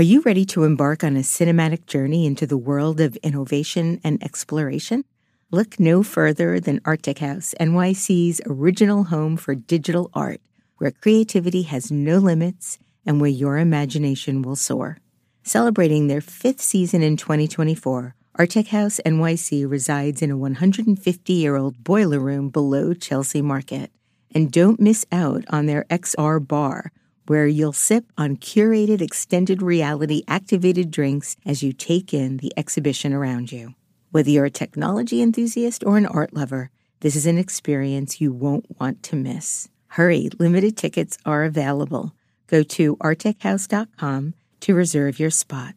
Are 0.00 0.12
you 0.12 0.22
ready 0.22 0.46
to 0.46 0.64
embark 0.64 1.04
on 1.04 1.14
a 1.14 1.20
cinematic 1.20 1.84
journey 1.84 2.24
into 2.24 2.46
the 2.46 2.56
world 2.56 3.02
of 3.02 3.16
innovation 3.16 4.00
and 4.02 4.16
exploration? 4.24 5.04
Look 5.50 5.78
no 5.78 6.02
further 6.02 6.58
than 6.58 6.80
Artechouse, 6.86 7.54
NYC's 7.60 8.40
original 8.46 9.04
home 9.04 9.36
for 9.36 9.54
digital 9.54 10.08
art, 10.14 10.40
where 10.78 10.90
creativity 10.90 11.64
has 11.64 11.92
no 11.92 12.16
limits 12.16 12.78
and 13.04 13.20
where 13.20 13.28
your 13.28 13.58
imagination 13.58 14.40
will 14.40 14.56
soar. 14.56 14.96
Celebrating 15.42 16.06
their 16.06 16.22
fifth 16.22 16.62
season 16.62 17.02
in 17.02 17.18
2024, 17.18 18.14
Artechouse 18.38 19.00
NYC 19.04 19.70
resides 19.70 20.22
in 20.22 20.30
a 20.30 20.36
150 20.38 21.32
year 21.34 21.56
old 21.56 21.84
boiler 21.84 22.20
room 22.20 22.48
below 22.48 22.94
Chelsea 22.94 23.42
Market. 23.42 23.90
And 24.34 24.50
don't 24.50 24.80
miss 24.80 25.04
out 25.12 25.44
on 25.50 25.66
their 25.66 25.84
XR 25.90 26.48
bar 26.48 26.90
where 27.30 27.46
you'll 27.46 27.72
sip 27.72 28.12
on 28.18 28.36
curated 28.36 29.00
extended 29.00 29.62
reality 29.62 30.20
activated 30.26 30.90
drinks 30.90 31.36
as 31.46 31.62
you 31.62 31.72
take 31.72 32.12
in 32.12 32.38
the 32.38 32.52
exhibition 32.56 33.12
around 33.12 33.52
you. 33.52 33.72
Whether 34.10 34.30
you're 34.30 34.46
a 34.46 34.50
technology 34.50 35.22
enthusiast 35.22 35.84
or 35.86 35.96
an 35.96 36.06
art 36.06 36.34
lover, 36.34 36.70
this 36.98 37.14
is 37.14 37.26
an 37.26 37.38
experience 37.38 38.20
you 38.20 38.32
won't 38.32 38.66
want 38.80 39.04
to 39.04 39.14
miss. 39.14 39.68
Hurry, 39.90 40.28
limited 40.40 40.76
tickets 40.76 41.18
are 41.24 41.44
available. 41.44 42.12
Go 42.48 42.64
to 42.64 42.96
artechouse.com 42.96 44.34
to 44.58 44.74
reserve 44.74 45.20
your 45.20 45.30
spot. 45.30 45.74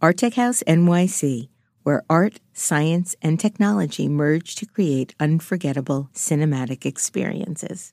Artechouse 0.00 0.64
NYC, 0.64 1.50
where 1.82 2.02
art, 2.08 2.40
science, 2.54 3.14
and 3.20 3.38
technology 3.38 4.08
merge 4.08 4.54
to 4.54 4.64
create 4.64 5.14
unforgettable 5.20 6.08
cinematic 6.14 6.86
experiences. 6.86 7.92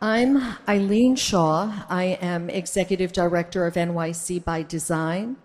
I'm 0.00 0.40
Eileen 0.68 1.16
Shaw. 1.16 1.72
I 1.88 2.18
am 2.22 2.50
Executive 2.50 3.12
Director 3.12 3.66
of 3.66 3.74
NYC 3.74 4.44
by 4.44 4.62
Design. 4.62 5.36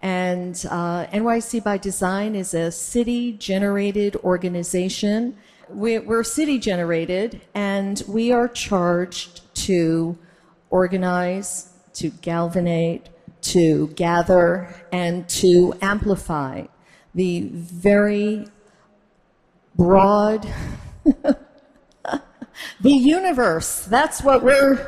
And 0.00 0.54
uh, 0.70 1.04
NYC 1.08 1.62
by 1.62 1.76
Design 1.76 2.34
is 2.34 2.54
a 2.54 2.72
city 2.72 3.32
generated 3.32 4.16
organization. 4.16 5.36
We're, 5.68 6.00
we're 6.00 6.24
city 6.24 6.58
generated, 6.58 7.42
and 7.54 8.02
we 8.08 8.32
are 8.32 8.48
charged 8.48 9.54
to 9.66 10.16
organize, 10.70 11.68
to 11.92 12.08
galvanate, 12.08 13.10
to 13.42 13.88
gather, 13.88 14.74
and 14.92 15.28
to 15.28 15.74
amplify 15.82 16.64
the 17.14 17.50
very 17.52 18.46
broad 19.76 20.48
the 22.80 22.92
universe. 22.92 23.84
That's 23.84 24.22
what 24.22 24.42
we're 24.42 24.78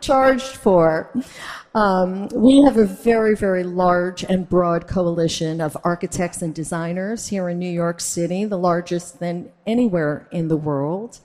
charged 0.00 0.56
for. 0.56 1.12
Um, 1.74 2.28
we 2.28 2.62
have 2.62 2.78
a 2.78 2.86
very, 2.86 3.36
very 3.36 3.62
large 3.62 4.24
and 4.24 4.48
broad 4.48 4.86
coalition 4.86 5.60
of 5.60 5.76
architects 5.84 6.40
and 6.40 6.54
designers 6.54 7.28
here 7.28 7.50
in 7.50 7.58
New 7.58 7.70
York 7.70 8.00
City, 8.00 8.46
the 8.46 8.56
largest 8.56 9.20
than 9.20 9.50
anywhere 9.66 10.26
in 10.32 10.48
the 10.48 10.56
world. 10.56 11.20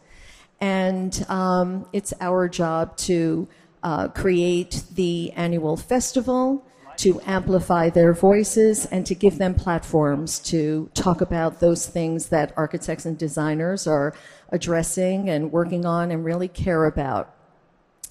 And 0.59 1.25
um, 1.29 1.87
it's 1.93 2.13
our 2.19 2.49
job 2.49 2.97
to 2.97 3.47
uh, 3.81 4.09
create 4.09 4.83
the 4.93 5.31
annual 5.31 5.77
festival, 5.77 6.65
to 7.01 7.19
amplify 7.25 7.89
their 7.89 8.13
voices, 8.13 8.85
and 8.85 9.07
to 9.07 9.15
give 9.15 9.39
them 9.39 9.55
platforms 9.55 10.37
to 10.37 10.87
talk 10.93 11.19
about 11.19 11.59
those 11.59 11.87
things 11.87 12.29
that 12.29 12.53
architects 12.55 13.05
and 13.05 13.17
designers 13.17 13.87
are 13.87 14.13
addressing 14.49 15.27
and 15.27 15.51
working 15.51 15.83
on 15.83 16.11
and 16.11 16.23
really 16.23 16.47
care 16.47 16.85
about 16.85 17.33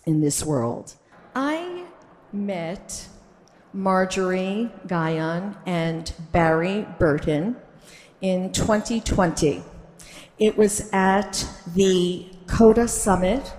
in 0.06 0.20
this 0.20 0.44
world. 0.44 0.94
I 1.36 1.84
met 2.32 3.06
Marjorie 3.72 4.72
Guyon 4.88 5.56
and 5.66 6.12
Barry 6.32 6.84
Burton 6.98 7.54
in 8.20 8.50
2020. 8.52 9.62
It 10.40 10.58
was 10.58 10.90
at 10.92 11.46
the 11.76 12.26
CODA 12.48 12.88
Summit, 12.88 13.52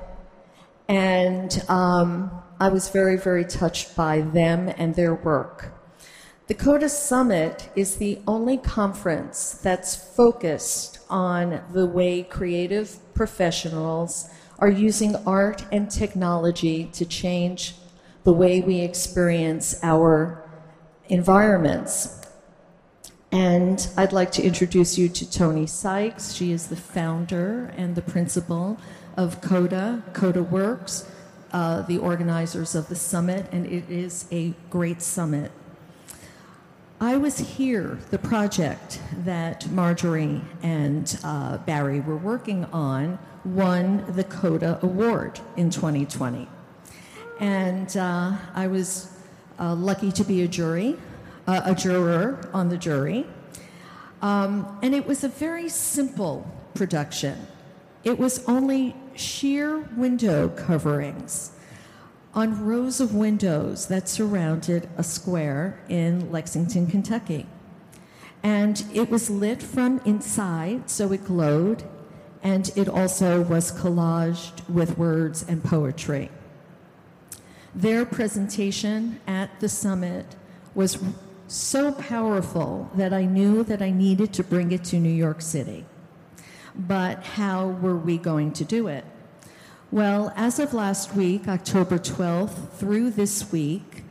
and 0.90 1.64
um, 1.70 2.32
I 2.62 2.70
was 2.70 2.90
very, 2.90 3.18
very 3.18 3.44
touched 3.44 3.96
by 3.96 4.22
them 4.22 4.72
and 4.78 4.94
their 4.94 5.16
work. 5.16 5.74
The 6.46 6.54
CODA 6.54 6.90
Summit 6.90 7.70
is 7.76 7.96
the 7.96 8.22
only 8.28 8.58
conference 8.58 9.54
that's 9.64 9.96
focused 9.96 11.00
on 11.10 11.64
the 11.74 11.88
way 11.88 12.22
creative 12.22 13.00
professionals 13.16 14.30
are 14.60 14.70
using 14.70 15.16
art 15.26 15.66
and 15.72 15.90
technology 15.90 16.86
to 16.94 17.04
change 17.04 17.74
the 18.26 18.34
way 18.34 18.62
we 18.62 18.82
experience 18.82 19.80
our 19.82 20.48
environments. 21.10 22.28
And 23.32 23.88
I'd 23.98 24.14
like 24.14 24.32
to 24.34 24.44
introduce 24.44 25.00
you 25.00 25.10
to 25.10 25.32
Toni 25.32 25.66
Sykes. 25.66 26.34
She 26.34 26.52
is 26.52 26.68
the 26.68 26.76
founder 26.76 27.74
and 27.76 27.96
the 27.96 28.04
principal 28.04 28.78
of 29.18 29.42
CODA, 29.42 30.04
CODAworx, 30.14 31.08
uh, 31.54 31.82
the 31.84 31.98
organizers 31.98 32.76
of 32.76 32.88
the 32.88 32.96
summit, 32.96 33.46
and 33.52 33.66
it 33.66 33.90
is 33.90 34.26
a 34.32 34.54
great 34.70 35.02
summit. 35.02 35.52
I 37.00 37.18
was 37.18 37.40
here, 37.40 37.98
the 38.12 38.20
project 38.20 39.02
that 39.26 39.70
Marjorie 39.72 40.42
and 40.62 41.20
uh, 41.24 41.58
Barry 41.58 42.00
were 42.00 42.18
working 42.18 42.66
on 42.66 43.18
won 43.44 44.06
the 44.14 44.24
CODA 44.24 44.80
Award 44.84 45.40
in 45.58 45.72
2020. 45.72 46.48
And 47.40 47.98
uh, 47.98 48.34
I 48.54 48.68
was 48.68 49.12
uh, 49.60 49.74
lucky 49.74 50.12
to 50.12 50.24
be 50.24 50.44
a 50.44 50.48
jury, 50.48 50.96
uh, 51.48 51.62
a 51.66 51.74
juror 51.74 52.50
on 52.54 52.70
the 52.70 52.78
jury. 52.78 53.26
Um, 54.22 54.78
and 54.84 54.94
it 54.94 55.08
was 55.08 55.24
a 55.24 55.28
very 55.28 55.70
simple 55.70 56.46
production. 56.76 57.48
It 58.04 58.20
was 58.20 58.46
only 58.48 58.96
sheer 59.16 59.80
window 59.96 60.50
coverings 60.50 61.52
on 62.34 62.66
rows 62.66 63.02
of 63.02 63.14
windows 63.14 63.88
that 63.88 64.08
surrounded 64.08 64.90
a 64.98 65.04
square 65.04 65.80
in 65.90 66.32
Lexington, 66.32 66.88
Kentucky. 66.88 67.46
And 68.44 68.84
it 68.94 69.10
was 69.10 69.30
lit 69.30 69.62
from 69.62 70.00
inside, 70.06 70.90
so 70.90 71.12
it 71.12 71.26
glowed, 71.26 71.84
and 72.42 72.72
it 72.76 72.88
also 72.88 73.42
was 73.42 73.72
collaged 73.72 74.68
with 74.70 74.98
words 74.98 75.46
and 75.48 75.64
poetry. 75.64 76.30
Their 77.76 78.06
presentation 78.06 79.20
at 79.28 79.60
the 79.60 79.70
summit 79.70 80.26
was 80.74 80.98
so 81.48 81.92
powerful 81.92 82.90
that 82.96 83.14
I 83.14 83.26
knew 83.26 83.64
that 83.64 83.82
I 83.82 83.92
needed 83.92 84.34
to 84.34 84.44
bring 84.44 84.72
it 84.72 84.84
to 84.86 84.98
New 84.98 85.10
York 85.10 85.42
City. 85.42 85.86
But 86.76 87.24
how 87.24 87.68
were 87.68 87.98
we 87.98 88.18
going 88.18 88.54
to 88.54 88.66
do 88.66 88.88
it? 88.88 89.06
Well, 89.92 90.32
as 90.36 90.58
of 90.60 90.74
last 90.74 91.16
week, 91.16 91.48
October 91.48 91.98
12th, 91.98 92.70
through 92.74 93.12
this 93.12 93.52
week, 93.52 94.04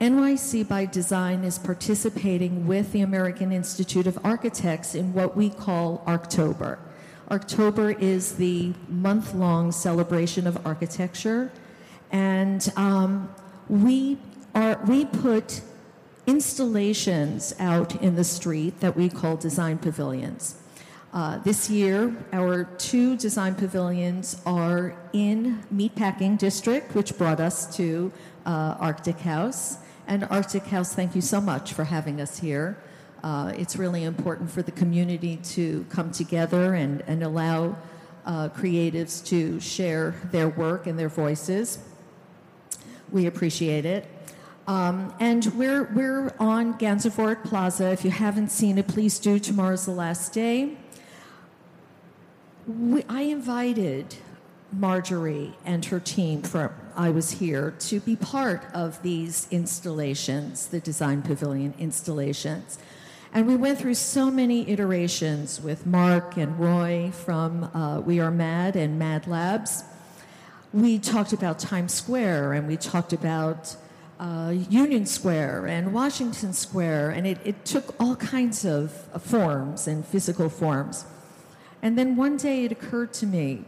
NYC 0.00 0.66
by 0.66 0.86
Design 0.86 1.44
is 1.44 1.58
participating 1.58 2.66
with 2.66 2.92
the 2.92 3.02
American 3.02 3.52
Institute 3.52 4.06
of 4.06 4.18
Architects 4.24 4.94
in 4.94 5.12
what 5.12 5.36
we 5.36 5.50
call 5.50 6.02
Archtober. 6.06 6.78
Archtober 7.30 7.96
is 8.00 8.36
the 8.36 8.72
month 8.88 9.34
long 9.34 9.70
celebration 9.70 10.46
of 10.46 10.66
architecture, 10.66 11.52
and 12.10 12.72
um, 12.76 13.32
we, 13.68 14.16
are, 14.54 14.80
we 14.88 15.04
put 15.04 15.60
installations 16.26 17.54
out 17.58 17.94
in 18.02 18.16
the 18.16 18.24
street 18.24 18.80
that 18.80 18.96
we 18.96 19.10
call 19.10 19.36
design 19.36 19.76
pavilions. 19.76 20.54
Uh, 21.12 21.38
this 21.38 21.68
year, 21.68 22.14
our 22.32 22.64
two 22.78 23.16
design 23.16 23.52
pavilions 23.56 24.40
are 24.46 24.94
in 25.12 25.60
Meatpacking 25.74 26.38
District, 26.38 26.94
which 26.94 27.18
brought 27.18 27.40
us 27.40 27.76
to 27.76 28.12
uh, 28.46 28.76
Artechouse. 28.76 29.78
And 30.06 30.22
Artechouse, 30.24 30.94
thank 30.94 31.16
you 31.16 31.20
so 31.20 31.40
much 31.40 31.72
for 31.72 31.82
having 31.82 32.20
us 32.20 32.38
here. 32.38 32.78
Uh, 33.24 33.52
it's 33.56 33.74
really 33.74 34.04
important 34.04 34.52
for 34.52 34.62
the 34.62 34.70
community 34.70 35.38
to 35.38 35.84
come 35.90 36.12
together 36.12 36.74
and, 36.74 37.02
and 37.08 37.24
allow 37.24 37.76
uh, 38.24 38.48
creatives 38.50 39.24
to 39.26 39.58
share 39.58 40.14
their 40.30 40.48
work 40.48 40.86
and 40.86 40.96
their 40.96 41.08
voices. 41.08 41.80
We 43.10 43.26
appreciate 43.26 43.84
it. 43.84 44.06
Um, 44.68 45.12
and 45.18 45.44
we're, 45.56 45.92
we're 45.92 46.32
on 46.38 46.78
Gansevoort 46.78 47.42
Plaza. 47.42 47.90
If 47.90 48.04
you 48.04 48.12
haven't 48.12 48.50
seen 48.52 48.78
it, 48.78 48.86
please 48.86 49.18
do. 49.18 49.40
Tomorrow's 49.40 49.86
the 49.86 49.90
last 49.92 50.32
day 50.32 50.76
we, 52.70 53.04
I 53.08 53.22
invited 53.22 54.16
Marjorie 54.72 55.54
and 55.64 55.84
her 55.86 55.98
team 55.98 56.42
from 56.42 56.70
I 56.96 57.10
was 57.10 57.32
here 57.32 57.74
to 57.80 58.00
be 58.00 58.16
part 58.16 58.62
of 58.74 59.02
these 59.02 59.48
installations, 59.50 60.66
the 60.66 60.80
Design 60.80 61.22
Pavilion 61.22 61.74
installations. 61.78 62.78
And 63.32 63.46
we 63.46 63.56
went 63.56 63.78
through 63.78 63.94
so 63.94 64.30
many 64.30 64.68
iterations 64.68 65.60
with 65.60 65.86
Mark 65.86 66.36
and 66.36 66.58
Roy 66.58 67.10
from 67.12 67.64
uh, 67.64 68.00
We 68.00 68.20
Are 68.20 68.30
Mad 68.30 68.76
and 68.76 68.98
Mad 68.98 69.26
Labs. 69.26 69.84
We 70.72 70.98
talked 70.98 71.32
about 71.32 71.58
Times 71.58 71.94
Square 71.94 72.52
and 72.54 72.68
we 72.68 72.76
talked 72.76 73.12
about 73.12 73.76
uh, 74.18 74.52
Union 74.68 75.06
Square 75.06 75.66
and 75.66 75.94
Washington 75.94 76.52
Square, 76.52 77.10
and 77.10 77.26
it, 77.26 77.38
it 77.42 77.64
took 77.64 77.98
all 77.98 78.14
kinds 78.16 78.66
of 78.66 78.92
uh, 79.14 79.18
forms 79.18 79.88
and 79.88 80.04
physical 80.04 80.50
forms. 80.50 81.06
And 81.82 81.96
then 81.96 82.16
one 82.16 82.36
day 82.36 82.64
it 82.64 82.72
occurred 82.72 83.12
to 83.14 83.26
me 83.26 83.64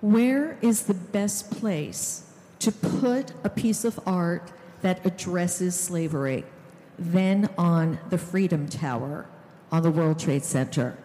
where 0.00 0.58
is 0.62 0.84
the 0.84 0.94
best 0.94 1.50
place 1.50 2.24
to 2.58 2.72
put 2.72 3.32
a 3.44 3.50
piece 3.50 3.84
of 3.84 4.00
art 4.06 4.52
that 4.80 5.04
addresses 5.06 5.78
slavery? 5.78 6.44
Then 6.98 7.48
on 7.56 7.98
the 8.10 8.18
Freedom 8.18 8.68
Tower 8.68 9.26
on 9.70 9.82
the 9.82 9.90
World 9.90 10.18
Trade 10.18 10.44
Center. 10.44 10.96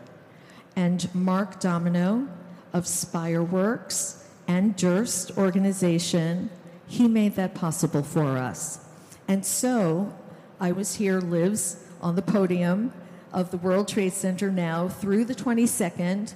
And 0.75 1.13
Mark 1.15 1.59
Domino 1.59 2.27
of 2.73 2.85
Spireworks 2.85 4.23
and 4.47 4.75
Durst 4.75 5.37
organization, 5.37 6.49
he 6.87 7.07
made 7.07 7.35
that 7.35 7.55
possible 7.55 8.03
for 8.03 8.37
us. 8.37 8.79
And 9.27 9.45
so 9.45 10.13
I 10.59 10.71
was 10.71 10.95
here, 10.95 11.19
lives 11.19 11.83
on 12.01 12.15
the 12.15 12.21
podium 12.21 12.93
of 13.37 13.51
the 13.51 13.57
World 13.57 13.87
Trade 13.87 14.13
Center 14.13 14.49
now 14.49 14.87
through 14.87 15.23
the 15.23 15.35
22nd, 15.35 16.33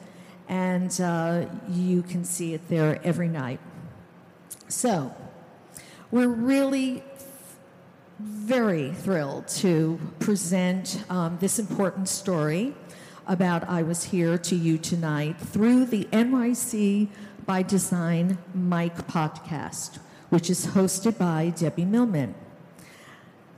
and 0.47 1.01
uh, 1.01 1.45
you 1.67 2.03
can 2.03 2.23
see 2.23 2.53
it 2.53 2.69
there 2.69 2.99
every 3.03 3.27
night. 3.27 3.59
So 4.67 5.11
we're 6.11 6.27
really 6.27 7.03
very 8.19 8.91
thrilled 8.91 9.47
to 9.47 9.99
present 10.19 11.03
um, 11.09 11.39
this 11.41 11.57
important 11.57 12.07
story 12.07 12.75
about 13.25 13.67
I 13.67 13.81
Was 13.81 14.03
Here 14.03 14.37
to 14.37 14.55
you 14.55 14.77
tonight 14.77 15.39
through 15.39 15.85
the 15.85 16.05
NYC 16.11 17.07
by 17.47 17.63
Design 17.63 18.37
Mic 18.53 18.93
podcast, 19.07 19.97
which 20.29 20.51
is 20.51 20.67
hosted 20.67 21.17
by 21.17 21.49
Debbie 21.49 21.85
Millman. 21.85 22.35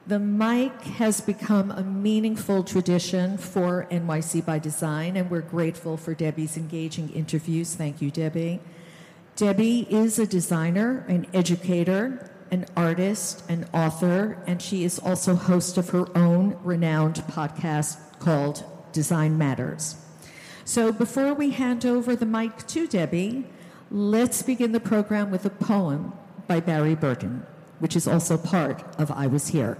The 0.05 0.19
mic 0.19 0.81
has 0.81 1.21
become 1.21 1.71
a 1.71 1.81
meaningful 1.81 2.65
tradition 2.65 3.37
for 3.37 3.87
NYC 3.89 4.45
by 4.45 4.59
Design, 4.59 5.15
and 5.15 5.31
we're 5.31 5.39
grateful 5.39 5.95
for 5.95 6.13
Debbie's 6.13 6.57
engaging 6.57 7.07
interviews. 7.11 7.73
Thank 7.75 8.01
you, 8.01 8.11
Debbie. 8.11 8.59
Debbie 9.37 9.87
is 9.89 10.19
a 10.19 10.27
designer, 10.27 11.05
an 11.07 11.25
educator, 11.33 12.29
an 12.51 12.65
artist, 12.75 13.49
an 13.49 13.65
author, 13.73 14.37
and 14.45 14.61
she 14.61 14.83
is 14.83 14.99
also 14.99 15.35
host 15.35 15.77
of 15.77 15.91
her 15.91 16.05
own 16.17 16.57
renowned 16.65 17.23
podcast 17.31 17.97
called 18.19 18.65
Design 18.91 19.37
Matters. 19.37 19.95
So 20.65 20.91
before 20.91 21.33
we 21.33 21.51
hand 21.51 21.85
over 21.85 22.13
the 22.13 22.25
mic 22.25 22.67
to 22.67 22.87
Debbie, 22.87 23.45
let's 23.89 24.41
begin 24.41 24.73
the 24.73 24.81
program 24.81 25.31
with 25.31 25.45
a 25.45 25.49
poem 25.49 26.11
by 26.45 26.59
Barry 26.59 26.93
Burton, 26.93 27.45
which 27.79 27.95
is 27.95 28.05
also 28.05 28.37
part 28.37 28.83
of 28.99 29.09
I 29.09 29.27
Was 29.27 29.47
Here. 29.47 29.77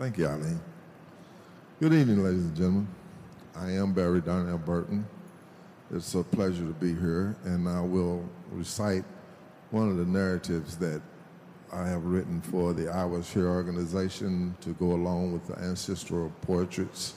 Thank 0.00 0.16
you, 0.16 0.28
Eileen. 0.28 0.58
Good 1.78 1.92
evening, 1.92 2.24
ladies 2.24 2.44
and 2.44 2.56
gentlemen. 2.56 2.88
I 3.54 3.72
am 3.72 3.92
Barry 3.92 4.22
Darnell 4.22 4.56
Burton. 4.56 5.06
It's 5.94 6.14
a 6.14 6.22
pleasure 6.22 6.64
to 6.66 6.72
be 6.72 6.94
here, 6.94 7.36
and 7.44 7.68
I 7.68 7.82
will 7.82 8.26
recite 8.50 9.04
one 9.70 9.90
of 9.90 9.98
the 9.98 10.06
narratives 10.06 10.78
that 10.78 11.02
I 11.70 11.86
have 11.86 12.02
written 12.06 12.40
for 12.40 12.72
the 12.72 12.88
I 12.88 13.04
Was 13.04 13.30
Here 13.30 13.46
organization 13.46 14.56
to 14.62 14.70
go 14.70 14.92
along 14.92 15.34
with 15.34 15.46
the 15.46 15.58
ancestral 15.58 16.32
portraits 16.40 17.12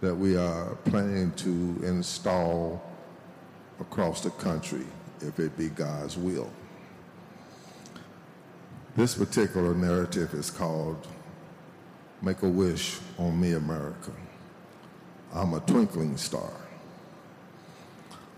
that 0.00 0.16
we 0.16 0.36
are 0.36 0.74
planning 0.86 1.30
to 1.34 1.80
install 1.84 2.82
across 3.78 4.22
the 4.22 4.30
country 4.30 4.86
if 5.20 5.38
it 5.38 5.56
be 5.56 5.68
God's 5.68 6.16
will. 6.16 6.50
This 8.96 9.14
particular 9.14 9.72
narrative 9.72 10.34
is 10.34 10.50
called 10.50 11.06
Make 12.24 12.42
a 12.42 12.48
Wish 12.48 13.00
on 13.18 13.38
Me, 13.38 13.52
America. 13.52 14.10
I'm 15.34 15.52
a 15.52 15.60
twinkling 15.60 16.16
star. 16.16 16.50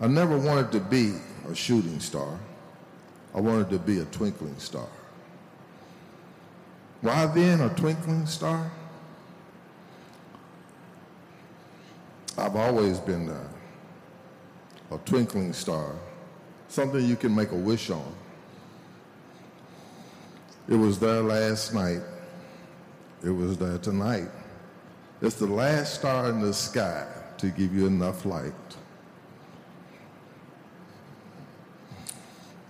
I 0.01 0.07
never 0.07 0.37
wanted 0.37 0.73
to 0.73 0.81
be 0.81 1.13
a 1.49 1.55
shooting 1.55 2.01
star. 2.01 2.37
I 3.33 3.39
wanted 3.39 3.69
to 3.69 3.79
be 3.79 3.99
a 3.99 4.05
twinkling 4.05 4.59
star. 4.59 4.89
Why 6.99 7.27
then 7.27 7.61
a 7.61 7.69
twinkling 7.69 8.25
star? 8.25 8.69
I've 12.37 12.57
always 12.57 12.99
been 12.99 13.29
a, 13.29 14.95
a 14.95 14.97
twinkling 15.05 15.53
star, 15.53 15.95
something 16.67 17.05
you 17.05 17.15
can 17.15 17.33
make 17.33 17.51
a 17.51 17.55
wish 17.55 17.89
on. 17.89 18.13
It 20.67 20.75
was 20.75 20.99
there 20.99 21.21
last 21.21 21.73
night. 21.73 22.01
It 23.23 23.29
was 23.29 23.57
there 23.57 23.77
tonight. 23.77 24.29
It's 25.21 25.35
the 25.35 25.47
last 25.47 25.95
star 25.95 26.29
in 26.29 26.41
the 26.41 26.53
sky 26.53 27.07
to 27.39 27.49
give 27.49 27.73
you 27.75 27.87
enough 27.87 28.25
light. 28.25 28.53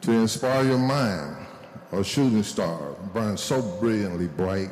to 0.08 0.14
inspire 0.14 0.64
your 0.64 0.78
mind. 0.78 1.36
A 1.92 2.02
shooting 2.02 2.42
star 2.42 2.94
burns 3.14 3.42
so 3.42 3.62
brilliantly 3.62 4.28
bright 4.28 4.70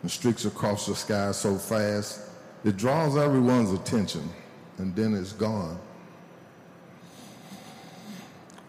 and 0.00 0.10
streaks 0.10 0.46
across 0.46 0.86
the 0.86 0.94
sky 0.94 1.30
so 1.32 1.56
fast, 1.56 2.22
it 2.64 2.78
draws 2.78 3.18
everyone's 3.18 3.70
attention 3.70 4.26
and 4.78 4.96
then 4.96 5.12
it's 5.14 5.32
gone. 5.32 5.78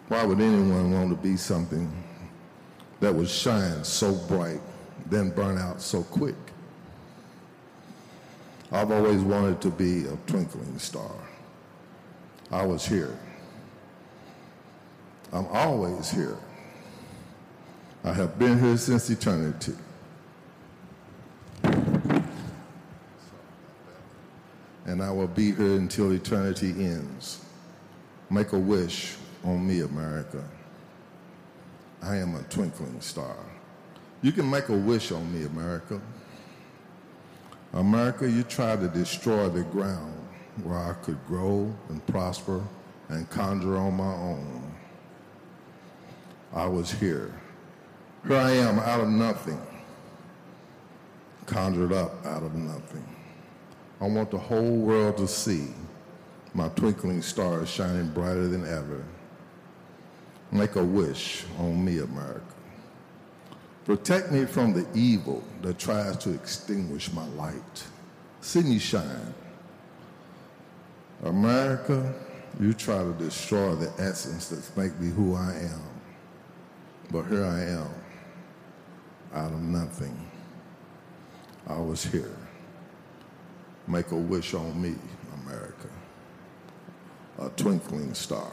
Why 0.09 0.25
would 0.25 0.41
anyone 0.41 0.91
want 0.91 1.09
to 1.09 1.15
be 1.15 1.37
something 1.37 1.89
that 2.99 3.15
would 3.15 3.29
shine 3.29 3.85
so 3.85 4.13
bright, 4.13 4.59
then 5.11 5.29
burn 5.29 5.59
out 5.59 5.81
so 5.81 6.01
quick? 6.03 6.35
I've 8.71 8.89
always 8.89 9.21
wanted 9.21 9.61
to 9.61 9.69
be 9.69 10.05
a 10.05 10.15
twinkling 10.25 10.79
star. 10.79 11.11
I 12.49 12.65
was 12.65 12.85
here. 12.85 13.19
I'm 15.33 15.45
always 15.47 16.09
here. 16.09 16.37
I 18.03 18.13
have 18.13 18.39
been 18.39 18.59
here 18.59 18.77
since 18.77 19.09
eternity. 19.09 19.73
And 24.85 25.03
I 25.03 25.11
will 25.11 25.27
be 25.27 25.51
here 25.51 25.75
until 25.75 26.11
eternity 26.11 26.69
ends. 26.69 27.43
Make 28.29 28.53
a 28.53 28.59
wish 28.59 29.17
on 29.43 29.67
me, 29.67 29.81
America. 29.81 30.43
I 32.01 32.15
am 32.15 32.35
a 32.35 32.43
twinkling 32.43 33.01
star. 33.01 33.35
You 34.21 34.31
can 34.31 34.49
make 34.49 34.69
a 34.69 34.77
wish 34.77 35.11
on 35.11 35.33
me, 35.33 35.45
America. 35.45 35.99
America, 37.73 38.29
you 38.29 38.43
tried 38.43 38.81
to 38.81 38.87
destroy 38.87 39.49
the 39.49 39.63
ground 39.63 40.13
where 40.63 40.77
I 40.77 40.93
could 41.01 41.17
grow 41.25 41.73
and 41.89 42.05
prosper 42.05 42.61
and 43.09 43.27
conjure 43.29 43.77
on 43.77 43.95
my 43.95 44.13
own. 44.13 44.75
I 46.53 46.67
was 46.67 46.91
here. 46.91 47.33
Here 48.27 48.37
I 48.37 48.51
am 48.51 48.77
out 48.79 48.99
of 48.99 49.09
nothing, 49.09 49.59
conjured 51.47 51.91
up 51.91 52.23
out 52.25 52.43
of 52.43 52.53
nothing. 52.53 53.05
I 53.99 54.07
want 54.07 54.29
the 54.29 54.37
whole 54.37 54.75
world 54.75 55.17
to 55.17 55.27
see 55.27 55.69
my 56.53 56.67
twinkling 56.69 57.21
stars 57.21 57.69
shining 57.69 58.09
brighter 58.09 58.47
than 58.47 58.67
ever. 58.67 59.03
Make 60.51 60.75
a 60.75 60.83
wish 60.83 61.45
on 61.57 61.83
me, 61.83 61.99
America. 61.99 62.41
Protect 63.85 64.31
me 64.31 64.45
from 64.45 64.73
the 64.73 64.85
evil 64.93 65.43
that 65.61 65.79
tries 65.79 66.17
to 66.17 66.33
extinguish 66.33 67.11
my 67.13 67.27
light. 67.29 67.83
Me 68.55 68.77
shine. 68.77 69.33
America, 71.23 72.13
you 72.59 72.73
try 72.73 73.03
to 73.03 73.13
destroy 73.13 73.75
the 73.75 73.91
essence 74.01 74.49
that 74.49 74.77
makes 74.77 74.97
me 74.99 75.09
who 75.09 75.35
I 75.35 75.53
am. 75.53 75.81
But 77.11 77.23
here 77.23 77.43
I 77.43 77.61
am, 77.63 77.89
out 79.33 79.51
of 79.51 79.61
nothing. 79.61 80.29
I 81.67 81.79
was 81.79 82.03
here. 82.03 82.35
Make 83.87 84.11
a 84.11 84.15
wish 84.15 84.53
on 84.53 84.81
me, 84.81 84.95
America. 85.43 85.89
A 87.39 87.49
twinkling 87.49 88.13
star. 88.13 88.51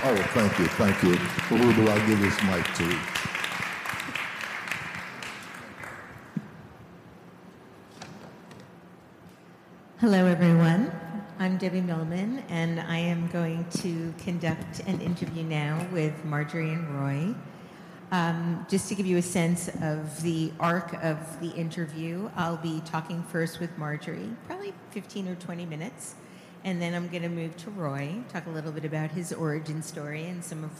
Oh, 0.00 0.14
thank 0.14 0.56
you, 0.60 0.66
thank 0.66 1.02
you. 1.02 1.16
Who 1.48 1.72
do 1.74 1.90
I 1.90 2.06
give 2.06 2.20
this 2.20 2.40
mic 2.44 2.64
to? 2.74 2.98
Hello, 9.98 10.26
everyone. 10.26 10.92
I'm 11.40 11.58
Debbie 11.58 11.80
Millman, 11.80 12.44
and 12.48 12.78
I 12.78 12.98
am 12.98 13.26
going 13.26 13.66
to 13.82 14.14
conduct 14.18 14.78
an 14.86 15.00
interview 15.00 15.42
now 15.42 15.84
with 15.90 16.24
Marjorie 16.24 16.70
and 16.70 16.88
Roy. 17.00 17.34
Um, 18.12 18.66
just 18.70 18.88
to 18.90 18.94
give 18.94 19.04
you 19.04 19.16
a 19.16 19.22
sense 19.22 19.68
of 19.82 20.22
the 20.22 20.52
arc 20.60 20.94
of 21.02 21.40
the 21.40 21.50
interview, 21.50 22.30
I'll 22.36 22.56
be 22.56 22.82
talking 22.84 23.24
first 23.24 23.58
with 23.58 23.76
Marjorie, 23.76 24.30
probably 24.46 24.74
15 24.92 25.26
or 25.26 25.34
20 25.34 25.66
minutes, 25.66 26.14
and 26.68 26.82
then 26.82 26.94
I'm 26.94 27.08
going 27.08 27.22
to 27.22 27.30
move 27.30 27.56
to 27.58 27.70
Roy, 27.70 28.16
talk 28.30 28.44
a 28.44 28.50
little 28.50 28.72
bit 28.72 28.84
about 28.84 29.10
his 29.10 29.32
origin 29.32 29.82
story 29.82 30.26
and 30.26 30.44
some 30.44 30.64
of 30.64 30.70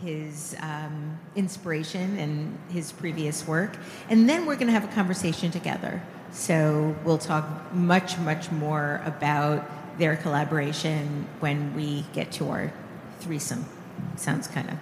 his 0.00 0.54
um, 0.60 1.18
inspiration 1.34 2.16
and 2.16 2.56
his 2.70 2.92
previous 2.92 3.44
work. 3.46 3.76
And 4.08 4.28
then 4.28 4.46
we're 4.46 4.54
going 4.54 4.68
to 4.68 4.72
have 4.72 4.84
a 4.84 4.94
conversation 4.94 5.50
together. 5.50 6.00
So 6.30 6.94
we'll 7.04 7.18
talk 7.18 7.74
much, 7.74 8.18
much 8.18 8.52
more 8.52 9.02
about 9.04 9.98
their 9.98 10.14
collaboration 10.16 11.26
when 11.40 11.74
we 11.74 12.06
get 12.12 12.30
to 12.32 12.48
our 12.50 12.72
threesome. 13.18 13.66
Sounds 14.14 14.46
kind 14.46 14.70
of 14.70 14.78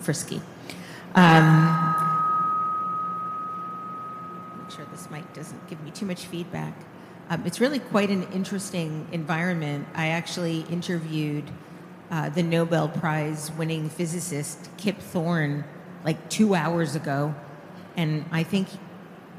frisky. 0.00 0.40
Um, 1.16 1.44
make 4.62 4.70
sure 4.70 4.86
this 4.92 5.10
mic 5.10 5.32
doesn't 5.32 5.68
give 5.68 5.82
me 5.82 5.90
too 5.90 6.06
much 6.06 6.26
feedback. 6.26 6.72
Um, 7.30 7.42
it's 7.46 7.60
really 7.60 7.78
quite 7.78 8.10
an 8.10 8.24
interesting 8.32 9.08
environment. 9.10 9.88
I 9.94 10.08
actually 10.08 10.60
interviewed 10.70 11.44
uh, 12.10 12.28
the 12.28 12.42
Nobel 12.42 12.88
Prize 12.88 13.50
winning 13.52 13.88
physicist 13.88 14.68
Kip 14.76 14.98
Thorne 14.98 15.64
like 16.04 16.28
two 16.28 16.54
hours 16.54 16.94
ago, 16.94 17.34
and 17.96 18.26
I 18.30 18.42
think 18.42 18.68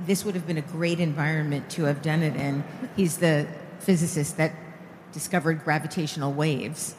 this 0.05 0.25
would 0.25 0.33
have 0.33 0.47
been 0.47 0.57
a 0.57 0.61
great 0.63 0.99
environment 0.99 1.69
to 1.71 1.83
have 1.83 2.01
done 2.01 2.23
it 2.23 2.35
in. 2.35 2.63
He's 2.95 3.17
the 3.17 3.47
physicist 3.79 4.37
that 4.37 4.53
discovered 5.11 5.63
gravitational 5.63 6.33
waves. 6.33 6.95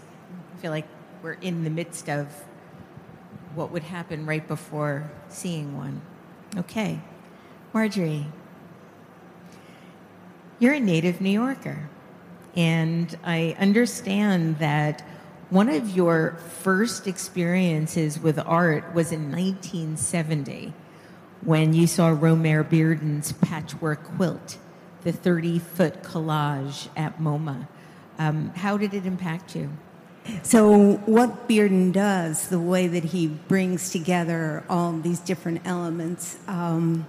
I 0.57 0.61
feel 0.61 0.71
like 0.71 0.87
we're 1.21 1.33
in 1.33 1.65
the 1.65 1.71
midst 1.71 2.09
of 2.09 2.29
what 3.57 3.73
would 3.73 3.83
happen 3.83 4.25
right 4.25 4.47
before 4.47 5.11
seeing 5.29 5.77
one. 5.77 6.01
Okay, 6.57 7.01
Marjorie, 7.75 8.27
you're 10.59 10.75
a 10.75 10.81
native 10.81 11.21
New 11.21 11.31
Yorker, 11.31 11.89
and 12.55 13.17
I 13.23 13.57
understand 13.59 14.59
that 14.59 15.03
one 15.51 15.69
of 15.69 15.91
your 15.91 16.39
first 16.61 17.07
experiences 17.07 18.19
with 18.19 18.39
art 18.39 18.95
was 18.95 19.13
in 19.13 19.31
1970 19.31 20.73
when 21.43 21.73
you 21.75 21.87
saw 21.87 22.11
Romare 22.11 22.69
Bearden's 22.69 23.33
patchwork 23.33 24.03
quilt, 24.17 24.59
the 25.05 25.13
30 25.13 25.59
foot 25.61 26.03
collage 26.03 26.89
at 26.97 27.21
MoMA. 27.21 27.69
Um, 28.19 28.51
how 28.57 28.77
did 28.77 28.95
it 28.95 29.07
impact 29.07 29.55
you? 29.55 29.71
So, 30.43 30.95
what 31.07 31.49
Bearden 31.49 31.93
does, 31.93 32.49
the 32.49 32.59
way 32.59 32.89
that 32.89 33.05
he 33.05 33.29
brings 33.29 33.91
together 33.91 34.65
all 34.69 34.93
these 34.93 35.21
different 35.21 35.61
elements, 35.65 36.37
um, 36.49 37.07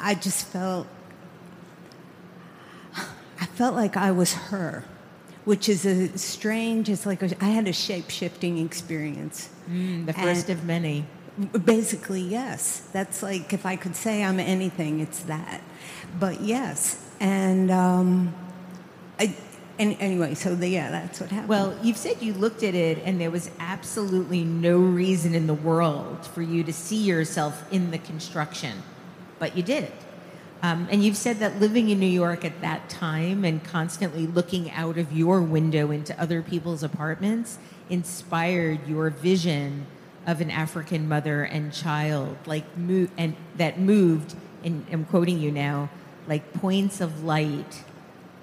I 0.00 0.14
just 0.14 0.46
felt 0.46 0.86
felt 3.54 3.74
like 3.74 3.96
I 3.96 4.10
was 4.10 4.34
her, 4.34 4.84
which 5.44 5.68
is 5.68 5.84
a 5.86 6.16
strange. 6.18 6.88
It's 6.88 7.06
like 7.06 7.22
a, 7.22 7.30
I 7.42 7.48
had 7.50 7.66
a 7.68 7.72
shape 7.72 8.10
shifting 8.10 8.58
experience. 8.58 9.48
Mm, 9.70 10.06
the 10.06 10.12
first 10.12 10.48
And- 10.48 10.58
of 10.58 10.64
many. 10.64 11.06
Basically, 11.64 12.20
yes. 12.20 12.86
That's 12.92 13.20
like 13.20 13.52
if 13.52 13.66
I 13.66 13.74
could 13.74 13.96
say 13.96 14.22
I'm 14.22 14.38
anything, 14.38 15.00
it's 15.00 15.20
that. 15.24 15.62
But 16.20 16.40
yes, 16.42 17.04
and 17.18 17.72
um, 17.72 18.32
I, 19.18 19.34
and 19.76 19.96
anyway, 19.98 20.34
so 20.34 20.54
the, 20.54 20.68
yeah, 20.68 20.92
that's 20.92 21.18
what 21.20 21.30
happened. 21.30 21.48
Well, 21.48 21.76
you've 21.82 21.96
said 21.96 22.22
you 22.22 22.34
looked 22.34 22.62
at 22.62 22.76
it 22.76 22.98
and 23.04 23.20
there 23.20 23.32
was 23.32 23.50
absolutely 23.58 24.44
no 24.44 24.78
reason 24.78 25.34
in 25.34 25.48
the 25.48 25.54
world 25.54 26.24
for 26.24 26.40
you 26.42 26.62
to 26.62 26.72
see 26.72 27.02
yourself 27.02 27.64
in 27.72 27.90
the 27.90 27.98
construction, 27.98 28.80
but 29.40 29.56
you 29.56 29.64
did. 29.64 29.90
Um, 30.64 30.88
and 30.90 31.04
you've 31.04 31.18
said 31.18 31.40
that 31.40 31.60
living 31.60 31.90
in 31.90 32.00
New 32.00 32.06
York 32.06 32.42
at 32.42 32.62
that 32.62 32.88
time 32.88 33.44
and 33.44 33.62
constantly 33.62 34.26
looking 34.26 34.70
out 34.70 34.96
of 34.96 35.12
your 35.12 35.42
window 35.42 35.90
into 35.90 36.18
other 36.18 36.40
people's 36.40 36.82
apartments 36.82 37.58
inspired 37.90 38.88
your 38.88 39.10
vision 39.10 39.84
of 40.26 40.40
an 40.40 40.50
African 40.50 41.06
mother 41.06 41.42
and 41.42 41.70
child, 41.70 42.38
like 42.46 42.64
mo- 42.78 43.08
and 43.18 43.36
that 43.58 43.78
moved. 43.78 44.36
And 44.64 44.86
I'm 44.90 45.04
quoting 45.04 45.38
you 45.38 45.52
now, 45.52 45.90
like 46.26 46.54
points 46.54 47.02
of 47.02 47.22
light 47.22 47.84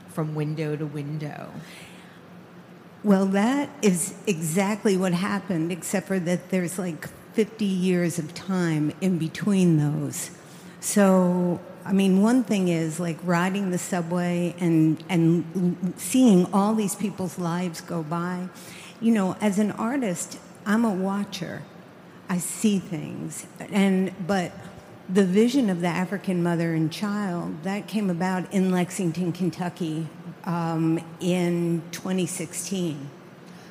from 0.10 0.36
window 0.36 0.76
to 0.76 0.86
window. 0.86 1.52
Well, 3.04 3.26
that 3.26 3.68
is 3.82 4.14
exactly 4.28 4.96
what 4.96 5.14
happened, 5.14 5.72
except 5.72 6.06
for 6.06 6.20
that 6.20 6.52
there's 6.52 6.78
like 6.78 7.08
50 7.34 7.66
years 7.66 8.20
of 8.20 8.36
time 8.36 8.94
in 9.02 9.18
between 9.18 9.80
those. 9.80 10.30
So, 10.82 11.60
I 11.86 11.94
mean, 11.94 12.22
one 12.22 12.44
thing 12.44 12.68
is 12.68 13.00
like 13.00 13.18
riding 13.24 13.72
the 13.72 13.78
subway 13.78 14.56
and, 14.60 15.04
and 15.10 15.94
seeing 15.98 16.52
all 16.54 16.76
these 16.76 16.96
people's 16.96 17.40
lives 17.40 17.82
go 17.82 18.04
by. 18.04 18.50
You 19.00 19.14
know, 19.14 19.36
as 19.42 19.58
an 19.58 19.72
artist, 19.72 20.38
I'm 20.66 20.86
a 20.86 20.94
watcher. 20.94 21.64
I 22.30 22.38
see 22.38 22.80
things. 22.80 23.46
And, 23.72 24.14
but 24.26 24.52
the 25.10 25.26
vision 25.26 25.70
of 25.70 25.82
the 25.82 25.88
African 25.88 26.42
mother 26.44 26.74
and 26.74 26.92
child, 26.92 27.64
that 27.64 27.88
came 27.88 28.10
about 28.10 28.52
in 28.54 28.72
Lexington, 28.72 29.32
Kentucky 29.34 30.08
um, 30.46 31.04
in 31.20 31.82
2016. 31.92 33.10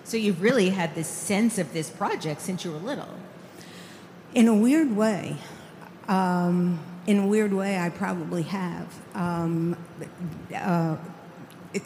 So 0.05 0.17
you've 0.17 0.43
really 0.43 0.71
had 0.71 0.95
this 0.95 1.09
sense 1.09 1.59
of 1.59 1.73
this 1.73 1.89
project 1.89 2.41
since 2.41 2.65
you 2.65 2.73
were 2.73 2.79
little. 2.79 3.15
In 4.35 4.49
a 4.49 4.55
weird 4.55 4.97
way, 4.97 5.37
um, 6.09 6.81
in 7.11 7.19
a 7.19 7.27
weird 7.27 7.53
way, 7.53 7.77
I 7.77 7.89
probably 7.89 8.43
have. 8.45 8.87
Um, 9.15 9.77
uh, 10.55 10.97
it, 11.75 11.83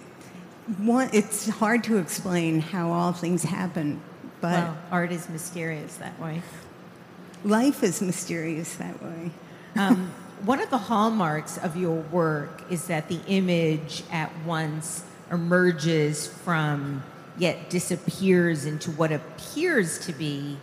one, 0.76 1.08
it's 1.14 1.48
hard 1.48 1.82
to 1.84 1.96
explain 1.96 2.60
how 2.60 2.92
all 2.92 3.12
things 3.12 3.42
happen, 3.42 4.02
but 4.42 4.52
Well, 4.64 4.76
art 4.90 5.12
is 5.12 5.30
mysterious 5.30 5.96
that 5.96 6.20
way. 6.20 6.42
life 7.42 7.82
is 7.82 8.02
mysterious 8.02 8.74
that 8.74 9.02
way. 9.02 9.30
Um, 9.76 10.12
one 10.44 10.60
of 10.60 10.68
the 10.68 10.76
hallmarks 10.76 11.56
of 11.56 11.74
your 11.74 12.02
work 12.12 12.62
is 12.68 12.86
that 12.88 13.08
the 13.08 13.20
image 13.26 14.02
at 14.12 14.30
once 14.44 15.04
emerges 15.30 16.26
from, 16.26 17.02
yet 17.38 17.70
disappears 17.70 18.66
into 18.66 18.90
what 18.90 19.10
appears 19.10 20.04
to 20.04 20.12
be 20.12 20.58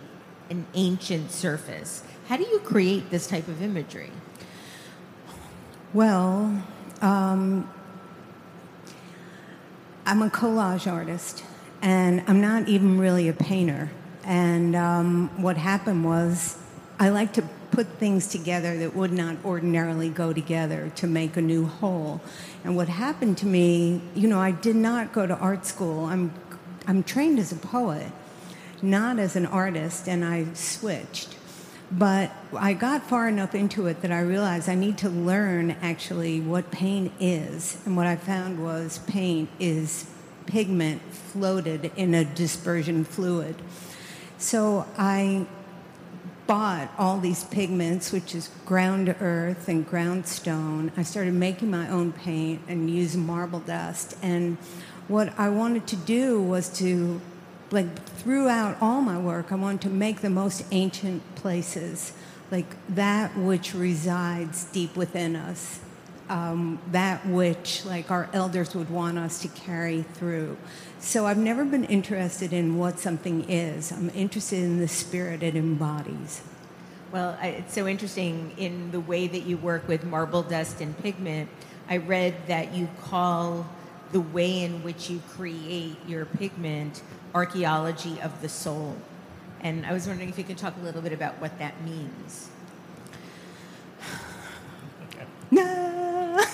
an 0.51 0.67
ancient 0.75 1.31
surface. 1.31 2.03
How 2.27 2.37
do 2.37 2.43
you 2.43 2.59
create 2.59 3.09
this 3.09 3.25
type 3.25 3.47
of 3.47 3.63
imagery? 3.63 4.11
Well, 5.93 6.63
um, 7.01 7.69
I'm 10.05 10.21
a 10.21 10.29
collage 10.29 10.89
artist, 10.89 11.43
and 11.81 12.23
I'm 12.27 12.39
not 12.39 12.69
even 12.69 12.97
really 12.97 13.27
a 13.27 13.33
painter. 13.33 13.91
And 14.23 14.73
um, 14.73 15.41
what 15.41 15.57
happened 15.57 16.05
was, 16.05 16.57
I 16.97 17.09
like 17.09 17.33
to 17.33 17.41
put 17.71 17.87
things 17.87 18.27
together 18.27 18.77
that 18.77 18.95
would 18.95 19.11
not 19.11 19.43
ordinarily 19.43 20.07
go 20.07 20.31
together 20.31 20.93
to 20.95 21.07
make 21.07 21.35
a 21.35 21.41
new 21.41 21.65
whole. 21.65 22.21
And 22.63 22.77
what 22.77 22.87
happened 22.87 23.37
to 23.39 23.45
me, 23.45 24.01
you 24.15 24.29
know, 24.29 24.39
I 24.39 24.51
did 24.51 24.77
not 24.77 25.11
go 25.11 25.27
to 25.27 25.35
art 25.35 25.65
school. 25.65 26.05
I'm, 26.05 26.33
I'm 26.87 27.03
trained 27.03 27.37
as 27.37 27.51
a 27.51 27.57
poet, 27.57 28.13
not 28.81 29.19
as 29.19 29.35
an 29.35 29.45
artist, 29.45 30.07
and 30.07 30.23
I 30.23 30.53
switched. 30.53 31.35
But 31.91 32.31
I 32.57 32.73
got 32.73 33.03
far 33.03 33.27
enough 33.27 33.53
into 33.53 33.87
it 33.87 34.01
that 34.01 34.11
I 34.11 34.21
realized 34.21 34.69
I 34.69 34.75
need 34.75 34.97
to 34.99 35.09
learn 35.09 35.71
actually 35.81 36.39
what 36.39 36.71
paint 36.71 37.11
is. 37.19 37.81
And 37.85 37.97
what 37.97 38.07
I 38.07 38.15
found 38.15 38.63
was 38.63 38.99
paint 38.99 39.49
is 39.59 40.09
pigment 40.45 41.01
floated 41.11 41.91
in 41.97 42.13
a 42.13 42.23
dispersion 42.23 43.03
fluid. 43.03 43.55
So 44.37 44.87
I 44.97 45.45
bought 46.47 46.91
all 46.97 47.19
these 47.19 47.43
pigments, 47.45 48.11
which 48.11 48.35
is 48.35 48.49
ground 48.65 49.13
earth 49.21 49.67
and 49.67 49.87
ground 49.87 50.27
stone. 50.27 50.91
I 50.97 51.03
started 51.03 51.33
making 51.33 51.71
my 51.71 51.89
own 51.89 52.11
paint 52.11 52.61
and 52.67 52.89
used 52.89 53.17
marble 53.17 53.59
dust. 53.59 54.17
And 54.21 54.57
what 55.07 55.37
I 55.37 55.49
wanted 55.49 55.87
to 55.87 55.95
do 55.95 56.41
was 56.41 56.69
to, 56.79 57.21
like, 57.71 58.03
throughout 58.03 58.77
all 58.81 59.01
my 59.01 59.17
work, 59.17 59.51
I 59.51 59.55
want 59.55 59.81
to 59.83 59.89
make 59.89 60.21
the 60.21 60.29
most 60.29 60.65
ancient 60.71 61.35
places, 61.35 62.13
like 62.51 62.65
that 62.89 63.37
which 63.37 63.73
resides 63.73 64.65
deep 64.65 64.95
within 64.95 65.35
us. 65.35 65.79
Um, 66.29 66.79
that 66.91 67.25
which, 67.25 67.83
like, 67.85 68.09
our 68.09 68.29
elders 68.31 68.73
would 68.73 68.89
want 68.89 69.17
us 69.17 69.41
to 69.41 69.49
carry 69.49 70.03
through. 70.03 70.57
So 70.99 71.25
I've 71.25 71.37
never 71.37 71.65
been 71.65 71.83
interested 71.83 72.53
in 72.53 72.77
what 72.77 72.99
something 72.99 73.49
is. 73.49 73.91
I'm 73.91 74.09
interested 74.11 74.59
in 74.59 74.79
the 74.79 74.87
spirit 74.87 75.43
it 75.43 75.57
embodies. 75.57 76.41
Well, 77.11 77.37
it's 77.41 77.73
so 77.73 77.85
interesting 77.85 78.53
in 78.57 78.91
the 78.91 79.01
way 79.01 79.27
that 79.27 79.41
you 79.41 79.57
work 79.57 79.89
with 79.89 80.05
marble 80.05 80.43
dust 80.43 80.79
and 80.79 80.97
pigment. 80.99 81.49
I 81.89 81.97
read 81.97 82.47
that 82.47 82.73
you 82.73 82.87
call 83.01 83.67
the 84.13 84.21
way 84.21 84.63
in 84.63 84.83
which 84.83 85.09
you 85.09 85.21
create 85.35 85.97
your 86.07 86.25
pigment 86.25 87.01
archaeology 87.33 88.19
of 88.21 88.41
the 88.41 88.49
soul. 88.49 88.95
And 89.61 89.85
I 89.85 89.93
was 89.93 90.07
wondering 90.07 90.29
if 90.29 90.37
you 90.37 90.43
could 90.43 90.57
talk 90.57 90.75
a 90.81 90.83
little 90.83 91.01
bit 91.01 91.13
about 91.13 91.39
what 91.41 91.57
that 91.59 91.81
means. 91.83 92.49
No. 95.53 96.39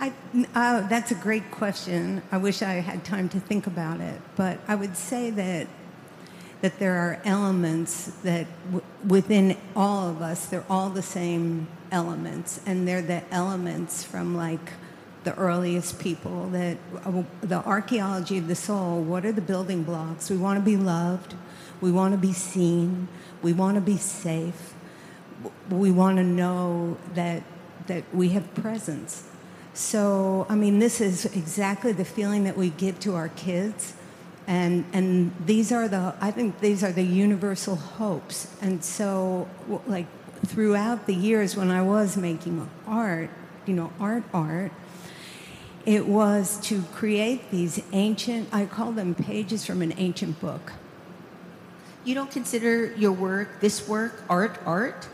I, 0.00 0.12
Uh, 0.54 0.80
that's 0.88 1.10
a 1.10 1.14
great 1.14 1.50
question. 1.50 2.22
I 2.32 2.38
wish 2.38 2.62
I 2.62 2.74
had 2.80 3.04
time 3.04 3.28
to 3.30 3.38
think 3.40 3.66
about 3.66 4.00
it, 4.00 4.20
but 4.36 4.58
I 4.66 4.74
would 4.74 4.96
say 4.96 5.30
that 5.30 5.66
that 6.62 6.78
there 6.78 6.96
are 6.96 7.18
elements 7.24 8.06
that 8.22 8.46
w- 8.66 8.84
within 9.06 9.56
all 9.74 10.10
of 10.10 10.20
us, 10.20 10.44
they're 10.46 10.64
all 10.68 10.90
the 10.90 11.00
same 11.02 11.66
elements, 11.90 12.60
and 12.66 12.86
they're 12.86 13.00
the 13.00 13.22
elements 13.32 14.04
from 14.04 14.36
like 14.36 14.72
the 15.24 15.34
earliest 15.36 15.98
people. 15.98 16.48
That 16.48 16.78
uh, 17.04 17.22
the 17.40 17.64
archaeology 17.64 18.38
of 18.38 18.48
the 18.48 18.54
soul. 18.54 19.02
What 19.02 19.24
are 19.24 19.32
the 19.32 19.40
building 19.42 19.82
blocks? 19.82 20.30
We 20.30 20.36
want 20.36 20.58
to 20.58 20.64
be 20.64 20.76
loved. 20.76 21.34
We 21.80 21.90
want 21.90 22.12
to 22.12 22.18
be 22.18 22.32
seen. 22.32 23.08
We 23.42 23.52
want 23.52 23.76
to 23.76 23.80
be 23.80 23.96
safe. 23.96 24.74
We 25.70 25.90
want 25.90 26.18
to 26.18 26.24
know 26.24 26.96
that 27.14 27.42
that 27.86 28.04
we 28.14 28.30
have 28.30 28.54
presence. 28.54 29.24
So, 29.72 30.46
I 30.48 30.56
mean, 30.56 30.78
this 30.78 31.00
is 31.00 31.24
exactly 31.26 31.92
the 31.92 32.04
feeling 32.04 32.44
that 32.44 32.56
we 32.56 32.70
give 32.70 32.98
to 33.00 33.14
our 33.14 33.28
kids. 33.28 33.94
And, 34.46 34.84
and 34.92 35.32
these 35.46 35.70
are 35.70 35.86
the, 35.86 36.14
I 36.20 36.32
think 36.32 36.60
these 36.60 36.82
are 36.82 36.90
the 36.90 37.04
universal 37.04 37.76
hopes. 37.76 38.48
And 38.60 38.84
so, 38.84 39.48
like, 39.86 40.06
throughout 40.44 41.06
the 41.06 41.14
years 41.14 41.56
when 41.56 41.70
I 41.70 41.82
was 41.82 42.16
making 42.16 42.68
art, 42.86 43.30
you 43.66 43.74
know, 43.74 43.92
art, 44.00 44.24
art, 44.34 44.72
it 45.86 46.06
was 46.06 46.58
to 46.68 46.82
create 46.92 47.50
these 47.50 47.82
ancient, 47.92 48.48
I 48.52 48.66
call 48.66 48.92
them 48.92 49.14
pages 49.14 49.64
from 49.64 49.82
an 49.82 49.94
ancient 49.96 50.40
book. 50.40 50.72
You 52.04 52.14
don't 52.14 52.30
consider 52.30 52.94
your 52.94 53.12
work, 53.12 53.60
this 53.60 53.88
work, 53.88 54.22
art, 54.28 54.58
art? 54.64 55.08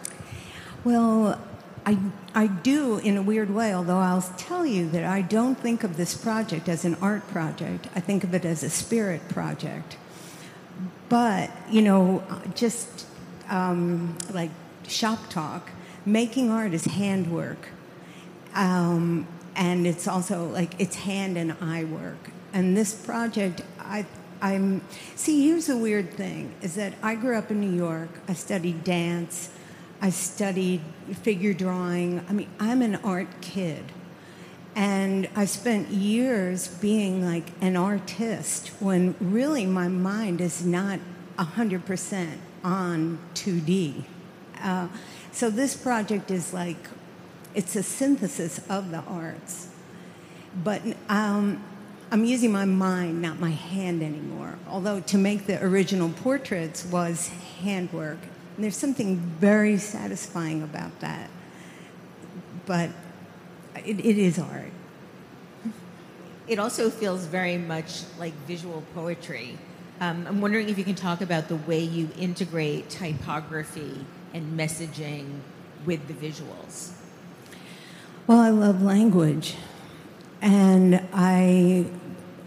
Well, 0.84 1.40
I, 1.84 1.98
I 2.34 2.48
do 2.48 2.98
in 2.98 3.16
a 3.16 3.22
weird 3.22 3.50
way, 3.50 3.72
although 3.72 3.98
I'll 3.98 4.22
tell 4.36 4.66
you 4.66 4.88
that 4.90 5.04
I 5.04 5.22
don't 5.22 5.56
think 5.56 5.84
of 5.84 5.96
this 5.96 6.16
project 6.16 6.68
as 6.68 6.84
an 6.84 6.96
art 7.00 7.26
project. 7.28 7.88
I 7.94 8.00
think 8.00 8.24
of 8.24 8.34
it 8.34 8.44
as 8.44 8.62
a 8.62 8.70
spirit 8.70 9.28
project. 9.28 9.96
But, 11.08 11.50
you 11.70 11.82
know, 11.82 12.24
just 12.54 13.06
um, 13.48 14.18
like 14.32 14.50
shop 14.88 15.30
talk, 15.30 15.70
making 16.04 16.50
art 16.50 16.72
is 16.74 16.84
handwork. 16.84 17.68
Um, 18.54 19.28
and 19.56 19.86
it's 19.86 20.06
also 20.06 20.46
like 20.46 20.78
it's 20.78 20.96
hand 20.96 21.36
and 21.36 21.56
eye 21.60 21.84
work. 21.84 22.30
And 22.52 22.76
this 22.76 22.94
project, 22.94 23.62
I, 23.80 24.06
I'm, 24.40 24.82
see, 25.14 25.48
here's 25.48 25.66
the 25.66 25.76
weird 25.76 26.12
thing 26.12 26.54
is 26.62 26.74
that 26.76 26.94
I 27.02 27.14
grew 27.14 27.36
up 27.36 27.50
in 27.50 27.60
New 27.60 27.76
York, 27.76 28.10
I 28.28 28.34
studied 28.34 28.84
dance. 28.84 29.50
I 30.00 30.10
studied 30.10 30.82
figure 31.22 31.54
drawing. 31.54 32.24
I 32.28 32.32
mean, 32.32 32.48
I'm 32.60 32.82
an 32.82 32.96
art 32.96 33.40
kid. 33.40 33.84
And 34.74 35.28
I 35.34 35.46
spent 35.46 35.88
years 35.88 36.68
being 36.68 37.24
like 37.24 37.50
an 37.62 37.76
artist 37.76 38.68
when 38.78 39.14
really 39.20 39.64
my 39.64 39.88
mind 39.88 40.42
is 40.42 40.66
not 40.66 41.00
100% 41.38 42.36
on 42.62 43.18
2D. 43.34 44.04
Uh, 44.60 44.88
so 45.32 45.48
this 45.48 45.74
project 45.76 46.30
is 46.30 46.52
like, 46.52 46.76
it's 47.56 47.74
a 47.74 47.82
synthesis 47.82 48.60
of 48.68 48.92
the 48.92 49.00
arts. 49.00 49.68
But 50.62 50.82
um, 51.08 51.64
I'm 52.12 52.24
using 52.24 52.52
my 52.52 52.66
mind, 52.66 53.20
not 53.20 53.40
my 53.40 53.50
hand 53.50 54.02
anymore. 54.02 54.58
Although 54.68 55.00
to 55.00 55.18
make 55.18 55.46
the 55.46 55.62
original 55.64 56.10
portraits 56.10 56.84
was 56.84 57.28
handwork 57.60 58.18
and 58.56 58.64
there's 58.64 58.76
something 58.76 59.16
very 59.16 59.76
satisfying 59.76 60.62
about 60.62 61.00
that. 61.00 61.28
But 62.64 62.90
it, 63.84 64.00
it 64.00 64.18
is 64.18 64.38
art. 64.38 64.72
It 66.48 66.58
also 66.58 66.88
feels 66.88 67.26
very 67.26 67.58
much 67.58 68.04
like 68.18 68.32
visual 68.46 68.82
poetry. 68.94 69.58
Um, 70.00 70.26
I'm 70.26 70.40
wondering 70.40 70.68
if 70.68 70.78
you 70.78 70.84
can 70.84 70.94
talk 70.94 71.20
about 71.20 71.48
the 71.48 71.56
way 71.56 71.80
you 71.80 72.08
integrate 72.18 72.88
typography 72.88 74.06
and 74.32 74.58
messaging 74.58 75.40
with 75.84 76.06
the 76.06 76.14
visuals. 76.14 76.95
Well, 78.26 78.40
I 78.40 78.50
love 78.50 78.82
language. 78.82 79.54
And 80.42 81.00
I, 81.12 81.86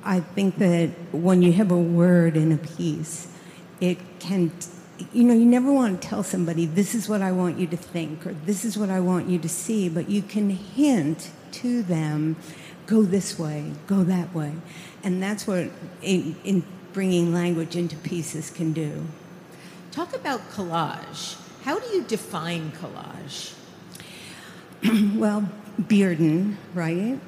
I 0.03 0.19
think 0.19 0.57
that 0.57 0.89
when 1.11 1.41
you 1.41 1.53
have 1.53 1.71
a 1.71 1.77
word 1.77 2.35
in 2.35 2.51
a 2.51 2.57
piece, 2.57 3.27
it 3.79 3.97
can 4.19 4.51
you 5.13 5.23
know, 5.23 5.33
you 5.33 5.45
never 5.45 5.71
want 5.71 6.01
to 6.01 6.07
tell 6.07 6.23
somebody, 6.23 6.65
this 6.65 6.93
is 6.93 7.07
what 7.07 7.21
I 7.21 7.31
want 7.31 7.57
you 7.57 7.67
to 7.67 7.77
think, 7.77 8.25
or 8.27 8.33
this 8.33 8.65
is 8.65 8.77
what 8.77 8.89
I 8.89 8.99
want 8.99 9.29
you 9.29 9.39
to 9.39 9.49
see, 9.49 9.87
but 9.89 10.09
you 10.09 10.21
can 10.21 10.49
hint 10.49 11.31
to 11.53 11.81
them, 11.83 12.35
go 12.85 13.03
this 13.03 13.39
way, 13.39 13.71
go 13.87 14.03
that 14.03 14.33
way. 14.33 14.53
And 15.03 15.23
that's 15.23 15.47
what 15.47 15.69
in, 16.01 16.35
in 16.43 16.63
bringing 16.91 17.33
language 17.33 17.75
into 17.75 17.95
pieces 17.95 18.49
can 18.49 18.73
do. 18.73 19.05
Talk 19.91 20.13
about 20.13 20.41
collage. 20.51 21.37
How 21.63 21.79
do 21.79 21.87
you 21.95 22.03
define 22.03 22.71
collage? 22.73 23.53
well, 25.15 25.49
Bearden, 25.81 26.55
right? 26.73 27.19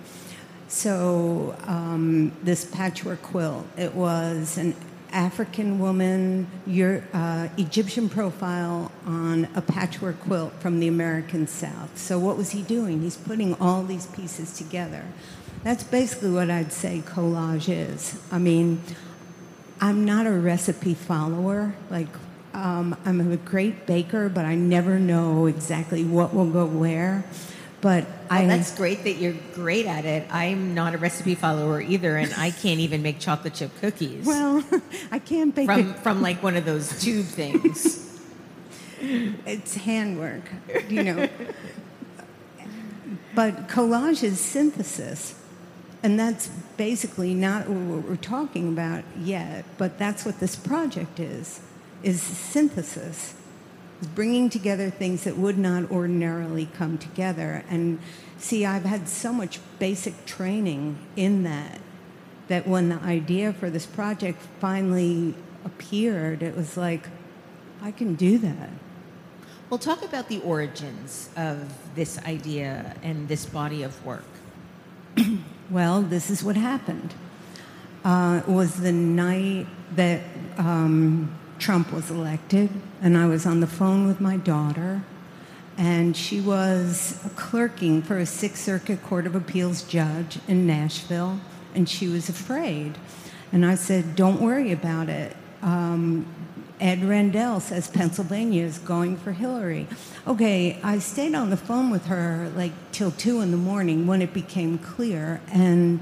So 0.68 1.56
um, 1.66 2.32
this 2.44 2.64
patchwork 2.64 3.22
quilt, 3.22 3.66
it 3.78 3.94
was 3.94 4.58
an 4.58 4.76
African 5.12 5.80
woman, 5.80 6.48
your 6.66 7.04
uh, 7.14 7.50
Egyptian 7.58 8.08
profile 8.08 8.92
on 9.06 9.48
a 9.56 9.62
patchwork 9.62 10.20
quilt 10.22 10.54
from 10.62 10.80
the 10.80 10.88
American 10.88 11.48
South. 11.48 11.98
So, 11.98 12.18
what 12.18 12.38
was 12.38 12.52
he 12.52 12.62
doing? 12.62 13.02
He's 13.02 13.18
putting 13.18 13.54
all 13.56 13.84
these 13.84 14.08
pieces 14.08 14.58
together. 14.58 15.04
That's 15.64 15.84
basically 15.84 16.32
what 16.32 16.50
I'd 16.50 16.72
say 16.72 17.04
collage 17.06 17.68
is. 17.68 18.20
I 18.32 18.40
mean, 18.40 18.82
I'm 19.80 20.06
not 20.06 20.26
a 20.26 20.32
recipe 20.32 20.94
follower. 20.94 21.76
Like, 21.90 22.08
um, 22.54 22.96
I'm 23.06 23.32
a 23.32 23.38
great 23.38 23.86
baker, 23.86 24.30
but 24.30 24.46
I 24.46 24.56
never 24.56 25.00
know 25.00 25.46
exactly 25.46 26.04
what 26.04 26.34
will 26.34 26.50
go 26.50 26.66
where. 26.66 27.24
But 27.82 28.04
well, 28.04 28.16
I, 28.30 28.46
that's 28.46 28.76
great 28.76 29.04
that 29.06 29.14
you're 29.14 29.36
great 29.56 29.88
at 29.88 30.06
it. 30.06 30.28
I'm 30.32 30.76
not 30.76 30.94
a 30.94 31.00
recipe 31.00 31.34
follower 31.34 31.82
either, 31.82 32.16
and 32.16 32.32
I 32.36 32.52
can't 32.52 32.80
even 32.80 33.02
make 33.02 33.20
chocolate 33.20 33.56
chip 33.56 33.72
cookies. 33.80 34.26
Well, 34.26 34.64
I 35.12 35.18
can't 35.18 35.56
bake 35.56 35.66
from 35.66 35.96
from 35.96 36.22
like 36.22 36.44
one 36.44 36.56
of 36.56 36.66
those 36.66 37.02
tube 37.02 37.26
things. 37.26 38.20
it's 39.02 39.76
handwork, 39.76 40.44
you 40.90 41.04
know. 41.04 41.30
but 43.34 43.68
collage 43.68 44.24
is 44.24 44.40
synthesis. 44.40 45.36
And 46.04 46.20
that's 46.20 46.48
basically 46.78 47.34
not 47.34 47.70
what 47.70 48.10
we're 48.10 48.16
talking 48.16 48.70
about 48.70 49.04
yet, 49.20 49.66
but 49.78 50.00
that's 50.00 50.26
what 50.26 50.40
this 50.40 50.56
project 50.56 51.20
is, 51.20 51.62
is 52.04 52.22
synthesis 52.22 53.36
bringing 54.16 54.50
together 54.50 54.90
things 54.90 55.24
that 55.24 55.38
would 55.38 55.58
not 55.58 55.90
ordinarily 55.92 56.66
come 56.66 56.98
together. 56.98 57.64
And 57.70 58.00
see, 58.38 58.66
I've 58.66 58.86
had 58.86 59.08
so 59.08 59.32
much 59.32 59.60
basic 59.80 60.26
training 60.26 60.98
in 61.16 61.44
that 61.44 61.80
that 62.48 62.68
when 62.68 62.90
the 62.90 62.98
idea 62.98 63.54
for 63.54 63.70
this 63.70 63.86
project 63.86 64.42
finally 64.60 65.34
appeared, 65.64 66.44
it 66.44 66.54
was 66.54 66.76
like, 66.76 67.08
I 67.82 67.92
can 67.92 68.16
do 68.16 68.38
that. 68.40 68.70
Well, 69.70 69.78
talk 69.78 70.04
about 70.04 70.28
the 70.28 70.42
origins 70.42 71.30
of 71.38 71.74
this 71.96 72.20
idea 72.26 72.94
and 73.04 73.30
this 73.30 73.46
body 73.46 73.84
of 73.84 74.06
work. 74.06 74.26
well, 75.70 76.02
this 76.02 76.30
is 76.30 76.44
what 76.44 76.58
happened. 76.58 77.14
Uh, 78.04 78.42
it 78.46 78.52
was 78.52 78.82
the 78.82 78.92
night 78.92 79.68
that 79.96 80.22
um, 80.58 81.34
Trump 81.62 81.94
was 81.94 82.10
elected, 82.10 82.72
and 83.04 83.16
I 83.16 83.28
was 83.28 83.46
on 83.46 83.60
the 83.60 83.68
phone 83.68 84.08
with 84.08 84.20
my 84.20 84.36
daughter, 84.36 85.04
and 85.78 86.18
she 86.18 86.42
was 86.42 87.20
clerking 87.36 88.02
for 88.02 88.18
a 88.18 88.26
Sixth 88.26 88.64
Circuit 88.64 89.04
Court 89.04 89.28
of 89.28 89.36
Appeals 89.36 89.84
judge 89.84 90.40
in 90.48 90.66
Nashville, 90.66 91.40
and 91.76 91.88
she 91.88 92.08
was 92.08 92.30
afraid. 92.30 92.98
And 93.52 93.64
I 93.64 93.76
said, 93.76 94.16
Don't 94.16 94.42
worry 94.42 94.72
about 94.72 95.08
it. 95.08 95.38
Um, 95.62 96.26
Ed 96.80 97.04
Rendell 97.04 97.60
says 97.60 97.88
Pennsylvania 97.88 98.64
is 98.64 98.80
going 98.80 99.16
for 99.16 99.32
Hillary. 99.32 99.88
Okay, 100.26 100.80
I 100.82 100.98
stayed 100.98 101.36
on 101.36 101.52
the 101.52 101.58
phone 101.58 101.92
with 101.92 102.08
her 102.08 102.52
like 102.56 102.72
till 102.92 103.12
two 103.12 103.40
in 103.42 103.52
the 103.52 103.58
morning 103.58 104.08
when 104.08 104.24
it 104.24 104.34
became 104.34 104.80
clear, 104.80 105.42
and 105.54 106.00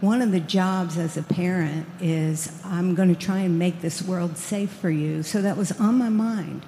one 0.00 0.22
of 0.22 0.30
the 0.30 0.40
jobs 0.40 0.96
as 0.96 1.16
a 1.16 1.22
parent 1.22 1.86
is 2.00 2.52
I'm 2.64 2.94
going 2.94 3.12
to 3.12 3.20
try 3.20 3.38
and 3.38 3.58
make 3.58 3.80
this 3.80 4.00
world 4.00 4.36
safe 4.36 4.70
for 4.70 4.90
you. 4.90 5.22
So 5.22 5.42
that 5.42 5.56
was 5.56 5.72
on 5.80 5.98
my 5.98 6.08
mind. 6.08 6.64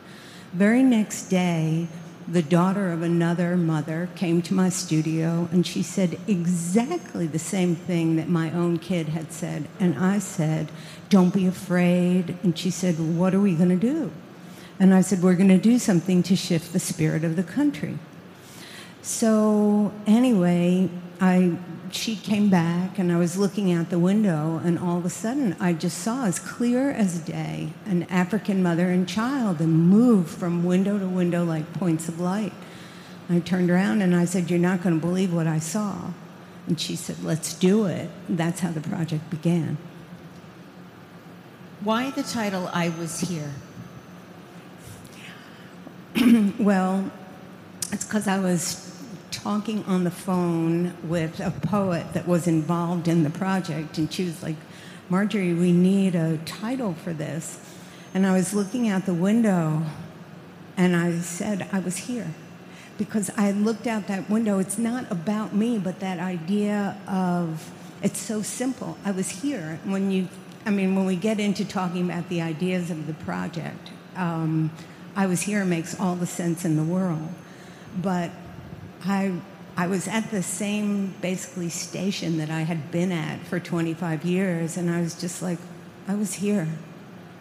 Very 0.52 0.82
next 0.82 1.28
day, 1.28 1.86
the 2.26 2.42
daughter 2.42 2.92
of 2.92 3.02
another 3.02 3.56
mother 3.56 4.08
came 4.14 4.42
to 4.42 4.54
my 4.54 4.68
studio 4.68 5.48
and 5.52 5.66
she 5.66 5.82
said 5.82 6.18
exactly 6.26 7.26
the 7.26 7.38
same 7.38 7.76
thing 7.76 8.16
that 8.16 8.28
my 8.28 8.50
own 8.52 8.78
kid 8.78 9.10
had 9.10 9.32
said. 9.32 9.68
And 9.78 9.96
I 9.98 10.18
said, 10.18 10.70
Don't 11.08 11.32
be 11.32 11.46
afraid. 11.46 12.36
And 12.42 12.58
she 12.58 12.70
said, 12.70 12.98
What 12.98 13.34
are 13.34 13.40
we 13.40 13.54
going 13.54 13.70
to 13.70 13.76
do? 13.76 14.10
And 14.80 14.92
I 14.92 15.02
said, 15.02 15.22
We're 15.22 15.34
going 15.34 15.48
to 15.48 15.58
do 15.58 15.78
something 15.78 16.22
to 16.24 16.34
shift 16.34 16.72
the 16.72 16.80
spirit 16.80 17.24
of 17.24 17.36
the 17.36 17.42
country. 17.42 17.98
So, 19.02 19.92
anyway, 20.06 20.90
I 21.20 21.56
she 21.94 22.16
came 22.16 22.48
back, 22.48 22.98
and 22.98 23.12
I 23.12 23.18
was 23.18 23.36
looking 23.36 23.72
out 23.72 23.90
the 23.90 23.98
window, 23.98 24.60
and 24.64 24.78
all 24.78 24.98
of 24.98 25.04
a 25.04 25.10
sudden, 25.10 25.56
I 25.58 25.72
just 25.72 25.98
saw 25.98 26.26
as 26.26 26.38
clear 26.38 26.90
as 26.90 27.18
day 27.18 27.72
an 27.86 28.04
African 28.04 28.62
mother 28.62 28.90
and 28.90 29.08
child 29.08 29.60
and 29.60 29.88
move 29.88 30.28
from 30.28 30.64
window 30.64 30.98
to 30.98 31.06
window 31.06 31.44
like 31.44 31.72
points 31.72 32.08
of 32.08 32.20
light. 32.20 32.52
I 33.28 33.38
turned 33.38 33.70
around 33.70 34.02
and 34.02 34.14
I 34.14 34.24
said, 34.24 34.50
You're 34.50 34.58
not 34.58 34.82
going 34.82 34.96
to 34.96 35.00
believe 35.00 35.32
what 35.32 35.46
I 35.46 35.60
saw. 35.60 36.10
And 36.66 36.80
she 36.80 36.96
said, 36.96 37.22
Let's 37.22 37.54
do 37.54 37.86
it. 37.86 38.10
that's 38.28 38.60
how 38.60 38.72
the 38.72 38.80
project 38.80 39.30
began. 39.30 39.78
Why 41.82 42.10
the 42.10 42.22
title 42.22 42.68
I 42.72 42.88
Was 42.88 43.20
Here? 43.20 43.52
well, 46.58 47.10
it's 47.92 48.04
because 48.04 48.26
I 48.26 48.38
was 48.38 48.89
talking 49.42 49.84
on 49.84 50.04
the 50.04 50.10
phone 50.10 50.94
with 51.02 51.40
a 51.40 51.50
poet 51.50 52.12
that 52.12 52.26
was 52.26 52.46
involved 52.46 53.08
in 53.08 53.22
the 53.22 53.30
project, 53.30 53.96
and 53.96 54.12
she 54.12 54.24
was 54.24 54.42
like, 54.42 54.56
Marjorie, 55.08 55.54
we 55.54 55.72
need 55.72 56.14
a 56.14 56.38
title 56.38 56.94
for 56.94 57.12
this. 57.12 57.58
And 58.14 58.26
I 58.26 58.32
was 58.32 58.54
looking 58.54 58.88
out 58.88 59.06
the 59.06 59.14
window 59.14 59.82
and 60.76 60.94
I 60.94 61.18
said, 61.18 61.68
I 61.72 61.80
was 61.80 61.96
here. 61.96 62.28
Because 62.96 63.30
I 63.36 63.50
looked 63.50 63.86
out 63.86 64.06
that 64.08 64.28
window. 64.30 64.58
It's 64.58 64.78
not 64.78 65.10
about 65.10 65.54
me, 65.54 65.78
but 65.78 66.00
that 66.00 66.18
idea 66.18 66.96
of 67.08 67.72
it's 68.02 68.20
so 68.20 68.42
simple. 68.42 68.98
I 69.04 69.10
was 69.10 69.28
here. 69.42 69.80
When 69.84 70.10
you, 70.10 70.28
I 70.64 70.70
mean, 70.70 70.94
when 70.94 71.06
we 71.06 71.16
get 71.16 71.40
into 71.40 71.64
talking 71.64 72.08
about 72.08 72.28
the 72.28 72.40
ideas 72.40 72.90
of 72.90 73.06
the 73.06 73.14
project, 73.14 73.90
um, 74.16 74.70
I 75.16 75.26
was 75.26 75.42
here 75.42 75.64
makes 75.64 75.98
all 75.98 76.14
the 76.14 76.26
sense 76.26 76.64
in 76.64 76.76
the 76.76 76.84
world. 76.84 77.28
But 78.00 78.30
I, 79.04 79.32
I 79.76 79.86
was 79.86 80.08
at 80.08 80.30
the 80.30 80.42
same 80.42 81.14
basically 81.20 81.70
station 81.70 82.38
that 82.38 82.50
I 82.50 82.60
had 82.62 82.90
been 82.90 83.12
at 83.12 83.40
for 83.46 83.58
25 83.58 84.24
years, 84.24 84.76
and 84.76 84.90
I 84.90 85.00
was 85.00 85.14
just 85.14 85.42
like, 85.42 85.58
I 86.06 86.14
was 86.14 86.34
here. 86.34 86.68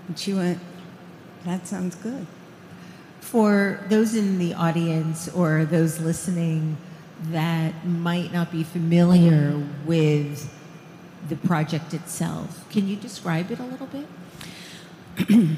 And 0.07 0.17
she 0.17 0.33
went, 0.33 0.59
That 1.45 1.67
sounds 1.67 1.95
good. 1.95 2.25
For 3.19 3.85
those 3.89 4.15
in 4.15 4.39
the 4.39 4.53
audience 4.53 5.27
or 5.29 5.65
those 5.65 5.99
listening 5.99 6.77
that 7.23 7.85
might 7.85 8.31
not 8.31 8.51
be 8.51 8.63
familiar 8.63 9.61
with 9.85 10.51
the 11.27 11.35
project 11.35 11.93
itself, 11.93 12.67
can 12.69 12.87
you 12.87 12.95
describe 12.95 13.51
it 13.51 13.59
a 13.59 13.63
little 13.63 13.87
bit? 13.87 14.07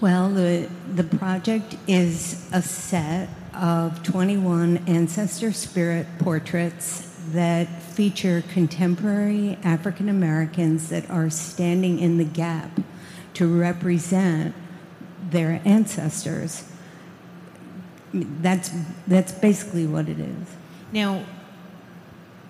well, 0.00 0.30
the, 0.30 0.68
the 0.94 1.04
project 1.04 1.76
is 1.88 2.48
a 2.52 2.62
set 2.62 3.28
of 3.58 4.02
21 4.02 4.84
ancestor 4.86 5.52
spirit 5.52 6.06
portraits 6.18 7.08
that 7.32 7.82
feature 7.82 8.42
contemporary 8.52 9.58
African 9.62 10.08
Americans 10.08 10.88
that 10.88 11.10
are 11.10 11.28
standing 11.28 11.98
in 11.98 12.16
the 12.16 12.24
gap 12.24 12.80
to 13.34 13.46
represent 13.46 14.54
their 15.30 15.60
ancestors. 15.64 16.70
That's, 18.14 18.70
that's 19.06 19.32
basically 19.32 19.86
what 19.86 20.08
it 20.08 20.18
is. 20.18 20.56
Now, 20.92 21.24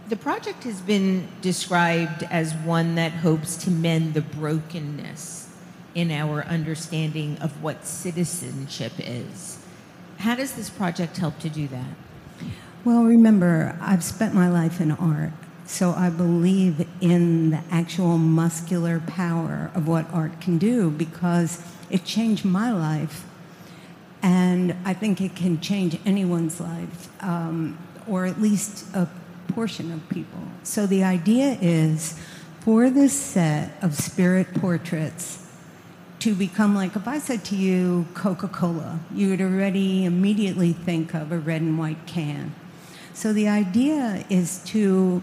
the 0.08 0.16
project 0.16 0.64
has 0.64 0.80
been 0.80 1.28
described 1.42 2.22
as 2.30 2.54
one 2.54 2.94
that 2.94 3.12
hopes 3.12 3.56
to 3.64 3.70
mend 3.70 4.14
the 4.14 4.22
brokenness 4.22 5.50
in 5.94 6.10
our 6.10 6.44
understanding 6.44 7.36
of 7.38 7.62
what 7.62 7.84
citizenship 7.84 8.92
is. 8.98 9.58
How 10.18 10.34
does 10.34 10.52
this 10.52 10.68
project 10.68 11.16
help 11.16 11.38
to 11.40 11.48
do 11.48 11.68
that? 11.68 11.94
Well, 12.84 13.04
remember, 13.04 13.78
I've 13.80 14.02
spent 14.02 14.34
my 14.34 14.48
life 14.48 14.80
in 14.80 14.90
art, 14.90 15.32
so 15.64 15.92
I 15.92 16.10
believe 16.10 16.86
in 17.00 17.50
the 17.50 17.62
actual 17.70 18.18
muscular 18.18 18.98
power 19.00 19.70
of 19.76 19.86
what 19.86 20.10
art 20.12 20.40
can 20.40 20.58
do 20.58 20.90
because 20.90 21.62
it 21.88 22.04
changed 22.04 22.44
my 22.44 22.72
life. 22.72 23.24
And 24.20 24.74
I 24.84 24.92
think 24.92 25.20
it 25.20 25.36
can 25.36 25.60
change 25.60 25.96
anyone's 26.04 26.60
life, 26.60 27.08
um, 27.22 27.78
or 28.08 28.26
at 28.26 28.40
least 28.40 28.86
a 28.94 29.08
portion 29.48 29.92
of 29.92 30.08
people. 30.08 30.42
So 30.64 30.86
the 30.86 31.04
idea 31.04 31.56
is 31.60 32.18
for 32.60 32.90
this 32.90 33.12
set 33.12 33.72
of 33.82 33.94
spirit 33.94 34.52
portraits, 34.54 35.47
to 36.20 36.34
become 36.34 36.74
like 36.74 36.96
if 36.96 37.06
I 37.06 37.18
said 37.18 37.44
to 37.46 37.56
you 37.56 38.06
Coca 38.14 38.48
Cola, 38.48 39.00
you 39.14 39.30
would 39.30 39.40
already 39.40 40.04
immediately 40.04 40.72
think 40.72 41.14
of 41.14 41.30
a 41.32 41.38
red 41.38 41.62
and 41.62 41.78
white 41.78 42.06
can. 42.06 42.54
So 43.14 43.32
the 43.32 43.48
idea 43.48 44.24
is 44.28 44.58
to 44.66 45.22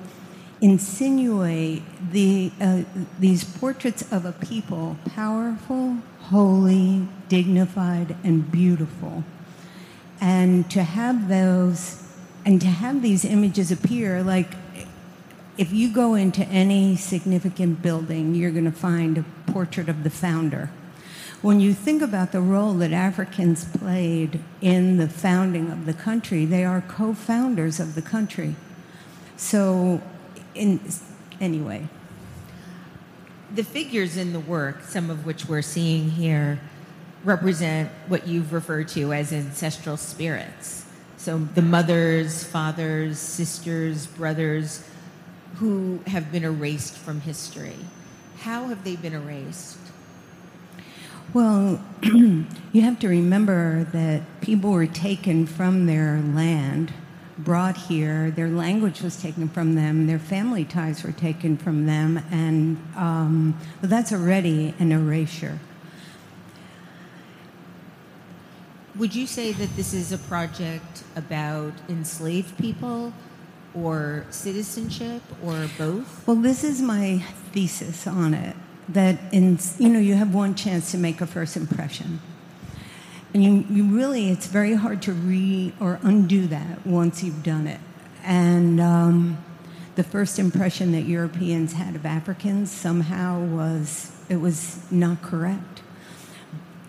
insinuate 0.61 1.83
the, 2.11 2.51
uh, 2.59 2.83
these 3.19 3.43
portraits 3.43 4.09
of 4.11 4.25
a 4.25 4.31
people 4.31 4.97
powerful, 5.05 5.97
holy, 6.21 7.07
dignified, 7.29 8.15
and 8.23 8.51
beautiful. 8.51 9.23
And 10.21 10.69
to 10.71 10.83
have 10.83 11.27
those, 11.27 12.03
and 12.45 12.59
to 12.61 12.67
have 12.67 13.01
these 13.01 13.25
images 13.25 13.71
appear 13.71 14.23
like 14.23 14.55
if 15.57 15.71
you 15.71 15.93
go 15.93 16.15
into 16.15 16.43
any 16.47 16.97
significant 16.97 17.81
building, 17.81 18.35
you're 18.35 18.51
going 18.51 18.65
to 18.65 18.71
find 18.71 19.17
a 19.17 19.25
portrait 19.47 19.87
of 19.87 20.03
the 20.03 20.09
founder 20.09 20.69
when 21.45 21.59
you 21.59 21.75
think 21.75 22.01
about 22.01 22.31
the 22.31 22.41
role 22.41 22.73
that 22.73 22.91
Africans 22.91 23.65
played 23.65 24.39
in 24.61 24.97
the 24.97 25.07
founding 25.07 25.69
of 25.69 25.85
the 25.85 25.93
country, 25.93 26.43
they 26.43 26.65
are 26.65 26.81
co 26.87 27.13
founders 27.13 27.79
of 27.79 27.93
the 27.93 28.01
country. 28.01 28.55
So, 29.37 30.01
in, 30.55 30.79
anyway. 31.39 31.87
The 33.53 33.63
figures 33.63 34.17
in 34.17 34.33
the 34.33 34.39
work, 34.39 34.81
some 34.81 35.11
of 35.11 35.23
which 35.23 35.45
we're 35.45 35.61
seeing 35.61 36.09
here, 36.09 36.59
represent 37.23 37.91
what 38.07 38.27
you've 38.27 38.51
referred 38.51 38.87
to 38.89 39.13
as 39.13 39.31
ancestral 39.31 39.97
spirits. 39.97 40.87
So, 41.17 41.37
the 41.37 41.61
mothers, 41.61 42.43
fathers, 42.43 43.19
sisters, 43.19 44.07
brothers 44.07 44.83
who 45.57 45.99
have 46.07 46.31
been 46.31 46.43
erased 46.43 46.95
from 46.95 47.21
history. 47.21 47.77
How 48.39 48.65
have 48.65 48.83
they 48.83 48.95
been 48.95 49.13
erased? 49.13 49.84
Well, 51.35 51.81
you 52.01 52.81
have 52.81 52.97
to 52.99 53.09
remember 53.09 53.83
that 53.91 54.21
people 54.39 54.71
were 54.71 54.87
taken 54.87 55.45
from 55.45 55.85
their 55.85 56.21
land, 56.21 56.93
brought 57.37 57.75
here, 57.75 58.31
their 58.31 58.47
language 58.47 59.01
was 59.01 59.21
taken 59.21 59.49
from 59.49 59.75
them, 59.75 60.07
their 60.07 60.17
family 60.17 60.63
ties 60.63 61.03
were 61.03 61.11
taken 61.11 61.57
from 61.57 61.87
them, 61.87 62.23
and 62.31 62.77
um, 62.95 63.59
well, 63.81 63.89
that's 63.89 64.13
already 64.13 64.73
an 64.79 64.93
erasure. 64.93 65.59
Would 68.95 69.13
you 69.13 69.27
say 69.27 69.51
that 69.51 69.75
this 69.75 69.93
is 69.93 70.13
a 70.13 70.17
project 70.17 71.03
about 71.17 71.73
enslaved 71.89 72.57
people 72.57 73.11
or 73.73 74.25
citizenship 74.29 75.21
or 75.43 75.69
both? 75.77 76.25
Well, 76.25 76.37
this 76.37 76.63
is 76.63 76.81
my 76.81 77.25
thesis 77.51 78.07
on 78.07 78.33
it 78.33 78.55
that 78.89 79.19
in, 79.31 79.59
you 79.79 79.89
know 79.89 79.99
you 79.99 80.15
have 80.15 80.33
one 80.33 80.55
chance 80.55 80.91
to 80.91 80.97
make 80.97 81.21
a 81.21 81.27
first 81.27 81.57
impression. 81.57 82.19
And 83.33 83.43
you, 83.43 83.65
you 83.69 83.83
really 83.85 84.29
it's 84.29 84.47
very 84.47 84.75
hard 84.75 85.01
to 85.03 85.13
re 85.13 85.73
or 85.79 85.99
undo 86.03 86.47
that 86.47 86.85
once 86.85 87.23
you've 87.23 87.43
done 87.43 87.67
it. 87.67 87.81
And 88.23 88.79
um, 88.79 89.43
the 89.95 90.03
first 90.03 90.39
impression 90.39 90.91
that 90.91 91.03
europeans 91.03 91.73
had 91.73 91.95
of 91.95 92.05
africans 92.05 92.69
somehow 92.69 93.39
was 93.39 94.11
it 94.29 94.37
was 94.37 94.79
not 94.91 95.21
correct. 95.21 95.81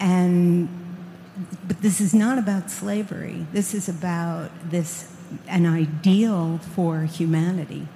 And 0.01 0.69
but 1.67 1.83
this 1.83 2.01
is 2.01 2.15
not 2.15 2.39
about 2.39 2.71
slavery. 2.71 3.47
This 3.53 3.75
is 3.75 3.89
about 3.89 4.51
this 4.71 5.13
an 5.49 5.67
ideal 5.67 6.59
for 6.59 7.03
humanity 7.03 7.89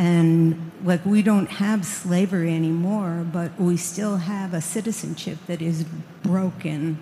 and 0.00 0.72
like 0.82 1.04
we 1.04 1.20
don't 1.20 1.50
have 1.50 1.84
slavery 1.84 2.54
anymore, 2.54 3.26
but 3.30 3.50
we 3.60 3.76
still 3.76 4.16
have 4.16 4.54
a 4.54 4.60
citizenship 4.62 5.36
that 5.46 5.60
is 5.60 5.84
broken 6.22 6.98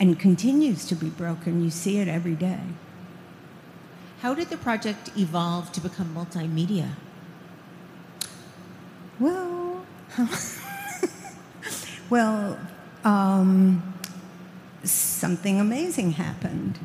and 0.00 0.18
continues 0.18 0.86
to 0.86 0.94
be 0.94 1.10
broken. 1.10 1.62
You 1.62 1.68
see 1.68 1.98
it 1.98 2.08
every 2.08 2.34
day. 2.34 2.62
How 4.20 4.32
did 4.32 4.48
the 4.48 4.56
project 4.56 5.10
evolve 5.14 5.72
to 5.72 5.82
become 5.82 6.14
multimedia? 6.14 6.92
Well, 9.20 9.84
well, 12.08 12.58
um, 13.04 13.94
something 14.84 15.60
amazing 15.60 16.12
happened. 16.12 16.78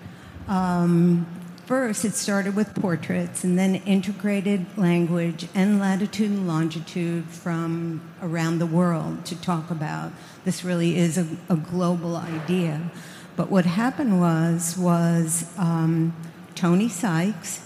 Um, 0.49 1.25
First, 1.69 2.03
it 2.03 2.15
started 2.15 2.55
with 2.55 2.73
portraits 2.73 3.43
and 3.43 3.55
then 3.55 3.75
integrated 3.75 4.65
language 4.75 5.47
and 5.53 5.79
latitude 5.79 6.31
and 6.31 6.47
longitude 6.47 7.25
from 7.25 8.01
around 8.23 8.57
the 8.57 8.65
world 8.65 9.23
to 9.25 9.39
talk 9.39 9.69
about 9.69 10.11
this 10.45 10.63
really 10.63 10.97
is 10.97 11.15
a, 11.19 11.27
a 11.47 11.55
global 11.55 12.15
idea. 12.15 12.89
But 13.35 13.51
what 13.51 13.67
happened 13.67 14.19
was, 14.19 14.79
was 14.79 15.45
um, 15.59 16.15
Toni 16.55 16.89
Sykes 16.89 17.61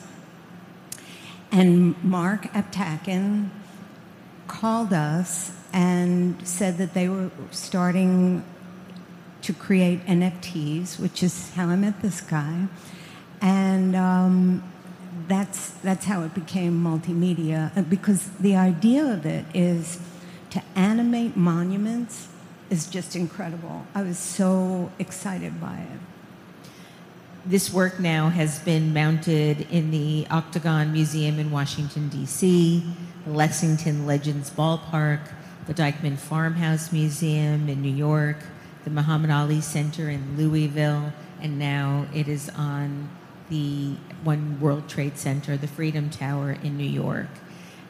and 1.50 1.96
Mark 2.04 2.52
Aptakin 2.54 3.52
called 4.50 4.92
us 4.92 5.54
and 5.72 6.46
said 6.46 6.78
that 6.78 6.94
they 6.94 7.08
were 7.08 7.32
starting 7.52 8.44
to 9.44 9.54
create 9.54 10.06
NFTs, 10.06 11.00
which 11.00 11.24
is 11.24 11.54
how 11.54 11.70
I 11.70 11.78
met 11.78 12.02
this 12.02 12.20
guy. 12.20 12.68
And 13.44 13.94
um, 13.94 14.64
that's, 15.28 15.72
that's 15.72 16.06
how 16.06 16.24
it 16.24 16.34
became 16.34 16.82
multimedia, 16.82 17.78
uh, 17.78 17.82
because 17.82 18.30
the 18.40 18.56
idea 18.56 19.04
of 19.06 19.26
it 19.26 19.46
is 19.54 20.00
to 20.52 20.64
animate 20.76 21.36
monuments 21.36 22.30
is 22.70 22.88
just 22.88 23.18
incredible. 23.18 23.86
I 23.94 24.02
was 24.02 24.18
so 24.18 24.92
excited 24.98 25.60
by 25.60 25.76
it. 25.76 26.70
This 27.46 27.74
work 27.74 28.00
now 28.00 28.30
has 28.30 28.60
been 28.60 28.94
mounted 28.94 29.68
in 29.70 29.92
the 29.92 30.26
Octagon 30.32 30.94
Museum 30.94 31.38
in 31.38 31.52
Washington, 31.52 32.08
D.C., 32.08 32.82
the 33.26 33.32
Lexington 33.32 34.06
Legends 34.06 34.50
Ballpark, 34.52 35.20
the 35.68 35.74
Dyckman 35.74 36.18
Farmhouse 36.18 36.94
Museum 36.94 37.68
in 37.68 37.82
New 37.82 37.94
York, 37.94 38.38
the 38.86 38.90
Muhammad 38.90 39.32
Ali 39.32 39.60
Center 39.60 40.10
in 40.10 40.38
Louisville, 40.38 41.12
and 41.42 41.60
now 41.60 42.06
it 42.14 42.30
is 42.30 42.50
on 42.56 43.10
the 43.54 43.96
One 44.24 44.60
World 44.60 44.90
Trade 44.90 45.16
Center, 45.16 45.56
the 45.56 45.68
Freedom 45.68 46.10
Tower 46.10 46.54
in 46.64 46.76
New 46.76 46.90
York. 46.90 47.28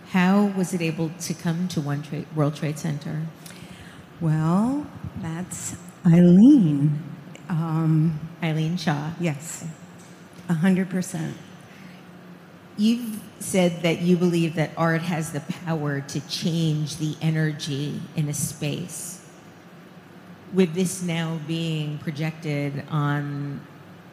How 0.09 0.47
was 0.47 0.73
it 0.73 0.81
able 0.81 1.09
to 1.21 1.33
come 1.33 1.69
to 1.69 1.79
One 1.79 2.03
World 2.35 2.57
Trade 2.57 2.77
Center? 2.77 3.21
Well, 4.19 4.85
that's 5.21 5.77
Eileen. 6.05 7.01
Um, 7.47 8.19
Eileen 8.43 8.75
Shaw. 8.75 9.11
yes, 9.21 9.65
100%. 10.49 11.31
You've 12.75 13.21
said 13.39 13.83
that 13.83 14.01
you 14.01 14.17
believe 14.17 14.55
that 14.55 14.71
art 14.75 15.03
has 15.03 15.31
the 15.31 15.39
power 15.39 16.01
to 16.01 16.19
change 16.27 16.97
the 16.97 17.15
energy 17.21 18.01
in 18.17 18.27
a 18.27 18.33
space. 18.33 19.25
With 20.53 20.73
this 20.73 21.01
now 21.01 21.39
being 21.47 21.99
projected 21.99 22.83
on 22.89 23.61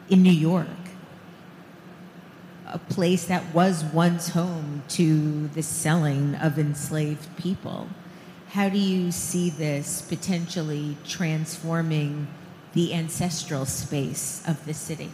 in 0.09 0.23
New 0.23 0.31
York, 0.31 0.69
a 2.73 2.79
place 2.79 3.27
that 3.27 3.55
was 3.55 3.85
once 3.85 4.29
home 4.29 4.83
to 4.89 5.49
the 5.49 5.63
selling 5.63 6.35
of 6.37 6.59
enslaved 6.59 7.37
people, 7.37 7.89
how 8.51 8.69
do 8.69 8.79
you 8.79 9.13
see 9.13 9.51
this 9.51 10.03
potentially 10.03 10.97
transforming 11.07 12.27
the 12.73 12.95
ancestral 12.95 13.65
space 13.65 14.43
of 14.47 14.65
the 14.67 14.75
city? 14.75 15.11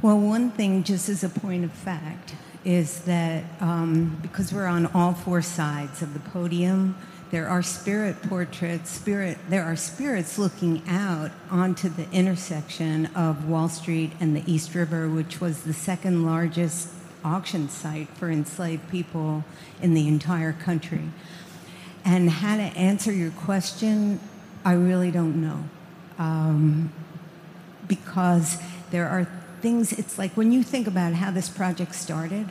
Well, 0.00 0.18
one 0.18 0.50
thing, 0.50 0.82
just 0.82 1.08
as 1.08 1.22
a 1.22 1.28
point 1.28 1.64
of 1.64 1.72
fact, 1.72 2.34
is 2.64 3.00
that 3.02 3.44
um, 3.60 4.18
because 4.22 4.52
we're 4.52 4.66
on 4.66 4.86
all 4.86 5.14
four 5.14 5.42
sides 5.42 6.02
of 6.02 6.14
the 6.14 6.20
podium, 6.20 6.96
there 7.32 7.48
are 7.48 7.62
spirit 7.62 8.20
portraits, 8.24 8.90
spirit, 8.90 9.38
there 9.48 9.64
are 9.64 9.74
spirits 9.74 10.38
looking 10.38 10.82
out 10.86 11.30
onto 11.50 11.88
the 11.88 12.08
intersection 12.12 13.06
of 13.16 13.48
Wall 13.48 13.70
Street 13.70 14.12
and 14.20 14.36
the 14.36 14.42
East 14.46 14.74
River, 14.74 15.08
which 15.08 15.40
was 15.40 15.62
the 15.62 15.72
second 15.72 16.26
largest 16.26 16.90
auction 17.24 17.70
site 17.70 18.08
for 18.10 18.30
enslaved 18.30 18.86
people 18.90 19.44
in 19.80 19.94
the 19.94 20.06
entire 20.06 20.52
country. 20.52 21.08
And 22.04 22.28
how 22.28 22.58
to 22.58 22.64
answer 22.64 23.10
your 23.10 23.30
question, 23.30 24.20
I 24.62 24.74
really 24.74 25.10
don't 25.10 25.40
know. 25.40 25.64
Um, 26.18 26.92
because 27.88 28.58
there 28.90 29.08
are 29.08 29.26
things, 29.62 29.90
it's 29.94 30.18
like 30.18 30.36
when 30.36 30.52
you 30.52 30.62
think 30.62 30.86
about 30.86 31.14
how 31.14 31.30
this 31.30 31.48
project 31.48 31.94
started, 31.94 32.50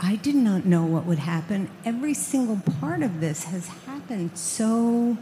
I 0.00 0.16
did 0.16 0.34
not 0.34 0.64
know 0.64 0.84
what 0.84 1.06
would 1.06 1.20
happen. 1.20 1.70
Every 1.84 2.14
single 2.14 2.60
part 2.80 3.02
of 3.02 3.20
this 3.20 3.44
has 3.44 3.68
happened 4.02 4.36
so, 4.36 5.16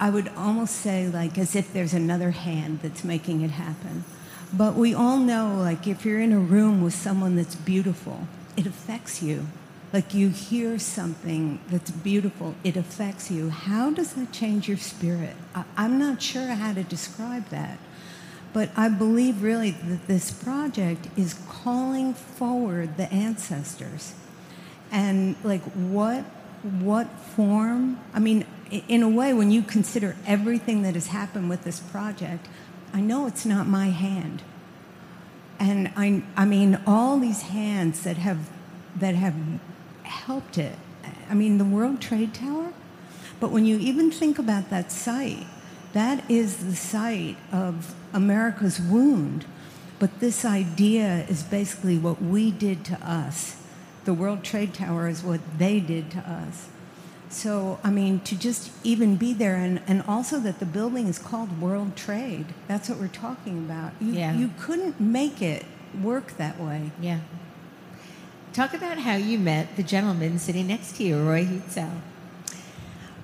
I 0.00 0.10
would 0.10 0.28
almost 0.36 0.76
say, 0.76 1.08
like 1.08 1.36
as 1.38 1.54
if 1.54 1.72
there's 1.72 1.92
another 1.92 2.30
hand 2.30 2.80
that's 2.82 3.04
making 3.04 3.42
it 3.42 3.50
happen. 3.50 4.04
But 4.52 4.74
we 4.74 4.94
all 4.94 5.18
know, 5.18 5.56
like, 5.58 5.86
if 5.86 6.04
you're 6.04 6.20
in 6.20 6.32
a 6.32 6.38
room 6.38 6.82
with 6.82 6.94
someone 6.94 7.36
that's 7.36 7.54
beautiful, 7.54 8.26
it 8.56 8.66
affects 8.66 9.22
you. 9.22 9.46
Like, 9.92 10.14
you 10.14 10.30
hear 10.30 10.78
something 10.78 11.60
that's 11.68 11.90
beautiful, 11.90 12.54
it 12.64 12.76
affects 12.76 13.30
you. 13.30 13.50
How 13.50 13.90
does 13.90 14.14
that 14.14 14.32
change 14.32 14.66
your 14.68 14.78
spirit? 14.78 15.36
I- 15.54 15.64
I'm 15.76 15.98
not 15.98 16.22
sure 16.22 16.46
how 16.46 16.72
to 16.72 16.82
describe 16.82 17.48
that. 17.48 17.78
But 18.54 18.70
I 18.76 18.88
believe 18.88 19.42
really 19.42 19.72
that 19.72 20.06
this 20.06 20.30
project 20.30 21.08
is 21.16 21.34
calling 21.46 22.14
forward 22.14 22.96
the 22.96 23.12
ancestors. 23.12 24.14
And 24.90 25.36
like 25.44 25.62
what 25.72 26.24
what 26.62 27.08
form? 27.36 28.00
I 28.12 28.18
mean, 28.18 28.44
in 28.70 29.02
a 29.02 29.08
way 29.08 29.32
when 29.32 29.50
you 29.50 29.62
consider 29.62 30.16
everything 30.26 30.82
that 30.82 30.94
has 30.94 31.08
happened 31.08 31.48
with 31.48 31.64
this 31.64 31.80
project, 31.80 32.48
I 32.92 33.00
know 33.00 33.26
it's 33.26 33.46
not 33.46 33.66
my 33.66 33.86
hand. 33.86 34.42
And 35.58 35.90
I 35.96 36.22
I 36.36 36.44
mean 36.44 36.80
all 36.86 37.18
these 37.18 37.42
hands 37.42 38.02
that 38.04 38.16
have 38.18 38.50
that 38.96 39.14
have 39.14 39.34
helped 40.04 40.58
it. 40.58 40.76
I 41.28 41.34
mean 41.34 41.58
the 41.58 41.64
World 41.64 42.00
Trade 42.00 42.34
Tower, 42.34 42.72
but 43.40 43.50
when 43.50 43.64
you 43.64 43.78
even 43.78 44.10
think 44.10 44.38
about 44.38 44.70
that 44.70 44.92
site, 44.92 45.46
that 45.92 46.28
is 46.30 46.58
the 46.58 46.76
site 46.76 47.36
of 47.52 47.94
America's 48.12 48.80
wound. 48.80 49.44
But 49.98 50.20
this 50.20 50.44
idea 50.44 51.26
is 51.28 51.42
basically 51.42 51.98
what 51.98 52.22
we 52.22 52.50
did 52.52 52.84
to 52.86 52.94
us. 53.04 53.57
The 54.08 54.14
World 54.14 54.42
Trade 54.42 54.72
Tower 54.72 55.06
is 55.06 55.22
what 55.22 55.40
they 55.58 55.80
did 55.80 56.10
to 56.12 56.20
us. 56.20 56.68
So, 57.28 57.78
I 57.84 57.90
mean, 57.90 58.20
to 58.20 58.38
just 58.38 58.70
even 58.82 59.16
be 59.16 59.34
there, 59.34 59.56
and, 59.56 59.82
and 59.86 60.02
also 60.08 60.40
that 60.40 60.60
the 60.60 60.64
building 60.64 61.08
is 61.08 61.18
called 61.18 61.60
World 61.60 61.94
Trade. 61.94 62.46
That's 62.68 62.88
what 62.88 62.98
we're 62.98 63.08
talking 63.08 63.58
about. 63.58 63.92
You, 64.00 64.14
Yeah. 64.14 64.34
you 64.34 64.50
couldn't 64.58 64.98
make 64.98 65.42
it 65.42 65.66
work 66.02 66.38
that 66.38 66.58
way. 66.58 66.90
Yeah. 66.98 67.18
Talk 68.54 68.72
about 68.72 68.96
how 68.96 69.16
you 69.16 69.38
met 69.38 69.76
the 69.76 69.82
gentleman 69.82 70.38
sitting 70.38 70.68
next 70.68 70.96
to 70.96 71.04
you, 71.04 71.18
Roy 71.22 71.44
Husdell. 71.44 72.00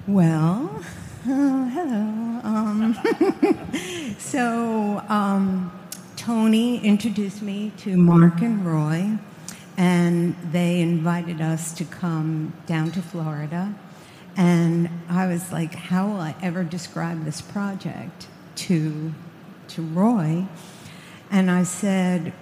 Well, 0.06 0.84
oh, 1.26 1.64
hello. 1.72 2.40
Um, 2.44 4.16
so, 4.18 5.02
um, 5.08 5.72
Tony 6.16 6.84
introduced 6.84 7.40
me 7.40 7.72
to 7.78 7.96
Mark 7.96 8.42
and 8.42 8.66
Roy, 8.66 9.16
and 9.76 10.36
they 10.52 10.80
invited 10.80 11.40
us 11.40 11.72
to 11.74 11.84
come 11.84 12.52
down 12.66 12.90
to 12.92 13.02
Florida. 13.02 13.74
And 14.36 14.88
I 15.08 15.26
was 15.26 15.52
like, 15.52 15.74
how 15.74 16.08
will 16.08 16.20
I 16.20 16.34
ever 16.42 16.64
describe 16.64 17.24
this 17.24 17.40
project 17.40 18.26
to, 18.56 19.12
to 19.68 19.82
Roy? 19.82 20.46
And 21.30 21.50
I 21.50 21.62
said, 21.64 22.32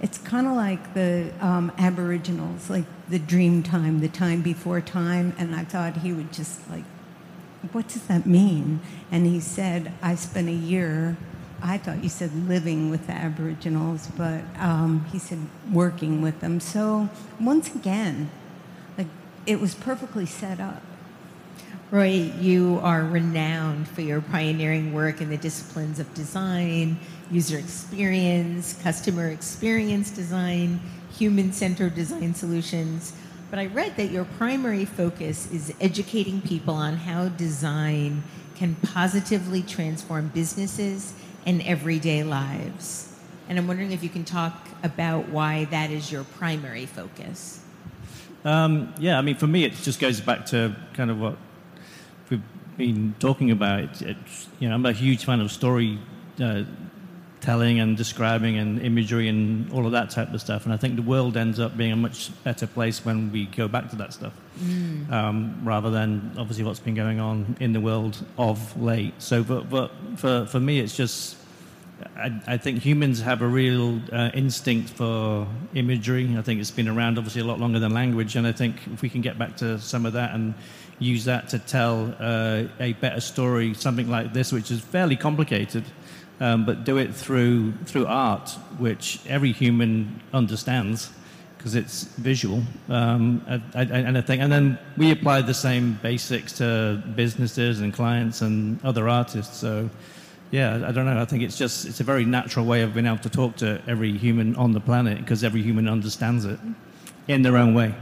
it's 0.00 0.18
kind 0.18 0.46
of 0.46 0.54
like 0.54 0.94
the 0.94 1.32
um, 1.40 1.72
Aboriginals, 1.78 2.70
like 2.70 2.84
the 3.08 3.18
dream 3.18 3.62
time, 3.62 4.00
the 4.00 4.08
time 4.08 4.42
before 4.42 4.80
time. 4.80 5.34
And 5.38 5.54
I 5.54 5.64
thought 5.64 5.98
he 5.98 6.12
would 6.12 6.32
just 6.32 6.68
like, 6.70 6.84
what 7.72 7.88
does 7.88 8.02
that 8.02 8.26
mean? 8.26 8.80
And 9.10 9.26
he 9.26 9.40
said, 9.40 9.92
I 10.00 10.14
spent 10.14 10.48
a 10.48 10.52
year, 10.52 11.16
I 11.62 11.78
thought 11.78 12.02
you 12.02 12.08
said 12.08 12.48
living 12.48 12.90
with 12.90 13.06
the 13.06 13.12
Aboriginals, 13.12 14.08
but 14.16 14.42
um, 14.58 15.04
he 15.12 15.18
said 15.18 15.38
working 15.72 16.22
with 16.22 16.40
them. 16.40 16.60
So 16.60 17.08
once 17.40 17.74
again, 17.74 18.30
like 18.96 19.08
it 19.46 19.60
was 19.60 19.74
perfectly 19.74 20.26
set 20.26 20.60
up. 20.60 20.82
Roy, 21.90 22.30
you 22.38 22.78
are 22.82 23.02
renowned 23.02 23.88
for 23.88 24.02
your 24.02 24.20
pioneering 24.20 24.92
work 24.92 25.22
in 25.22 25.30
the 25.30 25.38
disciplines 25.38 25.98
of 25.98 26.12
design, 26.12 26.98
user 27.30 27.58
experience, 27.58 28.78
customer 28.82 29.28
experience 29.28 30.10
design, 30.10 30.80
human 31.16 31.52
centered 31.52 31.94
design 31.94 32.34
solutions. 32.34 33.14
But 33.50 33.58
I 33.58 33.66
read 33.66 33.96
that 33.96 34.10
your 34.10 34.26
primary 34.26 34.84
focus 34.84 35.50
is 35.50 35.72
educating 35.80 36.42
people 36.42 36.74
on 36.74 36.96
how 36.96 37.28
design 37.30 38.22
can 38.54 38.74
positively 38.76 39.62
transform 39.62 40.28
businesses 40.28 41.14
and 41.46 41.62
everyday 41.62 42.22
lives. 42.22 43.14
And 43.48 43.58
I'm 43.58 43.66
wondering 43.66 43.92
if 43.92 44.02
you 44.02 44.08
can 44.08 44.24
talk 44.24 44.68
about 44.82 45.28
why 45.28 45.64
that 45.66 45.90
is 45.90 46.12
your 46.12 46.24
primary 46.24 46.86
focus. 46.86 47.60
Um, 48.44 48.94
yeah, 48.98 49.18
I 49.18 49.22
mean, 49.22 49.36
for 49.36 49.46
me, 49.46 49.64
it 49.64 49.72
just 49.74 50.00
goes 50.00 50.20
back 50.20 50.46
to 50.46 50.76
kind 50.94 51.10
of 51.10 51.18
what 51.20 51.36
we've 52.30 52.42
been 52.76 53.14
talking 53.18 53.50
about. 53.50 54.02
It's, 54.02 54.48
you 54.58 54.68
know, 54.68 54.74
I'm 54.74 54.86
a 54.86 54.92
huge 54.92 55.24
fan 55.24 55.40
of 55.40 55.50
story 55.50 55.98
uh, 56.40 56.62
telling 57.40 57.80
and 57.80 57.96
describing 57.96 58.58
and 58.58 58.80
imagery 58.82 59.28
and 59.28 59.70
all 59.72 59.86
of 59.86 59.92
that 59.92 60.10
type 60.10 60.32
of 60.32 60.40
stuff. 60.40 60.64
And 60.64 60.72
I 60.72 60.76
think 60.76 60.96
the 60.96 61.02
world 61.02 61.36
ends 61.36 61.60
up 61.60 61.76
being 61.76 61.92
a 61.92 61.96
much 61.96 62.30
better 62.44 62.66
place 62.66 63.04
when 63.04 63.30
we 63.32 63.46
go 63.46 63.68
back 63.68 63.90
to 63.90 63.96
that 63.96 64.12
stuff, 64.12 64.32
um, 65.10 65.60
rather 65.64 65.90
than 65.90 66.32
obviously 66.36 66.64
what's 66.64 66.80
been 66.80 66.94
going 66.94 67.20
on 67.20 67.56
in 67.60 67.72
the 67.72 67.80
world 67.80 68.24
of 68.36 68.80
late. 68.80 69.14
So, 69.18 69.42
but, 69.44 69.70
but 69.70 69.92
for 70.16 70.46
for 70.46 70.60
me, 70.60 70.80
it's 70.80 70.96
just 70.96 71.36
I, 72.16 72.40
I 72.46 72.56
think 72.56 72.82
humans 72.82 73.20
have 73.20 73.42
a 73.42 73.46
real 73.46 74.00
uh, 74.12 74.30
instinct 74.34 74.90
for 74.90 75.46
imagery. 75.74 76.36
I 76.36 76.42
think 76.42 76.60
it's 76.60 76.70
been 76.70 76.88
around 76.88 77.18
obviously 77.18 77.40
a 77.40 77.44
lot 77.44 77.60
longer 77.60 77.78
than 77.78 77.92
language, 77.92 78.36
and 78.36 78.46
I 78.46 78.52
think 78.52 78.76
if 78.92 79.02
we 79.02 79.08
can 79.08 79.20
get 79.20 79.38
back 79.38 79.56
to 79.58 79.78
some 79.78 80.06
of 80.06 80.12
that 80.14 80.34
and 80.34 80.54
use 80.98 81.24
that 81.26 81.48
to 81.50 81.58
tell 81.58 82.14
uh, 82.18 82.64
a 82.80 82.92
better 82.94 83.20
story, 83.20 83.74
something 83.74 84.08
like 84.08 84.32
this, 84.32 84.52
which 84.52 84.70
is 84.70 84.80
fairly 84.80 85.16
complicated, 85.16 85.84
um, 86.40 86.64
but 86.64 86.84
do 86.84 86.96
it 86.98 87.14
through 87.14 87.72
through 87.84 88.06
art, 88.06 88.50
which 88.78 89.20
every 89.26 89.52
human 89.52 90.20
understands 90.32 91.10
because 91.58 91.74
it's 91.74 92.04
visual. 92.04 92.62
Um, 92.88 93.42
and 93.74 94.16
I 94.16 94.20
think, 94.20 94.40
and 94.40 94.50
then 94.50 94.78
we 94.96 95.10
apply 95.10 95.42
the 95.42 95.54
same 95.54 95.98
basics 96.02 96.52
to 96.54 97.02
businesses 97.14 97.80
and 97.80 97.92
clients 97.92 98.40
and 98.40 98.82
other 98.84 99.08
artists. 99.08 99.56
So, 99.58 99.90
yeah, 100.52 100.84
I 100.86 100.92
don't 100.92 101.04
know. 101.04 101.20
I 101.20 101.24
think 101.24 101.42
it's 101.42 101.58
just 101.58 101.84
it's 101.84 102.00
a 102.00 102.04
very 102.04 102.24
natural 102.24 102.64
way 102.64 102.82
of 102.82 102.94
being 102.94 103.06
able 103.06 103.18
to 103.18 103.28
talk 103.28 103.56
to 103.56 103.82
every 103.86 104.16
human 104.16 104.54
on 104.56 104.72
the 104.72 104.80
planet 104.80 105.18
because 105.18 105.42
every 105.42 105.62
human 105.62 105.88
understands 105.88 106.44
it 106.44 106.58
in 107.26 107.42
their 107.42 107.56
own 107.56 107.74
way. 107.74 107.94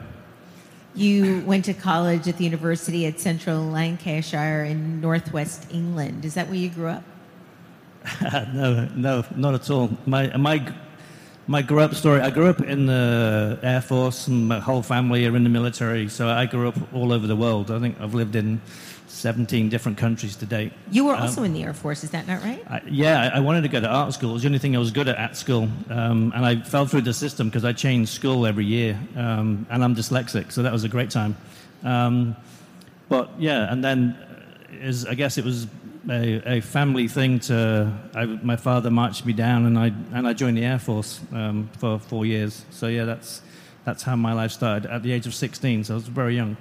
You 0.95 1.43
went 1.47 1.65
to 1.67 1.75
college 1.75 2.29
at 2.29 2.39
the 2.39 2.45
University 2.45 3.07
at 3.07 3.21
Central 3.21 3.63
Lancashire 3.63 4.65
in 4.65 5.01
northwest 5.01 5.67
England. 5.71 6.25
Is 6.25 6.35
that 6.35 6.47
where 6.47 6.57
you 6.57 6.71
grew 6.71 6.89
up? 6.89 7.05
no, 8.55 8.89
no, 8.95 9.25
not 9.35 9.55
at 9.55 9.71
all. 9.71 9.91
My 10.07 10.37
my 10.37 10.73
my 11.47 11.63
grew 11.63 11.81
up 11.81 11.95
story. 11.95 12.21
I 12.21 12.31
grew 12.31 12.47
up 12.47 12.61
in 12.61 12.87
the 12.87 13.59
Air 13.63 13.81
Force, 13.81 14.27
and 14.27 14.49
my 14.49 14.59
whole 14.59 14.83
family 14.83 15.27
are 15.27 15.37
in 15.37 15.45
the 15.45 15.51
military. 15.51 16.09
So 16.09 16.29
I 16.29 16.47
grew 16.47 16.69
up 16.69 16.77
all 16.95 17.13
over 17.13 17.27
the 17.27 17.37
world. 17.37 17.71
I 17.71 17.79
think 17.79 18.01
I've 18.01 18.15
lived 18.15 18.37
in 18.37 18.61
17 19.09 19.69
different 19.69 19.97
countries 19.97 20.37
to 20.37 20.47
date. 20.47 20.73
You 20.91 21.07
were 21.07 21.15
also 21.15 21.41
um, 21.41 21.47
in 21.47 21.53
the 21.55 21.63
Air 21.63 21.73
Force, 21.73 22.05
is 22.05 22.11
that 22.11 22.27
not 22.27 22.43
right? 22.43 22.63
I, 22.69 22.83
yeah, 22.87 23.31
I, 23.33 23.41
wanted 23.41 23.63
to 23.63 23.69
go 23.69 23.81
to 23.81 23.89
art 23.89 24.13
school. 24.13 24.31
It 24.31 24.35
was 24.35 24.43
the 24.43 24.49
only 24.49 24.59
thing 24.59 24.77
I 24.77 24.79
was 24.79 24.91
good 24.91 25.09
at 25.09 25.17
at 25.17 25.37
school. 25.37 25.69
Um, 25.89 26.33
and 26.35 26.45
I 26.45 26.57
fell 26.61 26.87
through 26.87 27.03
the 27.03 27.15
system 27.15 27.49
because 27.49 27.65
I 27.65 27.73
changed 27.73 28.13
school 28.13 28.47
every 28.47 28.67
year. 28.67 28.99
Um, 29.17 29.67
and 29.71 29.83
I'm 29.83 29.95
dyslexic, 29.95 30.53
so 30.53 30.63
that 30.63 30.73
was 30.73 30.85
a 30.85 30.89
great 30.89 31.11
time. 31.11 31.37
Um, 31.85 32.37
but 33.09 33.31
yeah, 33.39 33.73
and 33.73 33.85
then 33.85 34.17
is 34.71 35.07
I 35.07 35.15
guess 35.15 35.39
it 35.39 35.45
was 35.45 35.67
a, 36.11 36.57
a 36.57 36.61
family 36.61 37.09
thing 37.09 37.41
to. 37.41 37.93
I, 38.15 38.27
my 38.27 38.57
father 38.57 38.91
marched 38.91 39.27
me 39.27 39.33
down, 39.33 39.67
and 39.67 39.79
I 39.79 39.87
and 40.13 40.27
I 40.27 40.33
joined 40.33 40.57
the 40.57 40.65
Air 40.65 40.79
Force 40.79 41.21
um, 41.33 41.71
for 41.79 41.99
four 41.99 42.27
years. 42.27 42.65
So 42.71 42.87
yeah, 42.87 43.05
that's 43.05 43.43
that's 43.85 44.03
how 44.03 44.17
my 44.17 44.33
life 44.33 44.51
started 44.51 44.91
at 44.91 45.03
the 45.03 45.13
age 45.13 45.27
of 45.27 45.35
16. 45.35 45.85
So 45.85 45.95
I 45.95 45.97
was 45.97 46.09
very 46.09 46.35
young. 46.35 46.57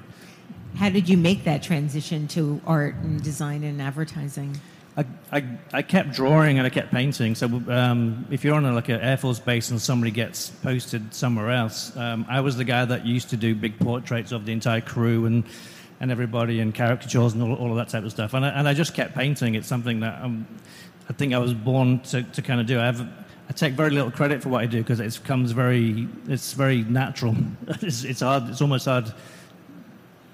How 0.75 0.89
did 0.89 1.09
you 1.09 1.17
make 1.17 1.43
that 1.45 1.63
transition 1.63 2.27
to 2.29 2.61
art 2.67 2.95
and 2.95 3.21
design 3.21 3.63
and 3.63 3.81
advertising? 3.81 4.59
I, 4.97 5.05
I, 5.31 5.57
I 5.73 5.81
kept 5.81 6.11
drawing 6.13 6.57
and 6.57 6.65
I 6.65 6.69
kept 6.69 6.91
painting. 6.91 7.35
So 7.35 7.47
um, 7.67 8.27
if 8.29 8.43
you're 8.43 8.55
on 8.55 8.65
a, 8.65 8.73
like 8.73 8.89
an 8.89 9.01
Air 9.01 9.17
Force 9.17 9.39
base 9.39 9.71
and 9.71 9.81
somebody 9.81 10.11
gets 10.11 10.49
posted 10.49 11.13
somewhere 11.13 11.51
else, 11.51 11.95
um, 11.97 12.25
I 12.29 12.41
was 12.41 12.55
the 12.55 12.63
guy 12.63 12.85
that 12.85 13.05
used 13.05 13.31
to 13.31 13.37
do 13.37 13.55
big 13.55 13.77
portraits 13.79 14.31
of 14.31 14.45
the 14.45 14.53
entire 14.53 14.81
crew 14.81 15.25
and 15.25 15.43
and 15.99 16.11
everybody 16.11 16.59
and 16.59 16.73
caricatures 16.73 17.33
and 17.33 17.41
all, 17.41 17.53
all 17.55 17.71
of 17.71 17.77
that 17.77 17.89
type 17.89 18.03
of 18.03 18.11
stuff. 18.11 18.33
And 18.33 18.45
I, 18.45 18.49
and 18.49 18.67
I 18.67 18.73
just 18.73 18.93
kept 18.93 19.15
painting. 19.15 19.55
It's 19.55 19.67
something 19.67 20.01
that 20.01 20.21
um, 20.21 20.47
I 21.09 21.13
think 21.13 21.33
I 21.33 21.37
was 21.37 21.53
born 21.53 21.99
to, 22.01 22.23
to 22.23 22.41
kind 22.41 22.59
of 22.59 22.67
do. 22.67 22.79
I 22.79 22.85
have 22.85 23.07
I 23.47 23.53
take 23.53 23.73
very 23.73 23.91
little 23.91 24.09
credit 24.09 24.41
for 24.41 24.49
what 24.49 24.61
I 24.61 24.65
do 24.65 24.79
because 24.79 24.99
it 24.99 25.23
comes 25.23 25.51
very 25.51 26.07
it's 26.27 26.53
very 26.53 26.83
natural. 26.83 27.35
it's, 27.81 28.03
it's 28.03 28.21
hard. 28.21 28.49
It's 28.49 28.61
almost 28.61 28.85
hard 28.85 29.11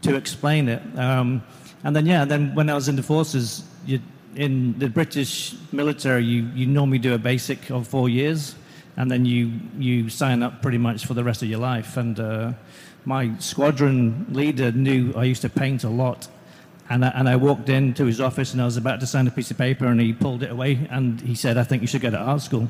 to 0.03 0.15
explain 0.15 0.69
it. 0.69 0.81
Um, 0.97 1.43
and 1.83 1.95
then 1.95 2.05
yeah, 2.05 2.25
then 2.25 2.55
when 2.55 2.69
I 2.69 2.73
was 2.73 2.87
in 2.87 2.95
the 2.95 3.03
forces, 3.03 3.63
you, 3.85 3.99
in 4.35 4.77
the 4.79 4.89
British 4.89 5.55
military, 5.71 6.23
you, 6.23 6.43
you 6.55 6.65
normally 6.65 6.99
do 6.99 7.13
a 7.13 7.17
basic 7.17 7.69
of 7.69 7.87
four 7.87 8.07
years, 8.07 8.55
and 8.95 9.11
then 9.11 9.25
you 9.25 9.51
you 9.77 10.09
sign 10.09 10.41
up 10.41 10.61
pretty 10.61 10.77
much 10.77 11.05
for 11.05 11.13
the 11.13 11.23
rest 11.23 11.41
of 11.41 11.49
your 11.49 11.59
life. 11.59 11.97
And 11.97 12.19
uh, 12.19 12.53
my 13.05 13.37
squadron 13.39 14.27
leader 14.29 14.71
knew 14.71 15.13
I 15.15 15.23
used 15.23 15.41
to 15.41 15.49
paint 15.49 15.83
a 15.83 15.89
lot. 15.89 16.27
And 16.89 17.05
I, 17.05 17.09
and 17.09 17.29
I 17.29 17.37
walked 17.37 17.69
into 17.69 18.05
his 18.05 18.19
office 18.19 18.51
and 18.53 18.61
I 18.61 18.65
was 18.65 18.77
about 18.77 18.99
to 18.99 19.07
sign 19.07 19.25
a 19.25 19.31
piece 19.31 19.49
of 19.49 19.57
paper 19.57 19.85
and 19.85 19.99
he 19.99 20.13
pulled 20.13 20.43
it 20.43 20.51
away 20.51 20.87
and 20.89 21.21
he 21.21 21.35
said, 21.35 21.57
I 21.57 21.63
think 21.63 21.81
you 21.81 21.87
should 21.87 22.01
go 22.01 22.09
to 22.09 22.17
art 22.17 22.41
school. 22.41 22.67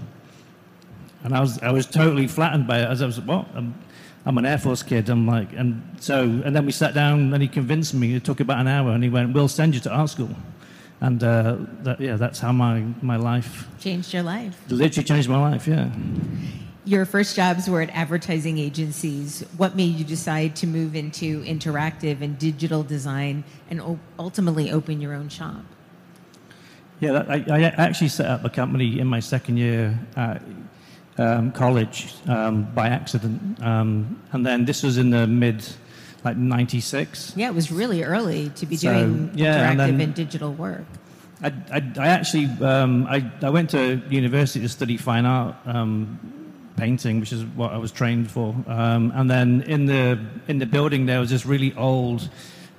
And 1.24 1.36
I 1.36 1.40
was, 1.40 1.60
I 1.60 1.72
was 1.72 1.86
totally 1.86 2.28
flattened 2.28 2.68
by 2.68 2.80
it 2.80 2.86
as 2.86 3.02
I 3.02 3.08
was, 3.08 3.20
what? 3.20 3.48
I'm, 3.56 3.74
I'm 4.26 4.38
an 4.38 4.46
Air 4.46 4.60
Force 4.60 4.84
kid. 4.84 5.10
I'm 5.10 5.26
like, 5.26 5.52
and 5.54 5.98
so, 6.00 6.24
and 6.24 6.56
then 6.56 6.66
we 6.66 6.72
sat 6.72 6.94
down 6.94 7.34
and 7.34 7.42
he 7.42 7.48
convinced 7.48 7.96
me. 7.96 8.14
It 8.14 8.24
took 8.24 8.40
about 8.40 8.60
an 8.60 8.68
hour 8.68 8.92
and 8.92 9.04
he 9.04 9.10
went, 9.10 9.34
we'll 9.34 9.48
send 9.48 9.74
you 9.74 9.82
to 9.82 9.92
art 9.92 10.12
school. 10.12 10.30
And 11.00 11.24
uh, 11.24 11.58
that, 11.82 12.00
yeah, 12.00 12.16
that's 12.16 12.40
how 12.40 12.52
my, 12.52 12.86
my 13.02 13.16
life 13.16 13.68
changed 13.80 14.14
your 14.14 14.22
life. 14.22 14.62
Literally 14.70 15.04
changed 15.04 15.30
my 15.30 15.42
life, 15.42 15.68
yeah 15.68 15.90
your 16.92 17.06
first 17.06 17.38
jobs 17.38 17.70
were 17.70 17.82
at 17.82 17.90
advertising 17.92 18.58
agencies. 18.58 19.46
What 19.56 19.76
made 19.78 19.96
you 19.96 20.04
decide 20.04 20.58
to 20.58 20.68
move 20.68 20.94
into 20.94 21.42
interactive 21.44 22.22
and 22.22 22.38
digital 22.38 22.84
design 22.84 23.46
and 23.70 23.98
ultimately 24.20 24.72
open 24.72 25.00
your 25.00 25.14
own 25.14 25.30
shop? 25.30 25.64
Yeah, 27.00 27.24
I, 27.30 27.46
I, 27.50 27.62
actually 27.78 28.10
set 28.10 28.28
up 28.28 28.44
a 28.44 28.50
company 28.50 29.00
in 29.00 29.08
my 29.08 29.22
second 29.22 29.58
year 29.58 29.98
at 30.18 30.42
um, 31.18 31.52
college 31.54 32.14
um, 32.28 32.66
by 32.76 32.90
accident. 32.90 33.64
Um, 33.64 34.22
and 34.34 34.46
then 34.46 34.66
this 34.66 34.84
was 34.84 34.98
in 34.98 35.10
the 35.10 35.26
mid, 35.26 35.66
like 36.24 36.38
96. 36.38 37.34
Yeah, 37.38 37.48
it 37.48 37.56
was 37.56 37.72
really 37.72 38.04
early 38.04 38.50
to 38.50 38.66
be 38.66 38.76
so, 38.76 38.94
doing 38.94 39.32
yeah, 39.34 39.56
interactive 39.56 39.70
and, 39.72 39.80
then, 39.80 40.02
and, 40.02 40.14
digital 40.14 40.54
work. 40.54 40.86
I, 41.42 41.54
I, 41.72 41.92
I 41.98 42.08
actually 42.10 42.46
um, 42.62 43.08
I, 43.08 43.32
I 43.42 43.50
went 43.50 43.72
to 43.72 44.00
university 44.10 44.60
to 44.60 44.70
study 44.70 44.98
fine 44.98 45.26
art 45.26 45.56
um, 45.66 46.41
painting, 46.78 47.20
which 47.20 47.32
is 47.32 47.44
what 47.44 47.72
I 47.72 47.78
was 47.78 47.92
trained 47.92 48.30
for. 48.30 48.56
Um, 48.68 49.12
and 49.16 49.30
then 49.30 49.62
in 49.64 49.86
the 49.86 50.20
in 50.48 50.60
the 50.60 50.66
building 50.66 51.06
there 51.06 51.20
was 51.20 51.30
this 51.30 51.46
really 51.46 51.74
old 51.76 52.30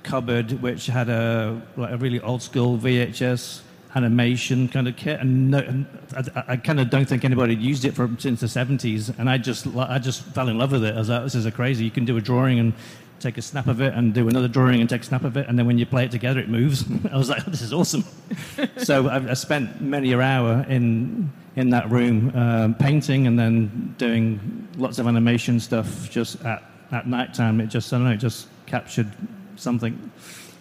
cupboard 0.03 0.61
which 0.61 0.87
had 0.87 1.09
a 1.09 1.61
like 1.77 1.91
a 1.91 1.97
really 1.97 2.19
old 2.19 2.41
school 2.41 2.77
VHS 2.77 3.61
animation 3.95 4.67
kind 4.67 4.87
of 4.87 4.95
kit, 4.95 5.19
and, 5.19 5.51
no, 5.51 5.59
and 5.59 5.85
I, 6.15 6.43
I, 6.49 6.57
kind 6.57 6.79
of 6.79 6.89
don't 6.89 7.05
think 7.05 7.23
anybody 7.23 7.53
had 7.53 7.63
used 7.63 7.85
it 7.85 7.93
for 7.93 8.09
since 8.17 8.39
the 8.39 8.47
70s. 8.47 9.17
And 9.19 9.29
I 9.29 9.37
just 9.37 9.67
I 9.67 9.99
just 9.99 10.23
fell 10.23 10.49
in 10.49 10.57
love 10.57 10.71
with 10.71 10.83
it. 10.83 10.95
I 10.95 10.99
was 10.99 11.09
like, 11.09 11.23
this 11.23 11.35
is 11.35 11.45
a 11.45 11.51
crazy. 11.51 11.85
You 11.85 11.91
can 11.91 12.05
do 12.05 12.17
a 12.17 12.21
drawing 12.21 12.59
and 12.59 12.73
take 13.19 13.37
a 13.37 13.41
snap 13.41 13.67
of 13.67 13.81
it 13.81 13.93
and 13.93 14.13
do 14.13 14.27
another 14.27 14.47
drawing 14.47 14.81
and 14.81 14.89
take 14.89 15.01
a 15.01 15.05
snap 15.05 15.23
of 15.23 15.37
it, 15.37 15.47
and 15.47 15.57
then 15.57 15.65
when 15.65 15.77
you 15.77 15.85
play 15.85 16.05
it 16.05 16.11
together, 16.11 16.39
it 16.39 16.49
moves. 16.49 16.85
I 17.11 17.17
was 17.17 17.29
like, 17.29 17.45
this 17.45 17.61
is 17.61 17.73
awesome. 17.73 18.03
so 18.77 19.07
I, 19.07 19.29
I, 19.29 19.33
spent 19.33 19.81
many 19.81 20.11
an 20.13 20.21
hour 20.21 20.65
in 20.67 21.31
in 21.55 21.69
that 21.69 21.89
room 21.91 22.35
um, 22.35 22.73
painting 22.75 23.27
and 23.27 23.37
then 23.37 23.95
doing 23.97 24.67
lots 24.77 24.99
of 24.99 25.07
animation 25.07 25.59
stuff 25.59 26.09
just 26.09 26.43
at, 26.43 26.63
at 26.91 27.07
night 27.07 27.33
time. 27.33 27.61
It 27.61 27.67
just, 27.67 27.93
I 27.93 27.97
don't 27.97 28.05
know, 28.05 28.13
it 28.13 28.17
just 28.17 28.47
captured 28.65 29.11
something. 29.55 30.11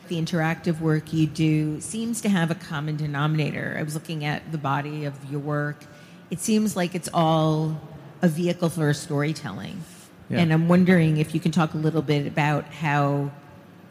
The 0.09 0.21
interactive 0.21 0.81
work 0.81 1.13
you 1.13 1.27
do 1.27 1.81
seems 1.81 2.21
to 2.23 2.29
have 2.29 2.51
a 2.51 2.55
common 2.55 2.97
denominator. 2.97 3.77
I 3.79 3.83
was 3.83 3.95
looking 3.95 4.25
at 4.25 4.53
the 4.53 4.59
body 4.59 5.07
of 5.07 5.15
your 5.31 5.41
work. 5.41 5.85
It 6.31 6.41
seems 6.41 6.77
like 6.77 6.95
it's 6.95 7.09
all 7.15 7.81
a 8.21 8.29
vehicle 8.29 8.69
for 8.69 8.93
storytelling. 8.93 9.83
Yeah. 10.29 10.41
And 10.41 10.53
I'm 10.53 10.69
wondering 10.69 11.17
if 11.17 11.35
you 11.35 11.41
can 11.41 11.53
talk 11.53 11.75
a 11.75 11.79
little 11.79 12.03
bit 12.03 12.27
about 12.27 12.65
how 12.67 13.31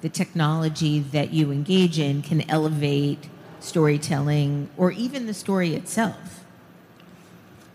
the 0.01 0.09
technology 0.09 0.99
that 0.99 1.31
you 1.31 1.51
engage 1.51 1.99
in 1.99 2.21
can 2.21 2.47
elevate 2.49 3.29
storytelling 3.59 4.69
or 4.77 4.91
even 4.91 5.27
the 5.27 5.33
story 5.33 5.75
itself. 5.75 6.40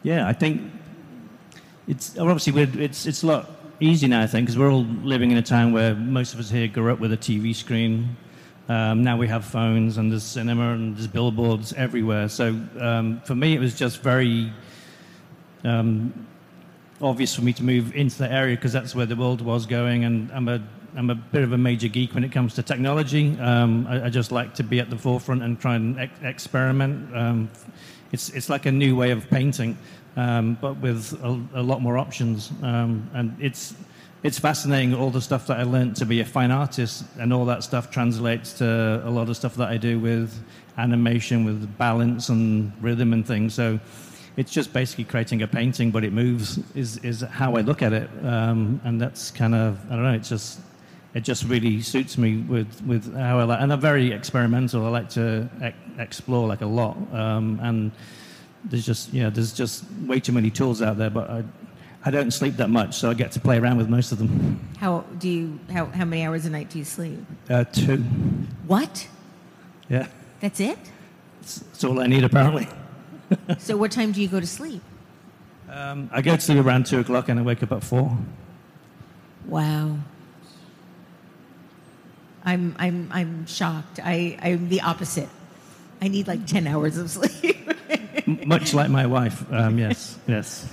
Yeah, 0.07 0.29
I 0.29 0.35
think 0.35 0.71
it's 1.88 2.16
obviously 2.16 2.62
it's 2.62 3.07
it's 3.07 3.25
a 3.25 3.27
lot 3.27 3.51
easier 3.81 4.09
now. 4.09 4.23
I 4.23 4.29
think 4.29 4.47
because 4.47 4.57
we're 4.57 4.71
all 4.71 4.87
living 5.03 5.33
in 5.33 5.37
a 5.37 5.42
time 5.42 5.73
where 5.73 5.97
most 5.97 6.33
of 6.33 6.38
us 6.38 6.49
here 6.49 6.69
grew 6.69 6.92
up 6.92 7.01
with 7.01 7.12
a 7.12 7.16
TV 7.16 7.53
screen. 7.53 8.16
Um, 8.69 9.03
now 9.03 9.16
we 9.16 9.27
have 9.27 9.45
phones 9.45 9.99
and 9.99 10.12
there's 10.12 10.23
cinema 10.23 10.75
and 10.75 10.97
there's 10.97 11.09
billboards 11.09 11.73
everywhere. 11.73 12.29
So 12.29 12.57
um, 12.79 13.21
for 13.25 13.35
me, 13.35 13.57
it 13.57 13.59
was 13.59 13.77
just 13.77 14.01
very 14.01 14.53
um, 15.64 16.29
obvious 17.03 17.35
for 17.35 17.42
me 17.42 17.53
to 17.55 17.64
move 17.64 17.92
into 17.97 18.16
that 18.19 18.31
area 18.31 18.55
because 18.55 18.73
that's 18.73 18.95
where 18.95 19.07
the 19.07 19.16
world 19.16 19.41
was 19.41 19.66
going. 19.66 20.05
And 20.05 20.30
I'm 20.30 20.47
a 20.47 20.62
I'm 20.95 21.11
a 21.11 21.16
bit 21.16 21.43
of 21.43 21.51
a 21.51 21.59
major 21.59 21.89
geek 21.89 22.14
when 22.14 22.22
it 22.22 22.30
comes 22.30 22.55
to 22.55 22.62
technology. 22.62 23.37
Um, 23.41 23.89
I, 23.89 24.05
I, 24.05 24.09
just 24.09 24.30
like 24.30 24.55
to 24.55 24.62
be 24.62 24.78
at 24.78 24.89
the 24.89 24.97
forefront 24.97 25.43
and 25.43 25.61
try 25.61 25.74
and 25.74 25.99
ex- 25.99 26.20
experiment. 26.22 27.14
Um, 27.14 27.51
it's 28.12 28.30
it's 28.30 28.49
like 28.49 28.66
a 28.66 28.72
new 28.72 28.97
way 28.97 29.11
of 29.11 29.28
painting 29.28 29.76
um, 30.17 30.59
but 30.61 30.79
with 30.79 31.12
a, 31.23 31.41
a, 31.55 31.62
lot 31.62 31.83
more 31.83 31.99
options. 31.99 32.51
Um, 32.62 33.09
and 33.14 33.37
it's 33.41 33.75
it's 34.23 34.39
fascinating 34.39 34.95
all 34.95 35.11
the 35.11 35.21
stuff 35.21 35.47
that 35.47 35.61
I 35.61 35.62
learned 35.62 35.97
to 35.97 36.07
be 36.07 36.21
a 36.21 36.25
fine 36.25 36.51
artist, 36.51 37.05
and 37.19 37.33
all 37.33 37.45
that 37.47 37.62
stuff 37.62 37.91
translates 37.91 38.55
to 38.55 39.03
a 39.05 39.11
lot 39.11 39.29
of 39.29 39.37
stuff 39.37 39.55
that 39.57 39.69
I 39.69 39.77
do 39.77 39.99
with 40.01 40.43
animation, 40.79 41.45
with 41.45 41.77
balance 41.79 42.29
and 42.29 42.73
rhythm 42.83 43.12
and 43.12 43.27
things. 43.27 43.55
So 43.55 43.79
it's 44.37 44.51
just 44.51 44.73
basically 44.73 45.05
creating 45.05 45.43
a 45.43 45.47
painting, 45.47 45.91
but 45.91 46.03
it 46.03 46.12
moves. 46.12 46.59
Is 46.75 46.99
is 46.99 47.21
how 47.21 47.57
I 47.57 47.61
look 47.61 47.83
at 47.83 47.93
it, 47.93 48.11
um, 48.25 48.81
and 48.85 49.01
that's 49.01 49.31
kind 49.31 49.55
of 49.55 49.79
I 49.91 49.95
don't 49.95 50.05
know. 50.05 50.14
It's 50.14 50.29
just 50.29 50.61
it 51.14 51.25
just 51.25 51.45
really 51.45 51.81
suits 51.81 52.19
me 52.19 52.43
with, 52.43 52.83
with 52.87 53.17
how 53.17 53.39
I 53.39 53.45
like, 53.45 53.61
and 53.61 53.73
I'm 53.73 53.81
very 53.81 54.12
experimental. 54.12 54.85
I 54.85 54.91
like 54.91 55.09
to 55.11 55.49
explore 55.99 56.47
like 56.47 56.61
a 56.61 56.67
lot, 56.67 56.97
um, 57.14 57.59
and 57.62 57.91
there's 58.67 58.85
just 58.87 59.12
yeah, 59.12 59.31
there's 59.31 59.53
just 59.53 59.85
way 60.07 60.21
too 60.21 60.33
many 60.33 60.51
tools 60.51 60.83
out 60.83 60.99
there. 60.99 61.11
But 61.11 61.31
I, 61.31 61.45
I 62.05 62.11
don't 62.11 62.31
sleep 62.31 62.57
that 62.57 62.71
much, 62.71 62.95
so 62.97 63.11
I 63.11 63.14
get 63.14 63.33
to 63.33 63.41
play 63.41 63.59
around 63.59 63.79
with 63.79 63.89
most 63.89 64.12
of 64.12 64.19
them. 64.19 64.61
How 64.79 65.01
do 65.19 65.29
you? 65.29 65.59
How 65.73 65.87
how 65.87 66.05
many 66.05 66.25
hours 66.25 66.47
a 66.47 66.51
night 66.51 66.71
do 66.71 66.79
you 66.79 66.85
sleep? 66.85 67.19
Uh, 67.49 67.64
two. 67.64 67.99
What? 68.67 69.09
Yeah, 69.89 70.09
That's 70.41 70.59
it? 70.61 70.79
that's 71.41 71.85
all 71.85 72.01
I 72.01 72.09
need 72.09 72.25
apparently. 72.25 72.67
so 73.59 73.77
what 73.77 73.93
time 73.93 74.11
do 74.11 74.21
you 74.21 74.27
go 74.27 74.41
to 74.41 74.47
sleep? 74.47 74.83
Um, 75.71 76.11
I 76.12 76.23
go 76.23 76.35
to 76.35 76.41
sleep 76.41 76.64
around 76.64 76.87
two 76.87 76.99
o'clock 76.99 77.29
and 77.29 77.39
I 77.39 77.43
wake 77.43 77.62
up 77.62 77.71
at 77.71 77.85
four. 77.85 78.17
Wow. 79.47 79.99
I'm 82.45 82.75
I'm 82.79 83.09
I'm 83.12 83.47
shocked. 83.47 84.01
I 84.03 84.37
I'm 84.43 84.69
the 84.69 84.81
opposite. 84.81 85.29
I 86.01 86.09
need 86.09 86.27
like 86.29 86.47
ten 86.47 86.67
hours 86.67 86.97
of 86.99 87.11
sleep. 87.17 87.73
Much 88.47 88.75
like 88.75 88.91
my 88.91 89.07
wife. 89.07 89.45
Um, 89.53 89.79
yes, 89.79 90.19
yes. 90.27 90.69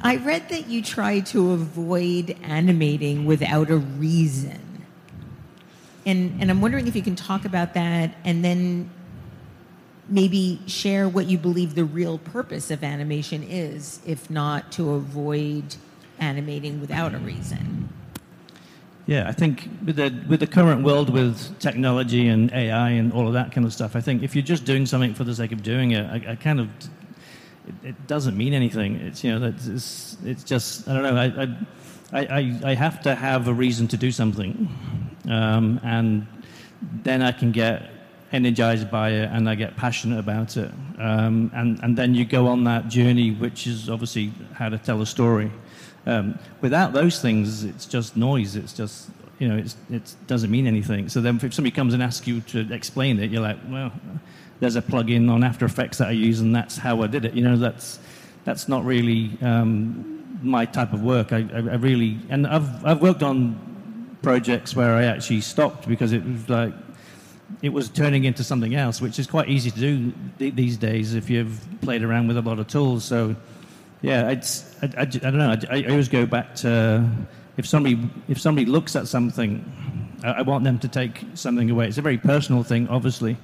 I 0.00 0.16
read 0.16 0.48
that 0.50 0.68
you 0.68 0.82
try 0.82 1.20
to 1.20 1.52
avoid 1.52 2.36
animating 2.42 3.24
without 3.24 3.70
a 3.70 3.76
reason. 3.76 4.60
And, 6.06 6.40
and 6.40 6.50
I'm 6.50 6.60
wondering 6.60 6.86
if 6.86 6.94
you 6.94 7.02
can 7.02 7.16
talk 7.16 7.44
about 7.44 7.74
that 7.74 8.14
and 8.24 8.44
then 8.44 8.90
maybe 10.08 10.60
share 10.66 11.08
what 11.08 11.26
you 11.26 11.38
believe 11.38 11.74
the 11.74 11.84
real 11.84 12.18
purpose 12.18 12.70
of 12.70 12.84
animation 12.84 13.42
is, 13.42 14.00
if 14.04 14.28
not 14.28 14.70
to 14.72 14.92
avoid 14.92 15.76
animating 16.18 16.80
without 16.80 17.14
a 17.14 17.18
reason. 17.18 17.88
Yeah, 19.06 19.28
I 19.28 19.32
think 19.32 19.68
with 19.84 19.96
the 19.96 20.24
with 20.28 20.40
the 20.40 20.46
current 20.46 20.82
world 20.82 21.10
with 21.10 21.58
technology 21.58 22.28
and 22.28 22.50
AI 22.52 22.90
and 22.90 23.12
all 23.12 23.26
of 23.26 23.34
that 23.34 23.52
kind 23.52 23.66
of 23.66 23.72
stuff, 23.72 23.96
I 23.96 24.00
think 24.00 24.22
if 24.22 24.34
you're 24.34 24.42
just 24.42 24.64
doing 24.64 24.86
something 24.86 25.12
for 25.12 25.24
the 25.24 25.34
sake 25.34 25.52
of 25.52 25.62
doing 25.62 25.90
it, 25.90 26.06
I, 26.06 26.32
I 26.32 26.36
kind 26.36 26.58
of 26.58 26.68
it, 27.68 27.88
it, 27.88 28.06
doesn't 28.06 28.36
mean 28.36 28.54
anything. 28.54 28.96
It's 28.96 29.22
you 29.22 29.38
know 29.38 29.46
it's 29.46 30.16
it's 30.24 30.42
just 30.42 30.88
I 30.88 30.94
don't 30.94 31.02
know. 31.02 31.16
I 31.16 32.18
I, 32.18 32.26
I, 32.26 32.60
I 32.70 32.74
have 32.74 33.02
to 33.02 33.14
have 33.14 33.46
a 33.46 33.52
reason 33.52 33.88
to 33.88 33.98
do 33.98 34.10
something, 34.10 34.68
um, 35.28 35.80
and 35.82 36.26
then 37.02 37.20
I 37.20 37.32
can 37.32 37.52
get 37.52 37.90
energized 38.32 38.90
by 38.90 39.10
it 39.10 39.30
and 39.30 39.48
I 39.48 39.54
get 39.54 39.76
passionate 39.76 40.18
about 40.18 40.56
it. 40.56 40.70
Um, 40.98 41.50
and 41.54 41.78
and 41.82 41.98
then 41.98 42.14
you 42.14 42.24
go 42.24 42.46
on 42.46 42.64
that 42.64 42.88
journey, 42.88 43.32
which 43.32 43.66
is 43.66 43.90
obviously 43.90 44.32
how 44.54 44.70
to 44.70 44.78
tell 44.78 45.02
a 45.02 45.06
story. 45.06 45.50
Um, 46.06 46.38
without 46.60 46.92
those 46.92 47.20
things, 47.20 47.64
it's 47.64 47.86
just 47.86 48.16
noise. 48.16 48.56
It's 48.56 48.72
just 48.72 49.10
you 49.38 49.48
know, 49.48 49.64
it 49.90 50.14
doesn't 50.26 50.50
mean 50.50 50.66
anything. 50.66 51.08
So 51.08 51.20
then, 51.20 51.40
if 51.42 51.54
somebody 51.54 51.74
comes 51.74 51.94
and 51.94 52.02
asks 52.02 52.26
you 52.26 52.40
to 52.42 52.72
explain 52.72 53.18
it, 53.18 53.30
you're 53.30 53.42
like, 53.42 53.58
well, 53.68 53.92
there's 54.60 54.76
a 54.76 54.82
plugin 54.82 55.30
on 55.30 55.42
After 55.42 55.64
Effects 55.64 55.98
that 55.98 56.08
I 56.08 56.12
use, 56.12 56.40
and 56.40 56.54
that's 56.54 56.76
how 56.76 57.02
I 57.02 57.06
did 57.06 57.24
it. 57.24 57.34
You 57.34 57.42
know, 57.42 57.56
that's 57.56 57.98
that's 58.44 58.68
not 58.68 58.84
really 58.84 59.36
um, 59.42 60.38
my 60.42 60.64
type 60.64 60.92
of 60.92 61.02
work. 61.02 61.32
I, 61.32 61.46
I, 61.52 61.56
I, 61.56 61.74
really 61.76 62.18
and 62.28 62.46
I've 62.46 62.84
I've 62.84 63.02
worked 63.02 63.22
on 63.22 64.16
projects 64.22 64.74
where 64.74 64.94
I 64.94 65.04
actually 65.04 65.40
stopped 65.40 65.88
because 65.88 66.12
it 66.12 66.24
was 66.24 66.48
like 66.48 66.72
it 67.62 67.70
was 67.70 67.88
turning 67.88 68.24
into 68.24 68.44
something 68.44 68.74
else, 68.74 69.00
which 69.00 69.18
is 69.18 69.26
quite 69.26 69.48
easy 69.48 69.70
to 69.70 69.78
do 69.78 70.12
th- 70.38 70.54
these 70.54 70.76
days 70.76 71.14
if 71.14 71.28
you've 71.28 71.60
played 71.82 72.02
around 72.02 72.28
with 72.28 72.36
a 72.36 72.42
lot 72.42 72.58
of 72.58 72.68
tools. 72.68 73.04
So 73.04 73.36
yeah, 74.04 74.26
I, 74.26 74.32
I, 74.86 75.00
I 75.00 75.04
don't 75.06 75.38
know. 75.38 75.56
I, 75.70 75.78
I, 75.78 75.84
always 75.88 76.08
go 76.08 76.26
back 76.26 76.54
to 76.56 77.08
if 77.56 77.66
somebody 77.66 77.98
if 78.28 78.38
somebody 78.38 78.66
looks 78.66 78.96
at 78.96 79.08
something, 79.08 79.64
I, 80.22 80.32
I, 80.32 80.42
want 80.42 80.62
them 80.62 80.78
to 80.80 80.88
take 80.88 81.24
something 81.32 81.70
away. 81.70 81.88
It's 81.88 81.96
a 81.96 82.02
very 82.02 82.18
personal 82.18 82.62
thing, 82.62 82.86
obviously. 82.88 83.38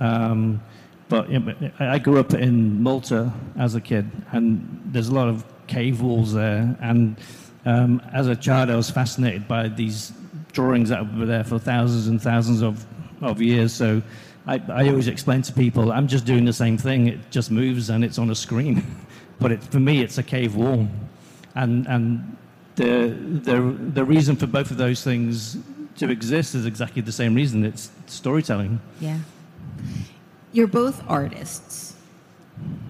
Um, 0.00 0.62
but 1.10 1.28
you 1.28 1.40
know, 1.40 1.54
I 1.78 1.98
grew 1.98 2.18
up 2.18 2.32
in 2.32 2.82
Malta 2.82 3.30
as 3.58 3.74
a 3.74 3.80
kid, 3.80 4.10
and 4.32 4.80
there's 4.86 5.08
a 5.08 5.14
lot 5.14 5.28
of 5.28 5.44
cave 5.66 6.00
walls 6.00 6.32
there. 6.32 6.74
And 6.80 7.18
um, 7.66 8.00
as 8.14 8.26
a 8.26 8.36
child, 8.36 8.70
I 8.70 8.76
was 8.76 8.88
fascinated 8.88 9.46
by 9.46 9.68
these 9.68 10.14
drawings 10.52 10.88
that 10.88 11.14
were 11.14 11.26
there 11.26 11.44
for 11.44 11.58
thousands 11.58 12.06
and 12.06 12.22
thousands 12.22 12.62
of, 12.62 12.86
of 13.20 13.42
years. 13.42 13.74
So 13.74 14.00
I, 14.46 14.62
I 14.70 14.88
always 14.88 15.08
explain 15.08 15.42
to 15.42 15.52
people, 15.52 15.92
I'm 15.92 16.08
just 16.08 16.24
doing 16.24 16.46
the 16.46 16.54
same 16.54 16.78
thing. 16.78 17.08
It 17.08 17.30
just 17.30 17.50
moves 17.50 17.90
and 17.90 18.02
it's 18.02 18.18
on 18.18 18.30
a 18.30 18.34
screen. 18.34 18.82
but 19.38 19.52
it, 19.52 19.62
for 19.62 19.80
me, 19.80 20.02
it's 20.02 20.18
a 20.18 20.22
cave 20.22 20.56
wall. 20.56 20.88
And, 21.54 21.86
and 21.86 22.36
the, 22.76 23.08
the, 23.42 23.60
the 23.94 24.04
reason 24.04 24.36
for 24.36 24.46
both 24.46 24.70
of 24.70 24.76
those 24.76 25.02
things 25.02 25.58
to 25.96 26.10
exist 26.10 26.54
is 26.54 26.66
exactly 26.66 27.02
the 27.02 27.12
same 27.12 27.34
reason 27.34 27.64
it's 27.64 27.90
storytelling. 28.06 28.80
Yeah. 29.00 29.18
You're 30.52 30.66
both 30.66 31.02
artists. 31.08 31.94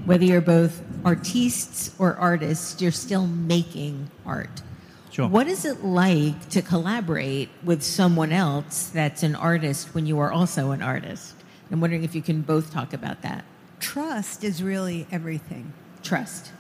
Whether 0.05 0.25
you're 0.25 0.41
both 0.41 0.83
artistes 1.05 1.95
or 1.99 2.15
artists, 2.17 2.81
you're 2.81 2.93
still 2.93 3.27
making 3.27 4.11
art. 4.25 4.63
Sure. 5.11 5.29
What 5.29 5.47
is 5.47 5.65
it 5.65 5.83
like 5.83 6.49
to 6.51 6.63
collaborate 6.63 7.49
with 7.65 7.83
someone 7.83 8.33
else 8.33 8.89
that's 8.89 9.23
an 9.23 9.35
artist 9.35 9.95
when 9.95 10.07
you 10.07 10.19
are 10.19 10.31
also 10.31 10.71
an 10.73 10.83
artist? 10.83 11.35
I'm 11.71 11.81
wondering 11.81 12.05
if 12.05 12.15
you 12.15 12.23
can 12.23 12.43
both 12.43 12.73
talk 12.73 12.93
about 12.93 13.23
that. 13.23 13.45
Trust 13.81 14.45
is 14.45 14.63
really 14.63 15.07
everything 15.11 15.73
trust 16.07 16.53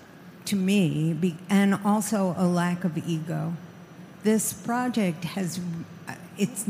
to 0.44 0.56
me 0.56 1.36
and 1.48 1.78
also 1.84 2.34
a 2.36 2.46
lack 2.46 2.84
of 2.84 2.96
ego. 2.98 3.54
This 4.22 4.52
project 4.52 5.24
has 5.24 5.60
uh, 6.08 6.14
it's 6.36 6.66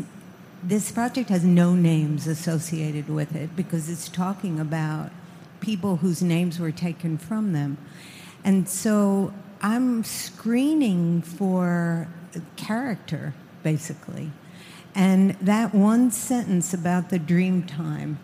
this 0.63 0.91
project 0.91 1.29
has 1.29 1.45
no 1.45 1.75
names 1.75 2.27
associated 2.27 3.09
with 3.09 3.35
it 3.37 3.55
because 3.55 3.89
it's 3.89 4.09
talking 4.09 4.59
about 4.59 5.11
people 5.61 5.97
whose 5.97 6.23
names 6.23 6.59
were 6.59 6.73
taken 6.73 7.19
from 7.19 7.53
them. 7.53 7.79
And 8.45 8.69
so 8.69 9.33
i'm 9.63 10.05
screening 10.05 11.23
for 11.23 12.09
character 12.57 13.33
basically. 13.63 14.31
And 14.95 15.31
that 15.41 15.75
one 15.75 16.11
sentence 16.11 16.73
about 16.75 17.09
the 17.11 17.19
dream 17.19 17.63
time 17.63 18.19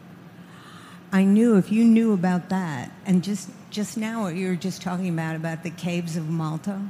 I 1.12 1.24
knew 1.24 1.56
if 1.56 1.70
you 1.70 1.84
knew 1.84 2.14
about 2.14 2.48
that, 2.48 2.90
and 3.04 3.22
just 3.22 3.50
just 3.72 3.96
now 3.96 4.22
what 4.22 4.36
you 4.36 4.48
were 4.48 4.54
just 4.54 4.82
talking 4.82 5.08
about 5.08 5.34
about 5.34 5.62
the 5.62 5.70
caves 5.70 6.16
of 6.16 6.28
Malta, 6.28 6.80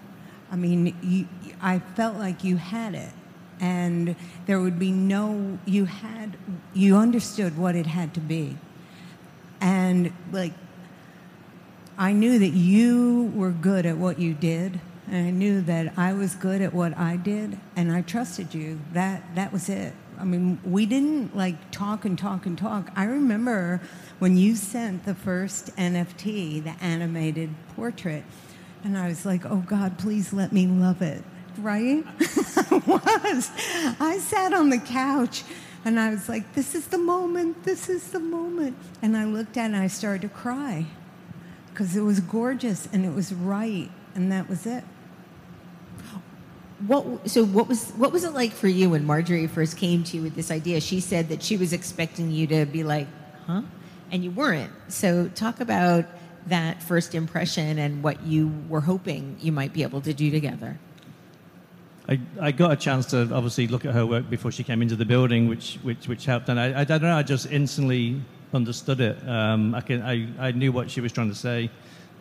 I 0.50 0.56
mean, 0.56 0.94
you, 1.00 1.26
I 1.62 1.78
felt 1.78 2.16
like 2.16 2.44
you 2.44 2.56
had 2.56 2.94
it, 2.94 3.12
and 3.60 4.16
there 4.46 4.60
would 4.60 4.78
be 4.78 4.90
no. 4.90 5.58
You 5.64 5.86
had 5.86 6.36
you 6.74 6.96
understood 6.96 7.56
what 7.56 7.76
it 7.76 7.86
had 7.86 8.12
to 8.14 8.20
be, 8.20 8.58
and 9.60 10.12
like 10.32 10.52
I 11.96 12.12
knew 12.12 12.38
that 12.40 12.52
you 12.52 13.32
were 13.34 13.52
good 13.52 13.86
at 13.86 13.96
what 13.96 14.18
you 14.18 14.34
did, 14.34 14.80
and 15.06 15.26
I 15.28 15.30
knew 15.30 15.62
that 15.62 15.96
I 15.96 16.12
was 16.12 16.34
good 16.34 16.60
at 16.60 16.74
what 16.74 16.98
I 16.98 17.16
did, 17.16 17.58
and 17.76 17.92
I 17.92 18.02
trusted 18.02 18.54
you. 18.54 18.80
That 18.92 19.22
that 19.36 19.52
was 19.52 19.68
it. 19.68 19.94
I 20.22 20.24
mean, 20.24 20.60
we 20.64 20.86
didn't 20.86 21.36
like 21.36 21.72
talk 21.72 22.04
and 22.04 22.16
talk 22.16 22.46
and 22.46 22.56
talk. 22.56 22.92
I 22.94 23.06
remember 23.06 23.80
when 24.20 24.36
you 24.36 24.54
sent 24.54 25.04
the 25.04 25.16
first 25.16 25.74
NFT, 25.76 26.62
the 26.62 26.76
animated 26.80 27.50
portrait, 27.74 28.22
and 28.84 28.96
I 28.96 29.08
was 29.08 29.26
like, 29.26 29.44
oh 29.44 29.64
God, 29.66 29.98
please 29.98 30.32
let 30.32 30.52
me 30.52 30.68
love 30.68 31.02
it, 31.02 31.24
right? 31.58 32.04
I 32.20 32.82
was. 32.86 33.50
I 33.98 34.18
sat 34.18 34.54
on 34.54 34.70
the 34.70 34.78
couch 34.78 35.42
and 35.84 35.98
I 35.98 36.10
was 36.10 36.28
like, 36.28 36.54
this 36.54 36.76
is 36.76 36.86
the 36.86 36.98
moment, 36.98 37.64
this 37.64 37.88
is 37.88 38.12
the 38.12 38.20
moment. 38.20 38.76
And 39.02 39.16
I 39.16 39.24
looked 39.24 39.56
at 39.56 39.64
it 39.64 39.74
and 39.74 39.76
I 39.76 39.88
started 39.88 40.22
to 40.22 40.28
cry 40.28 40.86
because 41.70 41.96
it 41.96 42.02
was 42.02 42.20
gorgeous 42.20 42.88
and 42.92 43.04
it 43.04 43.12
was 43.12 43.34
right, 43.34 43.90
and 44.14 44.30
that 44.30 44.48
was 44.48 44.66
it. 44.66 44.84
What, 46.86 47.30
so 47.30 47.44
what 47.44 47.68
was 47.68 47.90
what 47.92 48.12
was 48.12 48.24
it 48.24 48.32
like 48.32 48.52
for 48.52 48.68
you 48.68 48.90
when 48.90 49.04
Marjorie 49.04 49.46
first 49.46 49.76
came 49.76 50.02
to 50.04 50.16
you 50.16 50.22
with 50.22 50.34
this 50.34 50.50
idea? 50.50 50.80
She 50.80 51.00
said 51.00 51.28
that 51.28 51.42
she 51.42 51.56
was 51.56 51.72
expecting 51.72 52.30
you 52.30 52.46
to 52.48 52.66
be 52.66 52.82
like, 52.82 53.06
"Huh?" 53.46 53.62
and 54.10 54.24
you 54.24 54.30
weren't. 54.30 54.72
So, 54.88 55.28
talk 55.28 55.60
about 55.60 56.06
that 56.46 56.82
first 56.82 57.14
impression 57.14 57.78
and 57.78 58.02
what 58.02 58.24
you 58.24 58.52
were 58.68 58.80
hoping 58.80 59.36
you 59.40 59.52
might 59.52 59.72
be 59.72 59.82
able 59.82 60.00
to 60.00 60.12
do 60.12 60.30
together. 60.30 60.78
I, 62.08 62.20
I 62.40 62.50
got 62.50 62.72
a 62.72 62.76
chance 62.76 63.06
to 63.06 63.32
obviously 63.32 63.68
look 63.68 63.84
at 63.84 63.94
her 63.94 64.04
work 64.04 64.28
before 64.28 64.50
she 64.50 64.64
came 64.64 64.82
into 64.82 64.96
the 64.96 65.04
building, 65.04 65.48
which 65.48 65.78
which, 65.82 66.08
which 66.08 66.24
helped. 66.24 66.48
And 66.48 66.58
I, 66.58 66.80
I 66.80 66.84
don't 66.84 67.02
know, 67.02 67.16
I 67.16 67.22
just 67.22 67.46
instantly 67.50 68.20
understood 68.52 69.00
it. 69.00 69.16
Um, 69.28 69.74
I, 69.74 69.80
can, 69.80 70.02
I, 70.02 70.28
I 70.38 70.52
knew 70.52 70.72
what 70.72 70.90
she 70.90 71.00
was 71.00 71.12
trying 71.12 71.28
to 71.28 71.34
say. 71.34 71.70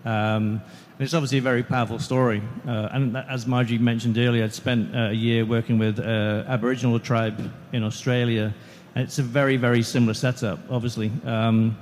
Um, 0.04 0.62
and 0.98 1.06
it's 1.06 1.14
obviously 1.14 1.38
a 1.38 1.42
very 1.42 1.64
powerful 1.64 2.00
story. 2.00 2.42
Uh, 2.68 2.90
and 2.92 3.18
as 3.18 3.46
Margie 3.46 3.78
mentioned 3.78 4.18
earlier, 4.18 4.44
I'd 4.44 4.54
spent 4.54 4.96
uh, 4.96 5.10
a 5.10 5.14
year 5.14 5.46
working 5.46 5.78
with 5.78 6.00
uh, 6.00 6.44
Aboriginal 6.48 7.00
tribe 7.00 7.52
in 7.74 7.84
Australia 7.84 8.54
and 8.96 9.06
it's 9.06 9.20
a 9.20 9.24
very, 9.24 9.58
very 9.58 9.84
similar 9.84 10.14
setup, 10.14 10.60
obviously. 10.70 11.12
Um, 11.26 11.78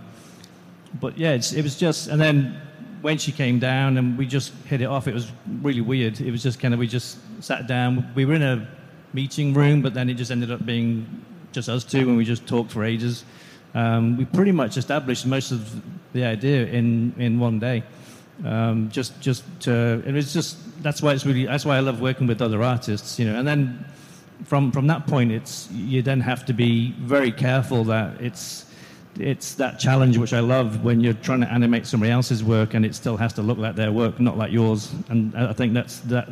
but 0.99 1.17
yeah, 1.17 1.33
it 1.33 1.63
was 1.63 1.77
just, 1.77 2.07
and 2.07 2.21
then 2.21 2.59
when 3.01 3.17
she 3.17 3.31
came 3.31 3.59
down 3.59 3.97
and 3.97 4.17
we 4.17 4.25
just 4.25 4.53
hit 4.65 4.81
it 4.81 4.85
off, 4.85 5.07
it 5.07 5.13
was 5.13 5.31
really 5.61 5.81
weird. 5.81 6.19
It 6.21 6.31
was 6.31 6.43
just 6.43 6.59
kind 6.59 6.73
of, 6.73 6.79
we 6.79 6.87
just 6.87 7.17
sat 7.43 7.67
down. 7.67 8.11
We 8.15 8.25
were 8.25 8.35
in 8.35 8.43
a 8.43 8.67
meeting 9.13 9.53
room, 9.53 9.81
but 9.81 9.93
then 9.93 10.09
it 10.09 10.15
just 10.15 10.29
ended 10.29 10.51
up 10.51 10.65
being 10.65 11.23
just 11.51 11.67
us 11.67 11.83
two 11.83 11.99
and 11.99 12.17
we 12.17 12.25
just 12.25 12.45
talked 12.45 12.71
for 12.71 12.83
ages. 12.83 13.25
Um, 13.73 14.17
we 14.17 14.25
pretty 14.25 14.51
much 14.51 14.77
established 14.77 15.25
most 15.25 15.51
of 15.51 15.81
the 16.13 16.23
idea 16.23 16.65
in, 16.65 17.13
in 17.17 17.39
one 17.39 17.59
day. 17.59 17.83
Um, 18.45 18.89
just 18.89 19.19
just 19.19 19.43
to, 19.61 20.01
it 20.05 20.13
was 20.13 20.31
just 20.31 20.57
that's 20.81 21.01
why 21.01 21.11
it's 21.11 21.25
really 21.25 21.45
that's 21.45 21.65
why 21.65 21.75
I 21.75 21.81
love 21.81 21.99
working 21.99 22.25
with 22.25 22.41
other 22.41 22.63
artists, 22.63 23.19
you 23.19 23.25
know. 23.25 23.37
And 23.37 23.47
then 23.47 23.85
from 24.45 24.71
from 24.71 24.87
that 24.87 25.07
point, 25.07 25.31
it's 25.31 25.69
you 25.71 26.01
then 26.01 26.21
have 26.21 26.45
to 26.45 26.53
be 26.53 26.91
very 26.99 27.31
careful 27.31 27.83
that 27.85 28.21
it's 28.21 28.65
it's 29.17 29.55
that 29.55 29.79
challenge 29.79 30.17
which 30.17 30.33
I 30.33 30.39
love 30.39 30.83
when 30.83 31.01
you're 31.01 31.13
trying 31.13 31.41
to 31.41 31.51
animate 31.51 31.85
somebody 31.85 32.11
else's 32.11 32.43
work 32.43 32.73
and 32.73 32.85
it 32.85 32.95
still 32.95 33.17
has 33.17 33.33
to 33.33 33.41
look 33.41 33.57
like 33.57 33.75
their 33.75 33.91
work, 33.91 34.19
not 34.19 34.37
like 34.37 34.51
yours. 34.51 34.93
And 35.09 35.35
I 35.35 35.51
think 35.51 35.73
that's 35.73 35.99
that 36.01 36.29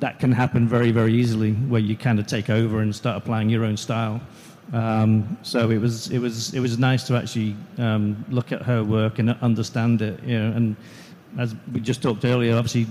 that 0.00 0.18
can 0.18 0.32
happen 0.32 0.66
very 0.66 0.90
very 0.90 1.14
easily 1.14 1.52
where 1.52 1.80
you 1.80 1.96
kind 1.96 2.18
of 2.18 2.26
take 2.26 2.50
over 2.50 2.80
and 2.80 2.94
start 2.94 3.16
applying 3.16 3.48
your 3.48 3.64
own 3.64 3.76
style. 3.76 4.20
Um, 4.72 5.36
so 5.42 5.70
it 5.70 5.78
was 5.78 6.10
it 6.10 6.18
was 6.18 6.54
it 6.54 6.60
was 6.60 6.78
nice 6.78 7.06
to 7.08 7.16
actually 7.16 7.54
um, 7.78 8.24
look 8.30 8.52
at 8.52 8.62
her 8.62 8.82
work 8.82 9.18
and 9.18 9.30
understand 9.42 10.00
it, 10.00 10.22
you 10.24 10.38
know, 10.38 10.56
and 10.56 10.76
as 11.38 11.54
we 11.72 11.80
just 11.80 12.02
talked 12.02 12.24
earlier, 12.24 12.56
obviously 12.56 12.86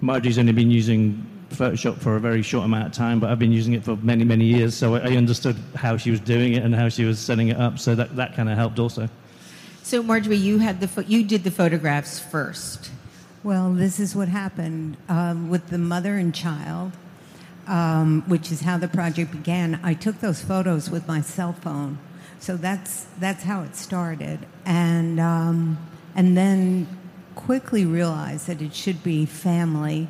Marjorie's 0.00 0.38
only 0.38 0.52
been 0.52 0.70
using 0.70 1.26
Photoshop 1.50 1.98
for 1.98 2.16
a 2.16 2.20
very 2.20 2.42
short 2.42 2.64
amount 2.64 2.86
of 2.86 2.92
time, 2.92 3.20
but 3.20 3.30
I've 3.30 3.38
been 3.38 3.52
using 3.52 3.74
it 3.74 3.84
for 3.84 3.96
many, 3.96 4.24
many 4.24 4.44
years, 4.44 4.74
so 4.74 4.94
I 4.94 5.16
understood 5.16 5.56
how 5.74 5.96
she 5.96 6.10
was 6.10 6.20
doing 6.20 6.54
it 6.54 6.62
and 6.62 6.74
how 6.74 6.88
she 6.88 7.04
was 7.04 7.18
setting 7.18 7.48
it 7.48 7.56
up. 7.56 7.78
So 7.78 7.94
that, 7.94 8.16
that 8.16 8.34
kind 8.34 8.48
of 8.48 8.56
helped 8.56 8.78
also. 8.78 9.08
So 9.82 10.02
Marjorie, 10.02 10.36
you 10.36 10.58
had 10.58 10.80
the 10.80 10.88
fo- 10.88 11.02
you 11.02 11.24
did 11.24 11.44
the 11.44 11.50
photographs 11.50 12.18
first. 12.18 12.90
Well, 13.42 13.72
this 13.72 13.98
is 13.98 14.14
what 14.14 14.28
happened 14.28 14.96
um, 15.08 15.50
with 15.50 15.68
the 15.68 15.78
mother 15.78 16.16
and 16.16 16.34
child, 16.34 16.92
um, 17.70 18.24
which 18.26 18.50
is 18.50 18.62
how 18.62 18.76
the 18.76 18.88
project 18.88 19.30
began. 19.30 19.78
I 19.82 19.94
took 19.94 20.20
those 20.20 20.42
photos 20.42 20.90
with 20.90 21.06
my 21.06 21.20
cell 21.20 21.52
phone, 21.52 21.98
so 22.40 22.56
that's 22.56 23.06
that's 23.18 23.44
how 23.44 23.62
it 23.62 23.76
started, 23.76 24.40
and 24.66 25.20
um, 25.20 25.78
and 26.14 26.36
then 26.36 26.88
quickly 27.36 27.86
realized 27.86 28.48
that 28.48 28.60
it 28.60 28.74
should 28.74 29.02
be 29.02 29.24
family. 29.24 30.08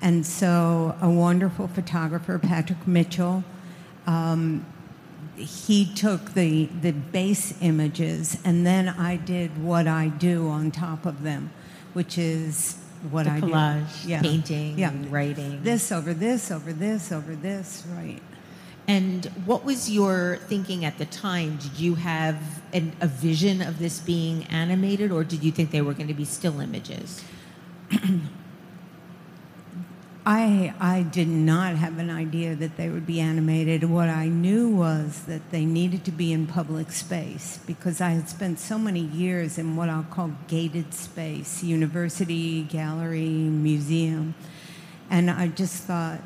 And 0.00 0.24
so, 0.24 0.96
a 1.00 1.10
wonderful 1.10 1.66
photographer, 1.66 2.38
Patrick 2.38 2.86
Mitchell, 2.86 3.42
um, 4.06 4.64
he 5.34 5.92
took 5.92 6.34
the, 6.34 6.66
the 6.66 6.92
base 6.92 7.54
images, 7.60 8.38
and 8.44 8.64
then 8.64 8.88
I 8.88 9.16
did 9.16 9.62
what 9.62 9.88
I 9.88 10.08
do 10.08 10.48
on 10.48 10.70
top 10.70 11.04
of 11.04 11.24
them, 11.24 11.50
which 11.94 12.16
is 12.16 12.76
what 13.10 13.24
the 13.24 13.32
I 13.32 13.40
collage, 13.40 14.02
do. 14.02 14.08
Yeah. 14.08 14.22
painting, 14.22 14.78
yeah. 14.78 14.92
writing. 15.08 15.62
This 15.62 15.92
over 15.92 16.14
this, 16.14 16.50
over 16.50 16.72
this, 16.72 17.12
over 17.12 17.34
this, 17.34 17.84
right. 17.94 18.20
And 18.86 19.26
what 19.44 19.64
was 19.64 19.90
your 19.90 20.38
thinking 20.48 20.84
at 20.84 20.96
the 20.96 21.04
time? 21.04 21.56
Did 21.58 21.78
you 21.78 21.96
have 21.96 22.62
an, 22.72 22.92
a 23.00 23.06
vision 23.06 23.60
of 23.60 23.78
this 23.78 24.00
being 24.00 24.44
animated, 24.44 25.12
or 25.12 25.24
did 25.24 25.44
you 25.44 25.52
think 25.52 25.70
they 25.70 25.82
were 25.82 25.92
going 25.92 26.08
to 26.08 26.14
be 26.14 26.24
still 26.24 26.60
images? 26.60 27.22
I, 30.30 30.74
I 30.78 31.04
did 31.04 31.28
not 31.28 31.76
have 31.76 31.98
an 31.98 32.10
idea 32.10 32.54
that 32.54 32.76
they 32.76 32.90
would 32.90 33.06
be 33.06 33.18
animated. 33.18 33.82
What 33.84 34.10
I 34.10 34.28
knew 34.28 34.68
was 34.68 35.22
that 35.22 35.50
they 35.50 35.64
needed 35.64 36.04
to 36.04 36.12
be 36.12 36.34
in 36.34 36.46
public 36.46 36.92
space 36.92 37.60
because 37.66 38.02
I 38.02 38.10
had 38.10 38.28
spent 38.28 38.58
so 38.58 38.78
many 38.78 39.00
years 39.00 39.56
in 39.56 39.74
what 39.74 39.88
I'll 39.88 40.02
call 40.02 40.32
gated 40.46 40.92
space 40.92 41.62
university, 41.62 42.64
gallery, 42.64 43.30
museum. 43.30 44.34
And 45.08 45.30
I 45.30 45.48
just 45.48 45.84
thought 45.84 46.20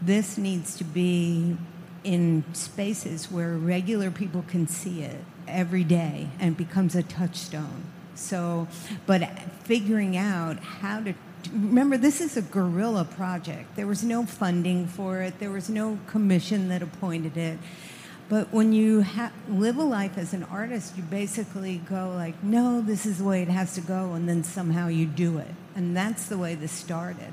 this 0.00 0.38
needs 0.38 0.74
to 0.78 0.84
be 0.84 1.58
in 2.04 2.44
spaces 2.54 3.30
where 3.30 3.52
regular 3.52 4.10
people 4.10 4.46
can 4.48 4.66
see 4.66 5.02
it 5.02 5.26
every 5.46 5.84
day 5.84 6.28
and 6.40 6.56
becomes 6.56 6.94
a 6.94 7.02
touchstone. 7.02 7.84
So, 8.14 8.66
but 9.04 9.38
figuring 9.64 10.16
out 10.16 10.58
how 10.58 11.02
to 11.02 11.12
remember 11.48 11.96
this 11.96 12.20
is 12.20 12.36
a 12.36 12.42
guerrilla 12.42 13.04
project. 13.04 13.76
There 13.76 13.86
was 13.86 14.02
no 14.04 14.24
funding 14.24 14.86
for 14.86 15.22
it. 15.22 15.38
There 15.38 15.50
was 15.50 15.68
no 15.68 15.98
commission 16.06 16.68
that 16.68 16.82
appointed 16.82 17.36
it. 17.36 17.58
But 18.28 18.52
when 18.52 18.72
you 18.72 19.02
ha- 19.02 19.32
live 19.48 19.76
a 19.76 19.82
life 19.82 20.16
as 20.16 20.32
an 20.32 20.44
artist, 20.44 20.96
you 20.96 21.02
basically 21.02 21.78
go 21.78 22.12
like, 22.14 22.42
"No, 22.42 22.80
this 22.80 23.04
is 23.04 23.18
the 23.18 23.24
way 23.24 23.42
it 23.42 23.48
has 23.48 23.74
to 23.74 23.80
go," 23.80 24.14
and 24.14 24.28
then 24.28 24.42
somehow 24.42 24.88
you 24.88 25.06
do 25.06 25.38
it. 25.38 25.54
And 25.74 25.96
that's 25.96 26.26
the 26.26 26.38
way 26.38 26.54
this 26.54 26.72
started. 26.72 27.32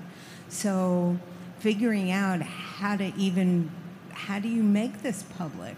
So, 0.49 1.17
figuring 1.59 2.11
out 2.11 2.41
how 2.41 2.97
to 2.97 3.13
even 3.15 3.71
how 4.11 4.39
do 4.39 4.47
you 4.47 4.63
make 4.63 5.01
this 5.01 5.23
public 5.23 5.75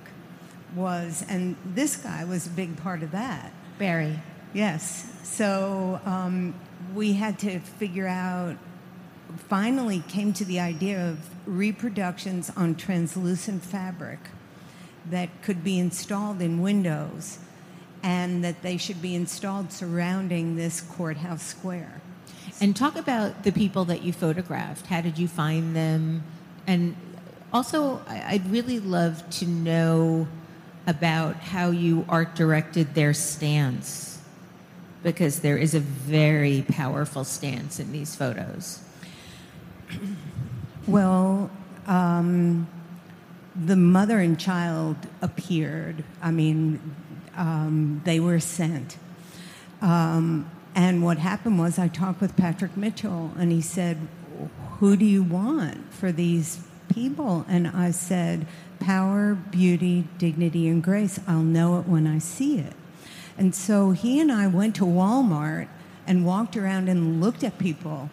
was, 0.75 1.23
and 1.27 1.55
this 1.65 1.95
guy 1.95 2.23
was 2.23 2.47
a 2.47 2.49
big 2.49 2.77
part 2.77 3.03
of 3.03 3.11
that. 3.11 3.51
Barry. 3.77 4.19
Yes. 4.53 5.05
So 5.23 6.01
um, 6.05 6.53
we 6.93 7.13
had 7.13 7.39
to 7.39 7.59
figure 7.59 8.07
out, 8.07 8.57
finally 9.47 10.03
came 10.07 10.33
to 10.33 10.45
the 10.45 10.59
idea 10.59 11.09
of 11.09 11.19
reproductions 11.45 12.51
on 12.55 12.75
translucent 12.75 13.63
fabric 13.63 14.19
that 15.09 15.29
could 15.41 15.63
be 15.63 15.79
installed 15.79 16.41
in 16.41 16.61
windows 16.61 17.39
and 18.03 18.43
that 18.43 18.61
they 18.61 18.77
should 18.77 19.01
be 19.01 19.15
installed 19.15 19.71
surrounding 19.71 20.55
this 20.55 20.81
courthouse 20.81 21.43
square. 21.43 22.01
And 22.59 22.75
talk 22.75 22.95
about 22.95 23.43
the 23.43 23.51
people 23.51 23.85
that 23.85 24.01
you 24.03 24.11
photographed. 24.13 24.87
How 24.87 25.01
did 25.01 25.17
you 25.17 25.27
find 25.27 25.75
them? 25.75 26.23
And 26.67 26.95
also, 27.53 28.01
I'd 28.07 28.49
really 28.49 28.79
love 28.79 29.27
to 29.31 29.45
know 29.45 30.27
about 30.87 31.35
how 31.37 31.69
you 31.69 32.05
art 32.09 32.35
directed 32.35 32.95
their 32.95 33.13
stance 33.13 34.10
because 35.03 35.39
there 35.39 35.57
is 35.57 35.73
a 35.73 35.79
very 35.79 36.63
powerful 36.67 37.23
stance 37.23 37.79
in 37.79 37.91
these 37.91 38.15
photos. 38.15 38.81
Well, 40.87 41.49
um, 41.87 42.67
the 43.55 43.75
mother 43.75 44.19
and 44.19 44.39
child 44.39 44.95
appeared. 45.21 46.03
I 46.21 46.31
mean, 46.31 46.79
um, 47.35 48.01
they 48.05 48.19
were 48.19 48.39
sent. 48.39 48.97
Um, 49.81 50.49
and 50.75 51.03
what 51.03 51.17
happened 51.17 51.59
was 51.59 51.77
I 51.77 51.87
talked 51.87 52.21
with 52.21 52.37
Patrick 52.37 52.77
Mitchell, 52.77 53.31
and 53.37 53.51
he 53.51 53.61
said, 53.61 53.97
Who 54.79 54.95
do 54.95 55.05
you 55.05 55.23
want 55.23 55.93
for 55.93 56.11
these 56.11 56.63
people? 56.93 57.45
And 57.49 57.67
I 57.67 57.91
said, 57.91 58.47
Power, 58.79 59.35
beauty, 59.35 60.07
dignity, 60.17 60.67
and 60.67 60.81
grace. 60.81 61.19
I'll 61.27 61.43
know 61.43 61.79
it 61.79 61.87
when 61.87 62.07
I 62.07 62.19
see 62.19 62.57
it. 62.57 62.73
And 63.41 63.55
so 63.55 63.89
he 63.89 64.19
and 64.19 64.31
I 64.31 64.45
went 64.45 64.75
to 64.75 64.83
Walmart 64.83 65.67
and 66.05 66.27
walked 66.27 66.55
around 66.55 66.87
and 66.87 67.19
looked 67.19 67.43
at 67.43 67.57
people. 67.57 68.11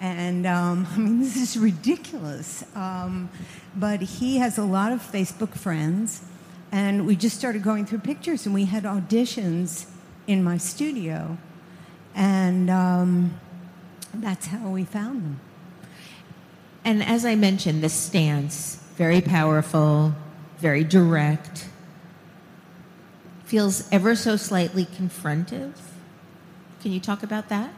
And 0.00 0.46
um, 0.46 0.86
I 0.92 0.96
mean, 0.96 1.18
this 1.18 1.34
is 1.36 1.58
ridiculous. 1.58 2.62
Um, 2.76 3.30
but 3.74 4.00
he 4.00 4.36
has 4.38 4.58
a 4.58 4.62
lot 4.62 4.92
of 4.92 5.00
Facebook 5.02 5.56
friends. 5.56 6.22
And 6.70 7.04
we 7.04 7.16
just 7.16 7.36
started 7.36 7.64
going 7.64 7.84
through 7.84 7.98
pictures, 7.98 8.46
and 8.46 8.54
we 8.54 8.66
had 8.66 8.84
auditions 8.84 9.86
in 10.28 10.44
my 10.44 10.56
studio. 10.56 11.36
And 12.14 12.70
um, 12.70 13.40
that's 14.14 14.46
how 14.46 14.68
we 14.68 14.84
found 14.84 15.20
them. 15.20 15.40
And 16.84 17.02
as 17.02 17.24
I 17.24 17.34
mentioned, 17.34 17.82
the 17.82 17.88
stance, 17.88 18.76
very 18.94 19.20
powerful, 19.20 20.14
very 20.58 20.84
direct, 20.84 21.69
feels 23.50 23.82
ever 23.90 24.14
so 24.14 24.36
slightly 24.36 24.86
confrontive. 24.86 25.72
Can 26.80 26.92
you 26.92 27.00
talk 27.00 27.24
about 27.24 27.48
that? 27.48 27.74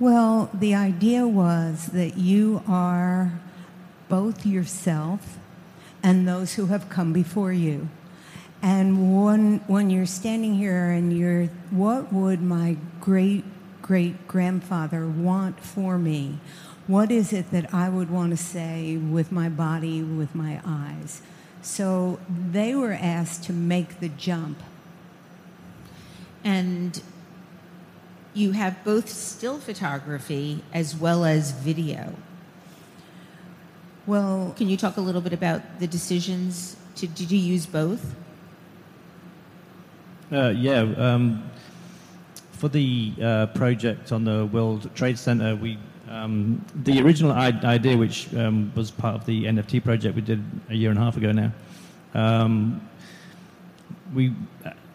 Well, 0.00 0.48
the 0.54 0.74
idea 0.74 1.28
was 1.28 1.88
that 1.88 2.16
you 2.16 2.62
are 2.66 3.38
both 4.08 4.46
yourself 4.46 5.36
and 6.02 6.26
those 6.26 6.54
who 6.54 6.66
have 6.66 6.88
come 6.88 7.12
before 7.12 7.52
you. 7.52 7.90
And 8.62 9.22
when, 9.22 9.58
when 9.66 9.90
you're 9.90 10.06
standing 10.06 10.54
here 10.54 10.90
and 10.90 11.14
you're, 11.14 11.48
what 11.70 12.10
would 12.10 12.40
my 12.40 12.78
great 13.02 13.44
great 13.82 14.26
grandfather 14.26 15.06
want 15.06 15.60
for 15.60 15.98
me? 15.98 16.38
What 16.86 17.12
is 17.12 17.34
it 17.34 17.50
that 17.50 17.74
I 17.74 17.90
would 17.90 18.10
want 18.10 18.30
to 18.30 18.36
say 18.38 18.96
with 18.96 19.30
my 19.30 19.50
body, 19.50 20.02
with 20.02 20.34
my 20.34 20.62
eyes? 20.64 21.20
So 21.60 22.18
they 22.50 22.74
were 22.74 22.94
asked 22.94 23.44
to 23.44 23.52
make 23.52 24.00
the 24.00 24.08
jump. 24.08 24.62
And 26.44 27.00
you 28.34 28.52
have 28.52 28.84
both 28.84 29.08
still 29.08 29.58
photography 29.58 30.62
as 30.72 30.94
well 30.94 31.24
as 31.24 31.52
video. 31.52 32.14
Well, 34.06 34.54
can 34.56 34.68
you 34.68 34.76
talk 34.76 34.98
a 34.98 35.00
little 35.00 35.22
bit 35.22 35.32
about 35.32 35.80
the 35.80 35.86
decisions? 35.86 36.76
To, 36.96 37.06
did 37.06 37.30
you 37.30 37.38
use 37.38 37.64
both? 37.64 38.14
Uh, 40.30 40.48
yeah. 40.48 40.80
Um, 40.80 41.50
for 42.52 42.68
the 42.68 43.12
uh, 43.22 43.46
project 43.46 44.12
on 44.12 44.24
the 44.24 44.46
World 44.46 44.94
Trade 44.94 45.18
Center, 45.18 45.56
we 45.56 45.78
um, 46.08 46.64
the 46.74 47.00
original 47.00 47.32
idea, 47.32 47.96
which 47.96 48.32
um, 48.34 48.72
was 48.74 48.90
part 48.90 49.14
of 49.14 49.26
the 49.26 49.44
NFT 49.44 49.82
project 49.82 50.14
we 50.14 50.22
did 50.22 50.42
a 50.68 50.74
year 50.74 50.90
and 50.90 50.98
a 50.98 51.02
half 51.02 51.16
ago 51.16 51.32
now, 51.32 51.52
um, 52.14 52.86
we 54.14 54.32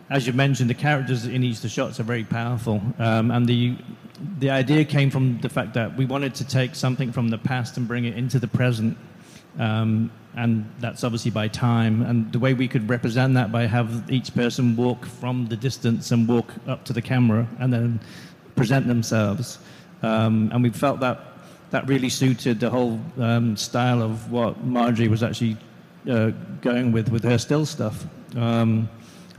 as 0.10 0.26
you 0.26 0.34
mentioned, 0.34 0.70
the 0.70 0.76
characters 0.76 1.26
in 1.26 1.43
each 1.43 1.57
of 1.57 1.62
the 1.64 1.70
shots 1.70 1.99
are 1.99 2.03
very 2.03 2.24
powerful, 2.24 2.82
um, 2.97 3.32
and 3.32 3.47
the 3.47 3.76
the 4.39 4.49
idea 4.49 4.84
came 4.84 5.10
from 5.10 5.39
the 5.39 5.49
fact 5.49 5.74
that 5.76 5.95
we 5.95 6.05
wanted 6.05 6.36
to 6.36 6.45
take 6.45 6.76
something 6.76 7.12
from 7.12 7.30
the 7.30 7.38
past 7.38 7.78
and 7.78 7.88
bring 7.88 8.05
it 8.05 8.18
into 8.18 8.38
the 8.38 8.47
present. 8.47 8.97
Um, 9.57 10.12
and 10.36 10.70
that's 10.80 11.03
obviously 11.03 11.32
by 11.32 11.47
time. 11.47 12.01
And 12.01 12.32
the 12.32 12.39
way 12.39 12.53
we 12.53 12.68
could 12.68 12.89
represent 12.89 13.34
that 13.36 13.51
by 13.51 13.66
have 13.66 14.12
each 14.12 14.34
person 14.36 14.76
walk 14.76 15.05
from 15.05 15.47
the 15.47 15.55
distance 15.55 16.12
and 16.12 16.28
walk 16.28 16.53
up 16.68 16.84
to 16.86 16.93
the 16.93 17.01
camera 17.01 17.47
and 17.60 17.72
then 17.72 17.99
present 18.55 18.88
themselves. 18.88 19.60
Um, 20.01 20.49
and 20.53 20.64
we 20.64 20.70
felt 20.70 20.99
that 20.99 21.20
that 21.72 21.88
really 21.88 22.10
suited 22.10 22.60
the 22.60 22.70
whole 22.70 22.99
um, 23.20 23.55
style 23.55 24.01
of 24.01 24.32
what 24.32 24.64
Marjorie 24.64 25.07
was 25.07 25.24
actually 25.24 25.55
uh, 26.10 26.32
going 26.62 26.91
with 26.91 27.10
with 27.10 27.24
her 27.24 27.38
still 27.38 27.66
stuff. 27.66 28.05
Um, 28.36 28.89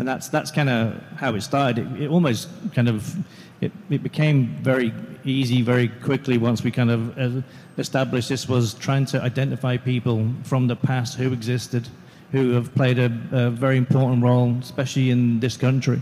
and 0.00 0.08
that's 0.08 0.28
that's 0.28 0.50
kind 0.50 0.70
of 0.70 0.98
how 1.16 1.34
it 1.34 1.42
started. 1.42 1.78
It, 1.78 2.04
it 2.04 2.08
almost 2.08 2.48
kind 2.74 2.88
of 2.88 3.14
it, 3.60 3.70
it, 3.90 4.02
became 4.02 4.56
very 4.62 4.94
easy 5.24 5.60
very 5.60 5.88
quickly 5.88 6.38
once 6.38 6.64
we 6.64 6.70
kind 6.70 6.90
of 6.90 7.18
uh, 7.18 7.42
established 7.76 8.30
this 8.30 8.48
was 8.48 8.72
trying 8.72 9.04
to 9.04 9.20
identify 9.20 9.76
people 9.76 10.26
from 10.42 10.68
the 10.68 10.74
past 10.74 11.18
who 11.18 11.34
existed, 11.34 11.86
who 12.32 12.52
have 12.52 12.74
played 12.74 12.98
a, 12.98 13.12
a 13.32 13.50
very 13.50 13.76
important 13.76 14.22
role, 14.22 14.56
especially 14.62 15.10
in 15.10 15.38
this 15.38 15.58
country, 15.58 16.00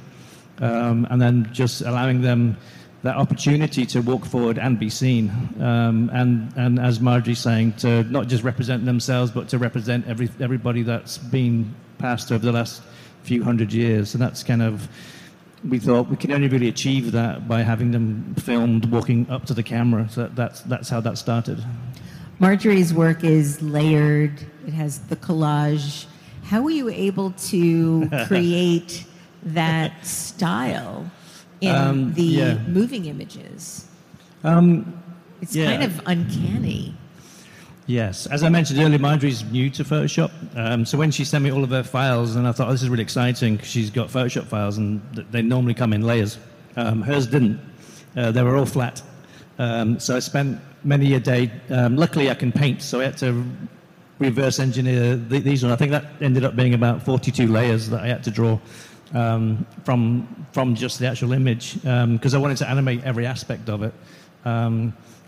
um, 0.61 1.05
and 1.11 1.21
then 1.21 1.49
just 1.53 1.81
allowing 1.81 2.23
them 2.23 2.57
that 3.03 3.17
opportunity 3.17 3.85
to 3.87 4.01
walk 4.01 4.25
forward 4.25 4.59
and 4.59 4.79
be 4.79 4.91
seen. 4.91 5.29
Um, 5.61 6.09
and, 6.13 6.53
and 6.57 6.79
as 6.79 7.01
Marjorie's 7.01 7.41
saying, 7.41 7.73
to 7.79 8.05
not 8.05 8.29
just 8.29 8.45
represent 8.45 8.85
themselves, 8.85 9.33
but 9.33 9.49
to 9.49 9.59
represent 9.59 10.07
every, 10.07 10.29
everybody 10.39 10.83
that's 10.83 11.19
been 11.19 11.75
passed 11.99 12.31
over 12.31 12.45
the 12.47 12.53
last 12.53 12.83
few 13.29 13.45
hundred 13.45 13.72
years. 13.72 14.14
And 14.14 14.22
that's 14.22 14.43
kind 14.43 14.62
of 14.62 14.89
we 15.68 15.79
thought 15.79 16.09
we 16.09 16.16
can 16.16 16.33
only 16.33 16.49
really 16.49 16.68
achieve 16.68 17.12
that 17.12 17.49
by 17.49 17.62
having 17.62 17.91
them 17.91 18.35
filmed 18.37 18.91
walking 18.91 19.29
up 19.29 19.45
to 19.47 19.55
the 19.55 19.62
camera. 19.62 20.09
So 20.09 20.29
that's, 20.29 20.61
that's 20.62 20.89
how 20.89 21.01
that 21.01 21.18
started. 21.18 21.64
Marjorie's 22.39 22.95
work 22.95 23.24
is 23.24 23.61
layered, 23.61 24.47
it 24.66 24.72
has 24.72 25.01
the 25.01 25.16
collage. 25.16 26.07
How 26.45 26.62
were 26.62 26.70
you 26.70 26.89
able 26.89 27.33
to 27.33 28.09
create 28.26 29.05
that 29.43 30.07
style 30.07 31.11
in 31.61 31.74
um, 31.74 32.14
the 32.14 32.22
yeah. 32.22 32.59
moving 32.68 33.07
images? 33.07 33.89
Um, 34.45 35.03
it's 35.43 35.57
yeah. 35.57 35.70
kind 35.70 35.83
of 35.83 36.01
uncanny. 36.07 36.95
Yes, 37.89 38.26
as 38.26 38.43
I 38.43 38.51
mentioned 38.51 38.78
earlier, 38.80 38.99
Marjorie's 38.99 39.43
new 39.45 39.70
to 39.70 39.82
Photoshop. 39.82 40.30
Um, 40.55 40.84
so 40.84 40.99
when 40.99 41.11
she 41.11 41.24
sent 41.24 41.43
me 41.43 41.51
all 41.51 41.64
of 41.64 41.70
her 41.70 41.82
files, 41.82 42.36
and 42.36 42.47
I 42.47 42.53
thought, 42.53 42.68
oh, 42.68 42.72
this 42.72 42.82
is 42.82 42.91
really 42.91 43.03
exciting 43.03 43.59
she's 43.61 43.89
got 43.89 44.09
Photoshop 44.11 44.45
files, 44.45 44.76
and 44.76 45.01
they 45.30 45.41
normally 45.41 45.72
come 45.72 45.95
in 45.95 46.03
layers. 46.03 46.36
Um, 46.76 47.01
hers 47.01 47.26
didn't. 47.26 47.59
Uh, 48.14 48.30
they 48.30 48.43
were 48.43 48.57
all 48.57 48.66
flat. 48.66 49.01
Um, 49.59 49.99
so 49.99 50.14
I 50.14 50.18
spent 50.18 50.61
many 50.84 51.14
a 51.14 51.20
day. 51.20 51.51
Um, 51.70 51.97
luckily, 51.97 52.30
I 52.30 52.34
can 52.34 52.53
paint, 52.53 52.82
so 52.82 53.01
I 53.01 53.05
had 53.05 53.16
to 53.18 53.43
reverse 54.18 54.59
engineer 54.59 55.16
th- 55.30 55.43
these 55.43 55.62
ones. 55.62 55.72
I 55.72 55.76
think 55.76 55.93
that 55.93 56.05
ended 56.20 56.45
up 56.45 56.55
being 56.55 56.74
about 56.74 57.03
42 57.03 57.47
layers 57.47 57.89
that 57.89 58.03
I 58.03 58.09
had 58.09 58.22
to 58.24 58.30
draw 58.30 58.59
um, 59.14 59.66
from 59.84 60.47
from 60.53 60.74
just 60.74 60.99
the 60.99 61.07
actual 61.07 61.32
image 61.32 61.76
because 61.76 62.34
um, 62.34 62.39
I 62.39 62.39
wanted 62.39 62.59
to 62.59 62.68
animate 62.68 63.03
every 63.05 63.24
aspect 63.24 63.70
of 63.70 63.82
it 63.82 63.95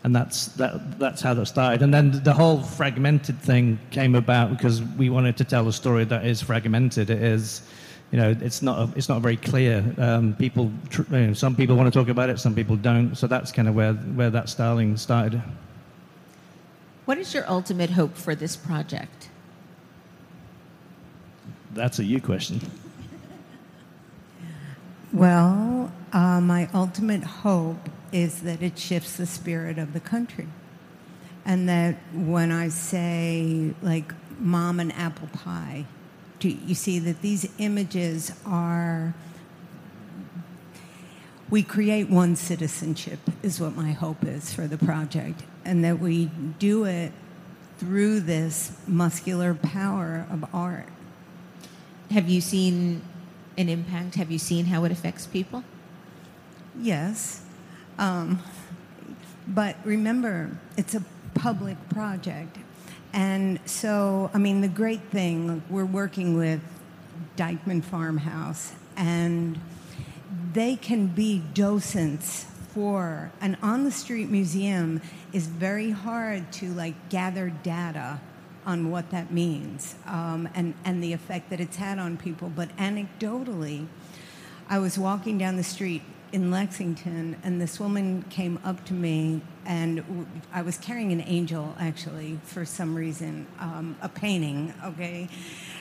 and 0.02 0.16
that's 0.16 0.46
that, 0.46 0.98
that's 0.98 1.20
how 1.20 1.34
that 1.34 1.46
started. 1.46 1.82
And 1.82 1.92
then 1.92 2.22
the 2.22 2.32
whole 2.32 2.62
fragmented 2.62 3.38
thing 3.40 3.78
came 3.90 4.14
about 4.14 4.50
because 4.50 4.82
we 4.82 5.10
wanted 5.10 5.36
to 5.38 5.44
tell 5.44 5.68
a 5.68 5.72
story 5.72 6.04
that 6.04 6.24
is 6.24 6.40
fragmented. 6.40 7.10
It 7.10 7.22
is, 7.22 7.62
you 8.10 8.18
know, 8.18 8.34
it's 8.40 8.62
not 8.62 8.78
a, 8.78 8.92
it's 8.96 9.08
not 9.08 9.20
very 9.20 9.36
clear. 9.36 9.84
Um, 9.98 10.34
people, 10.36 10.72
you 11.10 11.26
know, 11.26 11.32
some 11.34 11.54
people 11.54 11.76
want 11.76 11.92
to 11.92 11.98
talk 11.98 12.08
about 12.08 12.30
it, 12.30 12.38
some 12.38 12.54
people 12.54 12.76
don't. 12.76 13.14
So 13.14 13.26
that's 13.26 13.52
kind 13.52 13.68
of 13.68 13.74
where 13.74 13.92
where 13.92 14.30
that 14.30 14.48
styling 14.48 14.96
started. 14.96 15.42
What 17.04 17.18
is 17.18 17.34
your 17.34 17.48
ultimate 17.48 17.90
hope 17.90 18.16
for 18.16 18.34
this 18.34 18.56
project? 18.56 19.28
That's 21.74 21.98
a 21.98 22.04
you 22.04 22.20
question. 22.20 22.60
Well, 25.12 25.92
uh, 26.12 26.40
my 26.40 26.68
ultimate 26.72 27.24
hope 27.24 27.88
is 28.12 28.42
that 28.42 28.62
it 28.62 28.78
shifts 28.78 29.16
the 29.16 29.26
spirit 29.26 29.78
of 29.78 29.92
the 29.92 30.00
country. 30.00 30.48
And 31.44 31.68
that 31.68 31.96
when 32.12 32.52
I 32.52 32.68
say, 32.68 33.74
like, 33.82 34.12
mom 34.38 34.80
and 34.80 34.92
apple 34.92 35.28
pie, 35.28 35.86
you 36.40 36.74
see 36.74 36.98
that 36.98 37.22
these 37.22 37.48
images 37.58 38.32
are, 38.46 39.14
we 41.48 41.62
create 41.62 42.08
one 42.08 42.36
citizenship, 42.36 43.18
is 43.42 43.60
what 43.60 43.74
my 43.76 43.92
hope 43.92 44.24
is 44.24 44.52
for 44.52 44.66
the 44.66 44.78
project. 44.78 45.42
And 45.64 45.84
that 45.84 45.98
we 45.98 46.30
do 46.58 46.84
it 46.84 47.12
through 47.78 48.20
this 48.20 48.72
muscular 48.86 49.54
power 49.54 50.26
of 50.30 50.44
art. 50.54 50.88
Have 52.10 52.28
you 52.28 52.40
seen 52.40 53.02
an 53.56 53.68
impact? 53.68 54.16
Have 54.16 54.30
you 54.30 54.38
seen 54.38 54.66
how 54.66 54.84
it 54.84 54.92
affects 54.92 55.26
people? 55.26 55.64
Yes. 56.78 57.42
Um, 58.00 58.42
but 59.46 59.76
remember, 59.84 60.50
it's 60.78 60.94
a 60.94 61.04
public 61.34 61.76
project. 61.90 62.56
And 63.12 63.60
so, 63.66 64.30
I 64.32 64.38
mean, 64.38 64.62
the 64.62 64.68
great 64.68 65.02
thing, 65.10 65.62
we're 65.68 65.84
working 65.84 66.36
with 66.36 66.60
Dyckman 67.36 67.84
Farmhouse, 67.84 68.72
and 68.96 69.60
they 70.52 70.76
can 70.76 71.08
be 71.08 71.42
docents 71.52 72.46
for 72.72 73.30
an 73.40 73.56
on 73.62 73.84
the 73.84 73.90
street 73.90 74.30
museum 74.30 75.02
is 75.32 75.46
very 75.46 75.90
hard 75.90 76.50
to 76.52 76.72
like 76.72 76.94
gather 77.10 77.50
data 77.50 78.20
on 78.64 78.90
what 78.90 79.10
that 79.10 79.32
means 79.32 79.94
um, 80.06 80.48
and, 80.54 80.72
and 80.84 81.02
the 81.02 81.12
effect 81.12 81.50
that 81.50 81.60
it's 81.60 81.76
had 81.76 81.98
on 81.98 82.16
people. 82.16 82.48
But 82.48 82.74
anecdotally, 82.76 83.86
I 84.68 84.78
was 84.78 84.98
walking 84.98 85.36
down 85.36 85.56
the 85.56 85.64
street 85.64 86.02
in 86.32 86.50
Lexington, 86.50 87.36
and 87.42 87.60
this 87.60 87.80
woman 87.80 88.22
came 88.30 88.58
up 88.64 88.84
to 88.86 88.94
me, 88.94 89.40
and 89.66 90.26
I 90.52 90.62
was 90.62 90.78
carrying 90.78 91.12
an 91.12 91.22
angel 91.22 91.74
actually 91.78 92.38
for 92.44 92.64
some 92.64 92.94
reason, 92.94 93.46
um, 93.58 93.96
a 94.00 94.08
painting. 94.08 94.72
Okay. 94.84 95.28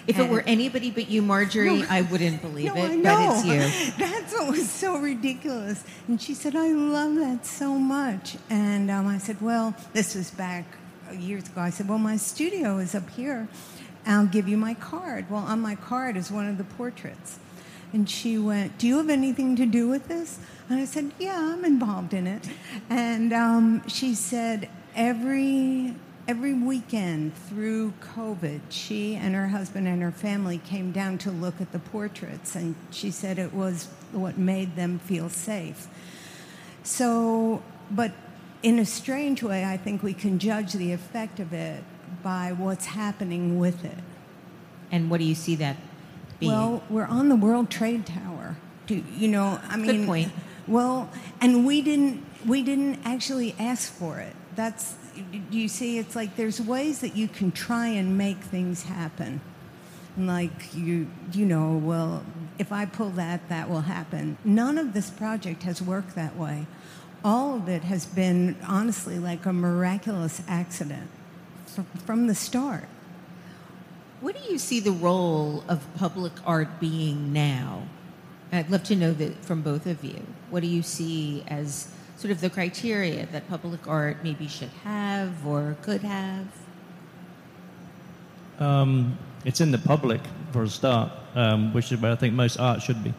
If 0.08 0.18
and 0.18 0.26
it 0.26 0.32
were 0.32 0.42
anybody 0.42 0.92
but 0.92 1.10
you, 1.10 1.22
Marjorie, 1.22 1.80
no, 1.80 1.86
I 1.90 2.02
wouldn't 2.02 2.42
believe 2.42 2.74
no, 2.74 2.86
it. 2.86 3.04
But 3.04 3.38
it's 3.38 3.46
you. 3.46 3.94
That's 3.98 4.34
what 4.34 4.50
was 4.50 4.70
so 4.70 4.98
ridiculous. 4.98 5.84
And 6.08 6.22
she 6.22 6.34
said, 6.34 6.56
"I 6.56 6.72
love 6.72 7.16
that 7.16 7.46
so 7.46 7.76
much." 7.76 8.38
And 8.50 8.90
um, 8.90 9.08
I 9.08 9.18
said, 9.20 9.42
"Well, 9.42 9.76
this 9.94 10.16
was 10.16 10.32
back 10.32 10.66
years 11.14 11.48
ago." 11.48 11.62
I 11.62 11.70
said, 11.70 11.88
"Well, 11.88 12.00
my 12.00 12.18
studio 12.18 12.78
is 12.78 12.96
up 12.96 13.10
here. 13.12 13.48
I'll 14.06 14.26
give 14.26 14.48
you 14.48 14.58
my 14.58 14.74
card." 14.74 15.30
Well, 15.30 15.44
on 15.44 15.62
my 15.62 15.76
card 15.76 16.18
is 16.18 16.32
one 16.32 16.48
of 16.48 16.58
the 16.58 16.64
portraits. 16.64 17.40
And 17.92 18.10
she 18.10 18.38
went, 18.38 18.78
Do 18.78 18.88
you 18.88 18.98
have 18.98 19.10
anything 19.10 19.56
to 19.56 19.66
do 19.66 19.88
with 19.88 20.08
this? 20.08 20.40
And 20.70 20.80
I 20.80 20.86
said, 20.86 21.12
Yeah, 21.20 21.38
I'm 21.40 21.66
involved 21.66 22.14
in 22.14 22.28
it. 22.28 22.48
And 22.90 23.34
um, 23.34 23.88
she 23.88 24.14
said, 24.14 24.70
Every 24.96 25.96
every 26.28 26.54
weekend 26.54 27.34
through 27.36 27.92
COVID, 28.02 28.60
she 28.70 29.16
and 29.16 29.34
her 29.34 29.48
husband 29.48 29.88
and 29.88 30.00
her 30.04 30.12
family 30.12 30.60
came 30.60 30.92
down 30.92 31.18
to 31.18 31.32
look 31.32 31.60
at 31.60 31.72
the 31.72 31.80
portraits, 31.80 32.56
and 32.56 32.76
she 32.92 33.10
said 33.10 33.40
it 33.40 33.52
was 33.52 33.88
what 34.12 34.38
made 34.38 34.76
them 34.76 35.00
feel 35.00 35.28
safe. 35.28 35.88
So, 36.84 37.64
but 37.90 38.12
in 38.62 38.78
a 38.78 38.86
strange 38.86 39.42
way, 39.42 39.66
I 39.66 39.78
think 39.78 40.04
we 40.04 40.14
can 40.14 40.38
judge 40.38 40.74
the 40.74 40.92
effect 40.92 41.40
of 41.40 41.52
it 41.52 41.84
by 42.22 42.52
what's 42.52 42.86
happening 42.86 43.58
with 43.58 43.84
it. 43.84 44.04
And 44.92 45.10
what 45.10 45.20
do 45.20 45.24
you 45.24 45.36
see 45.36 45.56
that 45.56 45.78
being? 46.40 46.52
Well, 46.52 46.84
we're 46.90 47.06
on 47.06 47.30
the 47.30 47.36
World 47.36 47.70
Trade 47.70 48.06
Tower. 48.06 48.58
Do, 48.88 49.04
you 49.18 49.28
know, 49.28 49.60
I 49.68 49.78
mean, 49.78 49.98
Good 49.98 50.08
point. 50.08 50.32
Well, 50.68 51.10
and 51.42 51.66
we 51.66 51.82
didn't 51.82 52.26
we 52.46 52.64
didn't 52.64 53.00
actually 53.04 53.56
ask 53.60 53.92
for 53.92 54.20
it. 54.20 54.36
That's 54.56 54.96
you 55.52 55.68
see, 55.68 55.98
it's 55.98 56.16
like 56.16 56.36
there's 56.36 56.62
ways 56.62 57.00
that 57.00 57.16
you 57.16 57.28
can 57.28 57.52
try 57.52 57.88
and 57.88 58.18
make 58.18 58.38
things 58.38 58.84
happen. 58.84 59.42
Like 60.18 60.74
you, 60.74 61.08
you 61.34 61.46
know, 61.46 61.78
well, 61.78 62.24
if 62.58 62.72
I 62.72 62.86
pull 62.86 63.10
that, 63.12 63.48
that 63.50 63.70
will 63.70 63.82
happen. 63.82 64.38
None 64.44 64.78
of 64.78 64.94
this 64.94 65.10
project 65.10 65.64
has 65.64 65.82
worked 65.82 66.16
that 66.16 66.36
way. 66.36 66.68
All 67.24 67.56
of 67.56 67.68
it 67.68 67.84
has 67.84 68.06
been 68.06 68.56
honestly 68.68 69.20
like 69.20 69.46
a 69.46 69.54
miraculous 69.54 70.42
accident 70.48 71.10
from 72.06 72.28
the 72.28 72.36
start. 72.36 72.86
What 74.22 74.36
do 74.36 74.52
you 74.52 74.58
see 74.58 74.82
the 74.82 74.92
role 74.92 75.64
of 75.70 75.86
public 75.96 76.34
art 76.46 76.80
being 76.80 77.32
now? 77.32 77.84
I'd 78.52 78.70
love 78.70 78.84
to 78.86 78.96
know 78.96 79.14
that 79.14 79.46
from 79.46 79.62
both 79.62 79.86
of 79.86 80.04
you. 80.04 80.22
What 80.50 80.62
do 80.62 80.68
you 80.68 80.82
see 80.82 81.44
as 81.48 81.94
sort 82.18 82.32
of 82.32 82.42
the 82.42 82.50
criteria 82.50 83.28
that 83.28 83.48
public 83.48 83.88
art 83.88 84.18
maybe 84.24 84.48
should 84.48 84.72
have 84.84 85.46
or 85.46 85.78
could 85.82 86.02
have? 86.02 86.48
Um, 88.60 89.18
it's 89.46 89.62
in 89.62 89.72
the 89.72 89.78
public 89.78 90.20
for 90.52 90.64
a 90.64 90.68
start, 90.68 91.12
um, 91.36 91.74
which 91.74 91.92
is 91.92 92.02
where 92.02 92.12
I 92.12 92.16
think 92.16 92.34
most 92.34 92.60
art 92.60 92.82
should 92.82 93.02
be. 93.02 93.14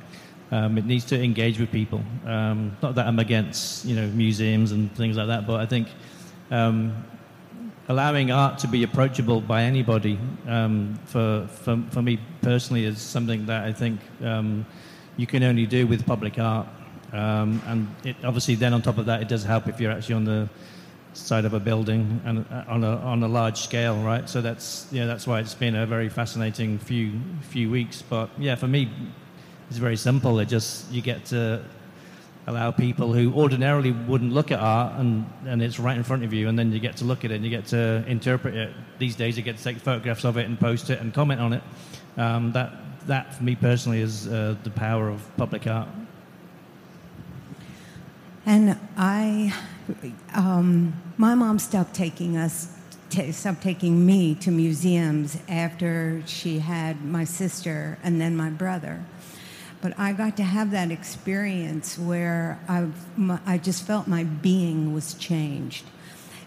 Um, 0.51 0.77
it 0.77 0.85
needs 0.85 1.05
to 1.07 1.23
engage 1.23 1.59
with 1.59 1.71
people. 1.73 2.03
Um, 2.27 2.77
not 2.83 2.95
that 2.97 3.07
I'm 3.07 3.21
against 3.21 3.87
you 3.87 3.97
know 3.97 4.07
museums 4.09 4.73
and 4.73 4.95
things 4.97 5.17
like 5.17 5.29
that, 5.29 5.47
but 5.47 5.61
I 5.61 5.67
think 5.67 5.89
um, 6.51 7.05
allowing 7.91 8.31
art 8.31 8.57
to 8.57 8.69
be 8.69 8.85
approachable 8.85 9.41
by 9.41 9.63
anybody 9.63 10.17
um, 10.47 10.97
for, 11.07 11.49
for, 11.49 11.83
for 11.91 12.01
me 12.01 12.21
personally 12.41 12.85
is 12.85 13.03
something 13.03 13.45
that 13.47 13.65
I 13.65 13.73
think 13.73 13.99
um, 14.23 14.65
you 15.17 15.27
can 15.27 15.43
only 15.43 15.67
do 15.67 15.89
with 15.89 16.07
public 16.07 16.39
art. 16.39 16.69
Um, 17.13 17.61
and 17.67 17.89
it, 18.05 18.15
obviously, 18.23 18.55
then 18.55 18.75
on 18.75 18.81
top 18.81 18.99
of 18.99 19.07
that, 19.07 19.21
it 19.23 19.29
does 19.29 19.43
help 19.43 19.67
if 19.67 19.81
you're 19.81 19.91
actually 19.91 20.15
on 20.15 20.25
the 20.25 20.49
side 21.15 21.45
of 21.45 21.53
a 21.53 21.59
building 21.59 22.21
and 22.25 22.47
uh, 22.53 22.63
on 22.69 22.85
a, 22.85 22.97
on 22.99 23.25
a 23.25 23.29
large 23.29 23.61
scale, 23.61 24.01
right? 24.05 24.29
So 24.29 24.41
that's 24.41 24.87
yeah, 24.93 25.07
that's 25.07 25.27
why 25.27 25.41
it's 25.41 25.57
been 25.57 25.75
a 25.75 25.85
very 25.85 26.09
fascinating 26.09 26.79
few 26.79 27.21
few 27.41 27.69
weeks. 27.69 28.03
But 28.03 28.31
yeah, 28.39 28.55
for 28.55 28.69
me, 28.69 28.89
it's 29.69 29.79
very 29.79 29.97
simple. 29.97 30.39
It 30.39 30.47
just 30.47 30.89
you 30.93 31.03
get 31.03 31.25
to 31.27 31.65
allow 32.51 32.71
people 32.71 33.13
who 33.13 33.33
ordinarily 33.33 33.93
wouldn't 33.93 34.33
look 34.33 34.51
at 34.51 34.59
art 34.59 34.99
and, 34.99 35.25
and 35.47 35.63
it's 35.63 35.79
right 35.79 35.97
in 35.97 36.03
front 36.03 36.25
of 36.25 36.33
you 36.33 36.49
and 36.49 36.59
then 36.59 36.73
you 36.73 36.81
get 36.81 36.97
to 36.99 37.05
look 37.05 37.25
at 37.25 37.31
it 37.31 37.37
and 37.37 37.45
you 37.45 37.51
get 37.51 37.67
to 37.67 38.05
interpret 38.07 38.55
it. 38.55 38.75
These 38.99 39.17
days 39.17 39.37
you 39.37 39.43
get 39.43 39.57
to 39.57 39.65
take 39.65 39.79
photographs 39.79 40.25
of 40.25 40.37
it 40.37 40.47
and 40.47 40.59
post 40.59 40.91
it 40.91 41.01
and 41.01 41.15
comment 41.15 41.41
on 41.41 41.53
it. 41.55 41.63
Um, 42.17 42.53
that, 42.53 42.73
that 43.07 43.35
for 43.35 43.45
me 43.45 43.55
personally 43.55 44.01
is 44.01 44.27
uh, 44.27 44.57
the 44.65 44.71
power 44.71 45.09
of 45.09 45.37
public 45.37 45.67
art. 45.67 45.89
And 48.45 48.79
I, 48.97 49.55
um, 50.35 50.95
my 51.17 51.35
mom 51.35 51.59
stopped 51.59 51.95
taking 51.95 52.37
us, 52.37 52.77
t- 53.11 53.31
stopped 53.33 53.63
taking 53.63 54.05
me 54.05 54.35
to 54.37 54.51
museums 54.51 55.39
after 55.49 56.23
she 56.27 56.59
had 56.59 57.05
my 57.05 57.25
sister 57.25 57.99
and 58.03 58.21
then 58.21 58.37
my 58.37 58.51
brother 58.51 59.05
but 59.81 59.99
I 59.99 60.13
got 60.13 60.37
to 60.37 60.43
have 60.43 60.71
that 60.73 60.91
experience 60.91 61.99
where 61.99 62.59
I've, 62.69 62.95
I 63.47 63.59
just 63.59 63.87
felt 63.87 64.07
my 64.07 64.25
being 64.25 64.93
was 64.93 65.15
changed. 65.15 65.87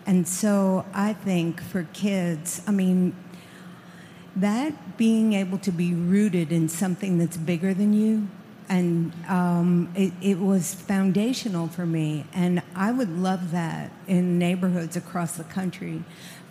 And 0.06 0.28
so 0.28 0.86
I 0.94 1.14
think 1.14 1.62
for 1.62 1.88
kids, 1.94 2.62
I 2.68 2.72
mean, 2.72 3.16
that 4.36 4.98
being 4.98 5.34
able 5.34 5.58
to 5.60 5.72
be 5.72 5.94
rooted 5.94 6.52
in 6.52 6.70
something 6.70 7.18
that's 7.18 7.38
bigger 7.38 7.74
than 7.74 7.94
you, 7.94 8.28
and 8.70 9.14
um, 9.28 9.92
it, 9.96 10.14
it, 10.22 10.40
was 10.40 10.74
foundational 10.74 11.68
for 11.68 11.86
me. 11.86 12.26
And 12.34 12.62
I 12.76 12.92
would 12.92 13.10
love 13.10 13.52
that 13.52 13.92
in 14.08 14.40
neighborhoods 14.40 14.96
across 14.96 15.36
the 15.36 15.44
country 15.44 16.04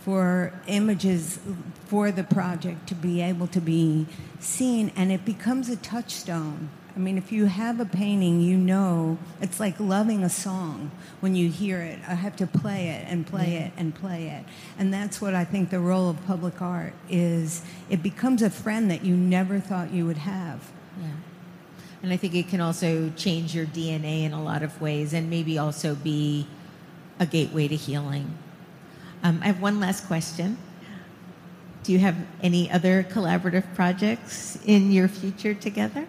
for 0.05 0.53
images 0.67 1.39
for 1.87 2.11
the 2.11 2.25
project 2.25 2.89
to 2.89 2.95
be 2.95 3.21
able 3.21 3.47
to 3.49 3.61
be 3.61 4.07
seen, 4.41 4.91
and 4.97 5.13
it 5.13 5.25
becomes 5.25 5.69
a 5.69 5.77
touchstone. 5.77 6.69
I 6.95 6.99
mean, 6.99 7.17
if 7.17 7.33
you 7.33 7.47
have 7.47 7.81
a 7.81 7.85
painting, 7.85 8.41
you 8.41 8.57
know 8.57 9.17
it's 9.41 9.59
like 9.59 9.79
loving 9.81 10.23
a 10.23 10.29
song 10.29 10.91
when 11.21 11.35
you 11.35 11.49
hear 11.49 11.81
it. 11.81 11.99
I 12.07 12.15
have 12.15 12.37
to 12.37 12.47
play 12.47 12.89
it 12.89 13.07
and 13.09 13.27
play 13.27 13.53
yeah. 13.53 13.67
it 13.67 13.73
and 13.79 13.95
play 13.95 14.29
it. 14.29 14.45
And 14.79 14.93
that's 14.93 15.21
what 15.21 15.35
I 15.35 15.45
think 15.45 15.71
the 15.71 15.81
role 15.81 16.11
of 16.11 16.27
public 16.27 16.61
art 16.61 16.93
is 17.09 17.63
it 17.89 18.03
becomes 18.03 18.43
a 18.43 18.51
friend 18.51 18.91
that 18.91 19.05
you 19.05 19.17
never 19.17 19.59
thought 19.59 19.93
you 19.93 20.05
would 20.05 20.19
have. 20.19 20.71
Yeah. 21.01 21.09
And 22.03 22.13
I 22.13 22.17
think 22.17 22.35
it 22.35 22.49
can 22.49 22.61
also 22.61 23.11
change 23.17 23.55
your 23.55 23.67
DNA 23.67 24.25
in 24.25 24.33
a 24.33 24.43
lot 24.43 24.63
of 24.63 24.79
ways 24.81 25.15
and 25.15 25.31
maybe 25.31 25.57
also 25.57 25.95
be 25.95 26.47
a 27.19 27.25
gateway 27.25 27.69
to 27.69 27.77
healing. 27.77 28.37
Um, 29.23 29.41
I 29.43 29.47
have 29.47 29.61
one 29.61 29.79
last 29.79 30.07
question. 30.07 30.59
Do 31.85 31.93
you 31.93 31.99
have 31.99 32.17
any 32.43 32.71
other 32.71 33.05
collaborative 33.05 33.65
projects 33.75 34.59
in 34.67 34.93
your 34.93 35.09
future 35.09 35.55
together? 35.55 36.07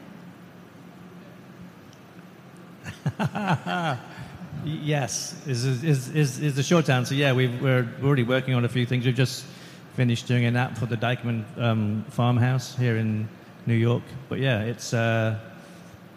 yes, 4.66 5.36
is, 5.48 5.66
is, 5.66 6.10
is, 6.10 6.40
is 6.40 6.56
the 6.56 6.64
short 6.64 6.90
answer. 6.90 7.16
Yeah, 7.16 7.34
we 7.34 7.48
are 7.68 7.88
already 8.04 8.24
working 8.24 8.54
on 8.54 8.66
a 8.66 8.70
few 8.70 8.86
things. 8.86 9.06
We've 9.06 9.16
just 9.16 9.46
finished 9.96 10.28
doing 10.28 10.46
an 10.46 10.56
app 10.56 10.78
for 10.78 10.86
the 10.86 10.98
Dyckman 10.98 11.44
um, 11.58 12.06
farmhouse 12.10 12.76
here 12.76 12.98
in 12.98 13.28
New 13.66 13.76
York. 13.76 14.04
But 14.30 14.40
yeah, 14.40 14.62
it's, 14.62 14.94
uh, 14.94 15.40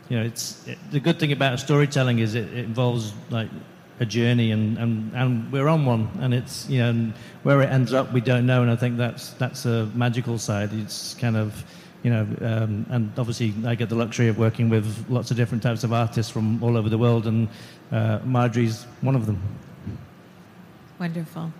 you 0.08 0.18
know, 0.18 0.24
it's, 0.24 0.66
it, 0.66 0.78
the 0.90 1.00
good 1.00 1.18
thing 1.18 1.32
about 1.32 1.60
storytelling 1.60 2.18
is 2.18 2.34
it, 2.34 2.46
it 2.52 2.64
involves 2.64 3.12
like 3.30 3.48
a 3.98 4.06
journey 4.06 4.50
and, 4.50 4.76
and, 4.78 5.14
and 5.14 5.52
we're 5.52 5.68
on 5.68 5.86
one. 5.86 6.08
And 6.20 6.34
it's 6.34 6.68
you 6.68 6.78
know 6.78 7.12
where 7.42 7.62
it 7.62 7.70
ends 7.70 7.92
up 7.92 8.12
we 8.12 8.20
don't 8.20 8.46
know. 8.46 8.62
And 8.62 8.70
I 8.70 8.76
think 8.76 8.96
that's 8.96 9.30
that's 9.30 9.66
a 9.66 9.86
magical 9.94 10.38
side. 10.38 10.70
It's 10.72 11.14
kind 11.14 11.36
of 11.36 11.64
you 12.02 12.10
know 12.10 12.26
um, 12.40 12.86
and 12.90 13.12
obviously 13.18 13.54
I 13.66 13.74
get 13.74 13.88
the 13.88 13.94
luxury 13.94 14.28
of 14.28 14.38
working 14.38 14.68
with 14.68 15.06
lots 15.08 15.30
of 15.30 15.36
different 15.36 15.62
types 15.62 15.84
of 15.84 15.92
artists 15.92 16.30
from 16.30 16.62
all 16.62 16.76
over 16.76 16.88
the 16.88 16.98
world. 16.98 17.26
And 17.26 17.48
uh, 17.92 18.20
Marjorie's 18.24 18.84
one 19.00 19.16
of 19.16 19.26
them. 19.26 19.40
Wonderful. 20.98 21.52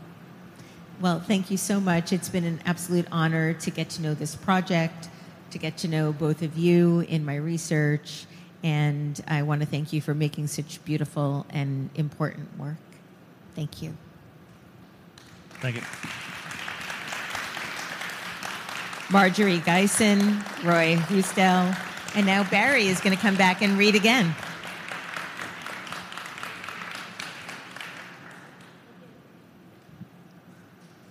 Well 1.00 1.20
thank 1.20 1.50
you 1.50 1.56
so 1.56 1.80
much. 1.80 2.12
It's 2.12 2.28
been 2.28 2.44
an 2.44 2.60
absolute 2.64 3.06
honor 3.12 3.54
to 3.54 3.70
get 3.70 3.90
to 3.90 4.02
know 4.02 4.14
this 4.14 4.34
project 4.34 5.08
to 5.50 5.58
get 5.58 5.76
to 5.78 5.88
know 5.88 6.12
both 6.12 6.42
of 6.42 6.58
you 6.58 7.00
in 7.00 7.24
my 7.24 7.36
research 7.36 8.26
and 8.62 9.20
I 9.26 9.42
want 9.42 9.60
to 9.60 9.66
thank 9.66 9.92
you 9.92 10.00
for 10.00 10.14
making 10.14 10.46
such 10.48 10.84
beautiful 10.84 11.46
and 11.50 11.90
important 11.94 12.58
work. 12.58 12.76
Thank 13.54 13.82
you. 13.82 13.96
Thank 15.60 15.76
you. 15.76 15.82
Marjorie 19.08 19.58
Guyond, 19.60 20.64
Roy 20.64 20.96
Husdell, 20.96 21.78
and 22.16 22.26
now 22.26 22.42
Barry 22.50 22.86
is 22.86 23.00
going 23.00 23.14
to 23.14 23.22
come 23.22 23.36
back 23.36 23.62
and 23.62 23.78
read 23.78 23.94
again. 23.94 24.34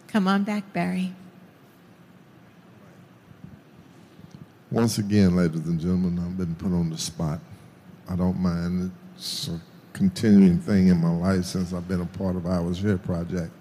Come 0.07 0.27
on 0.27 0.43
back, 0.43 0.71
Barry. 0.73 1.13
Once 4.71 4.97
again, 4.97 5.35
ladies 5.35 5.65
and 5.67 5.79
gentlemen, 5.79 6.17
I've 6.19 6.37
been 6.37 6.55
put 6.55 6.71
on 6.71 6.89
the 6.89 6.97
spot. 6.97 7.39
I 8.09 8.15
don't 8.15 8.39
mind. 8.39 8.91
It's 9.15 9.47
a 9.47 9.61
continuing 9.93 10.59
thing 10.59 10.87
in 10.87 10.97
my 10.97 11.11
life 11.11 11.45
since 11.45 11.71
I've 11.71 11.87
been 11.87 12.01
a 12.01 12.05
part 12.05 12.35
of 12.35 12.47
I 12.47 12.59
Was 12.59 12.79
Here 12.79 12.97
Project. 12.97 13.51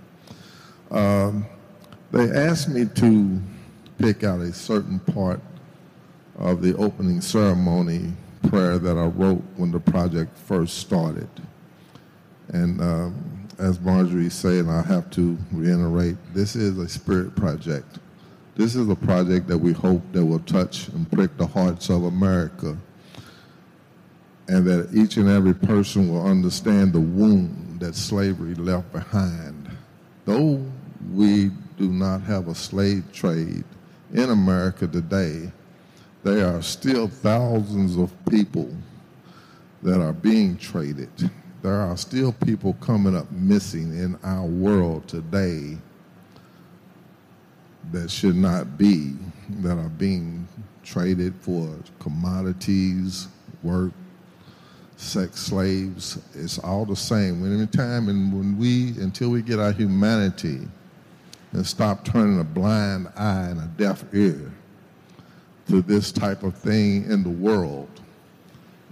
Um, 0.91 1.45
they 2.11 2.31
asked 2.31 2.71
me 2.71 2.87
to 2.87 3.41
pick 3.99 4.25
out 4.25 4.41
a 4.41 4.53
certain 4.53 4.99
part 4.99 5.41
of 6.39 6.63
the 6.63 6.75
opening 6.77 7.21
ceremony 7.21 8.13
prayer 8.49 8.79
that 8.79 8.97
I 8.97 9.05
wrote 9.05 9.43
when 9.57 9.71
the 9.73 9.81
project 9.81 10.37
first 10.39 10.79
started. 10.79 11.29
And 12.49 12.81
um, 12.81 13.49
as 13.59 13.79
Marjorie 13.79 14.31
said, 14.31 14.69
I 14.69 14.83
have 14.83 15.11
to 15.11 15.37
reiterate, 15.53 16.17
this 16.33 16.57
is 16.57 16.79
a 16.79 16.89
spirit 16.89 17.37
project. 17.37 17.99
This 18.57 18.77
is 18.77 18.89
a 18.89 18.95
project 18.95 19.49
that 19.49 19.59
we 19.59 19.73
hope 19.73 20.01
that 20.13 20.25
will 20.25 20.39
touch 20.41 20.87
and 20.89 21.11
prick 21.11 21.37
the 21.37 21.47
hearts 21.47 21.89
of 21.89 22.05
America 22.05 22.77
and 24.47 24.65
that 24.65 24.95
each 24.95 25.17
and 25.17 25.29
every 25.29 25.55
person 25.55 26.09
will 26.09 26.25
understand 26.25 26.93
the 26.93 27.01
wound 27.01 27.81
that 27.81 27.97
slavery 27.97 28.55
left 28.55 28.93
behind. 28.93 29.69
Though 30.25 30.65
we 31.13 31.51
do 31.79 31.89
not 31.89 32.23
have 32.23 32.47
a 32.47 32.55
slave 32.55 33.05
trade 33.13 33.65
in 34.13 34.31
America 34.31 34.87
today, 34.87 35.51
there 36.23 36.47
are 36.47 36.63
still 36.63 37.09
thousands 37.09 37.97
of 37.97 38.13
people 38.27 38.73
that 39.83 40.01
are 40.01 40.13
being 40.13 40.57
traded. 40.57 41.11
There 41.63 41.81
are 41.81 41.97
still 41.97 42.33
people 42.33 42.75
coming 42.75 43.17
up 43.17 43.31
missing 43.33 43.99
in 43.99 44.17
our 44.23 44.47
world 44.47 45.09
today 45.09 45.79
that 47.93 48.11
should 48.11 48.37
not 48.37 48.77
be, 48.79 49.15
that 49.61 49.79
are 49.79 49.89
being 49.91 50.47
traded 50.83 51.35
for 51.41 51.75
commodities, 51.99 53.29
work, 53.63 53.93
sex 54.97 55.41
slaves. 55.41 56.19
It's 56.35 56.59
all 56.59 56.85
the 56.85 56.97
same. 56.97 57.41
When 57.41 57.53
in 57.53 57.67
time 57.69 58.09
and 58.09 58.33
when 58.33 58.59
we, 58.59 58.89
until 59.01 59.31
we 59.31 59.43
get 59.43 59.59
our 59.59 59.73
humanity 59.73 60.61
and 61.53 61.67
stop 61.67 62.05
turning 62.05 62.41
a 62.41 62.45
blind 62.45 63.09
eye 63.17 63.49
and 63.49 63.61
a 63.61 63.67
deaf 63.77 64.05
ear 64.13 64.53
to 65.69 65.83
this 65.83 66.13
type 66.13 66.43
of 66.43 66.55
thing 66.55 67.11
in 67.11 67.23
the 67.23 67.31
world, 67.31 67.89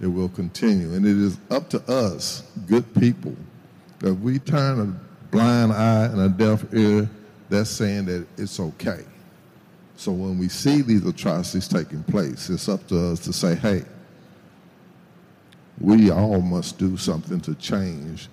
it 0.01 0.07
will 0.07 0.29
continue. 0.29 0.93
And 0.93 1.05
it 1.05 1.17
is 1.17 1.37
up 1.49 1.69
to 1.69 1.81
us, 1.91 2.43
good 2.67 2.93
people, 2.95 3.35
that 3.99 4.13
we 4.13 4.39
turn 4.39 4.79
a 4.79 5.31
blind 5.31 5.71
eye 5.71 6.05
and 6.05 6.19
a 6.19 6.29
deaf 6.29 6.65
ear 6.73 7.09
that's 7.53 7.69
saying 7.69 8.05
that 8.05 8.25
it's 8.37 8.59
okay. 8.59 9.05
So 9.95 10.11
when 10.11 10.39
we 10.39 10.49
see 10.49 10.81
these 10.81 11.05
atrocities 11.05 11.67
taking 11.67 12.03
place, 12.03 12.49
it's 12.49 12.67
up 12.67 12.87
to 12.87 13.11
us 13.11 13.19
to 13.21 13.33
say, 13.33 13.53
hey, 13.53 13.83
we 15.79 16.09
all 16.09 16.41
must 16.41 16.79
do 16.79 16.97
something 16.97 17.39
to 17.41 17.53
change 17.55 18.27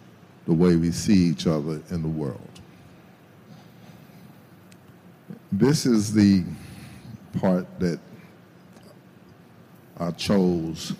the 0.47 0.55
way 0.55 0.77
we 0.77 0.91
see 0.91 1.13
each 1.13 1.47
other 1.47 1.83
in 1.91 2.01
the 2.01 2.09
world. 2.09 2.41
This 5.53 5.85
is 5.85 6.15
the 6.15 6.43
part 7.39 7.67
that 7.79 8.01
I 9.99 10.13
chose 10.13 10.95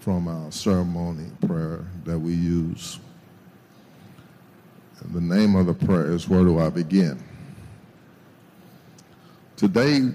from 0.00 0.26
our 0.26 0.50
ceremony 0.50 1.30
prayer 1.46 1.84
that 2.04 2.18
we 2.18 2.34
use. 2.34 2.98
The 5.10 5.20
name 5.20 5.56
of 5.56 5.66
the 5.66 5.74
prayer 5.74 6.12
is 6.12 6.28
Where 6.28 6.44
Do 6.44 6.58
I 6.58 6.70
Begin? 6.70 7.22
Today, 9.56 10.08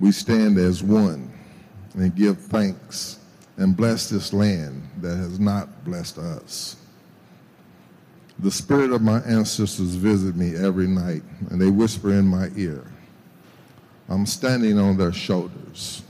we 0.00 0.12
stand 0.12 0.58
as 0.58 0.82
one 0.82 1.32
and 1.94 2.14
give 2.14 2.38
thanks 2.38 3.18
and 3.56 3.76
bless 3.76 4.08
this 4.08 4.32
land 4.32 4.88
that 5.00 5.16
has 5.16 5.38
not 5.38 5.84
blessed 5.84 6.18
us. 6.18 6.76
The 8.40 8.50
spirit 8.50 8.90
of 8.90 9.00
my 9.00 9.20
ancestors 9.20 9.94
visit 9.94 10.34
me 10.34 10.56
every 10.56 10.88
night, 10.88 11.22
and 11.50 11.60
they 11.60 11.70
whisper 11.70 12.12
in 12.12 12.26
my 12.26 12.50
ear. 12.56 12.84
I'm 14.08 14.26
standing 14.26 14.78
on 14.78 14.96
their 14.96 15.12
shoulders. 15.12 16.02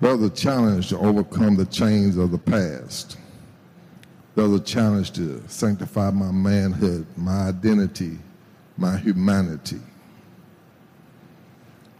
Brother, 0.00 0.28
challenge 0.28 0.90
to 0.90 0.98
overcome 0.98 1.56
the 1.56 1.66
chains 1.66 2.16
of 2.16 2.30
the 2.30 2.38
past. 2.38 3.16
There's 4.38 4.52
a 4.52 4.60
challenge 4.60 5.10
to 5.14 5.42
sanctify 5.48 6.12
my 6.12 6.30
manhood, 6.30 7.08
my 7.16 7.48
identity, 7.48 8.20
my 8.76 8.96
humanity. 8.96 9.80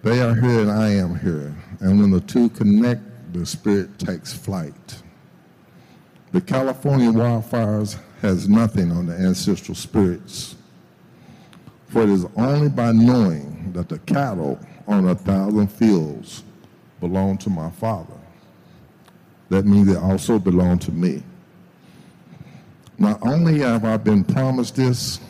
They 0.05 0.21
are 0.21 0.37
here 0.37 0.61
and 0.61 0.71
I 0.71 0.91
am 0.91 1.19
here. 1.19 1.53
And 1.81 1.99
when 1.99 2.13
the 2.13 2.21
two 2.21 2.49
connect, 2.51 3.03
the 3.33 3.45
spirit 3.45 3.99
takes 3.99 4.33
flight. 4.33 5.03
The 6.31 6.41
California 6.41 7.11
wildfires 7.11 7.99
has 8.23 8.49
nothing 8.49 8.93
on 8.93 9.07
the 9.07 9.17
ancestral 9.17 9.75
spirits. 9.75 10.55
For 11.89 12.03
it 12.03 12.09
is 12.09 12.25
only 12.37 12.69
by 12.69 12.93
knowing 12.93 13.73
that 13.73 13.89
the 13.89 13.99
cattle 13.99 14.61
on 14.87 15.09
a 15.09 15.17
thousand 15.17 15.73
fields 15.73 16.45
belong 17.01 17.37
to 17.39 17.51
my 17.51 17.71
father. 17.73 18.15
That 19.49 19.67
means 19.67 19.89
they 19.89 19.97
also 19.97 20.39
belong 20.39 20.79
to 20.79 20.93
me. 20.93 21.25
Not 22.99 23.21
only 23.23 23.61
have 23.61 23.85
I 23.85 23.97
been 23.97 24.25
promised 24.25 24.75
this, 24.75 25.21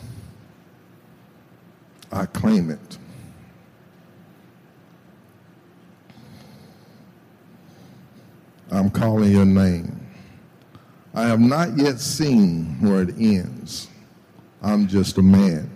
I 2.11 2.25
claim 2.25 2.71
it. 2.71 2.97
I'm 8.71 8.89
calling 8.89 9.31
your 9.31 9.45
name. 9.45 9.95
I 11.13 11.23
have 11.23 11.39
not 11.39 11.77
yet 11.77 11.99
seen 11.99 12.77
where 12.81 13.03
it 13.03 13.15
ends. 13.19 13.87
I'm 14.61 14.87
just 14.87 15.17
a 15.17 15.21
man. 15.21 15.69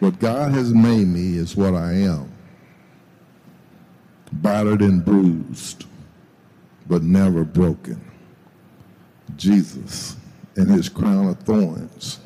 What 0.00 0.18
God 0.18 0.52
has 0.52 0.72
made 0.72 1.06
me 1.06 1.36
is 1.36 1.56
what 1.56 1.74
I 1.74 1.92
am 1.92 2.30
battered 4.32 4.80
and 4.80 5.04
bruised, 5.04 5.84
but 6.88 7.02
never 7.02 7.44
broken. 7.44 8.00
Jesus 9.36 10.16
and 10.56 10.70
his 10.70 10.88
crown 10.88 11.28
of 11.28 11.38
thorns. 11.40 12.18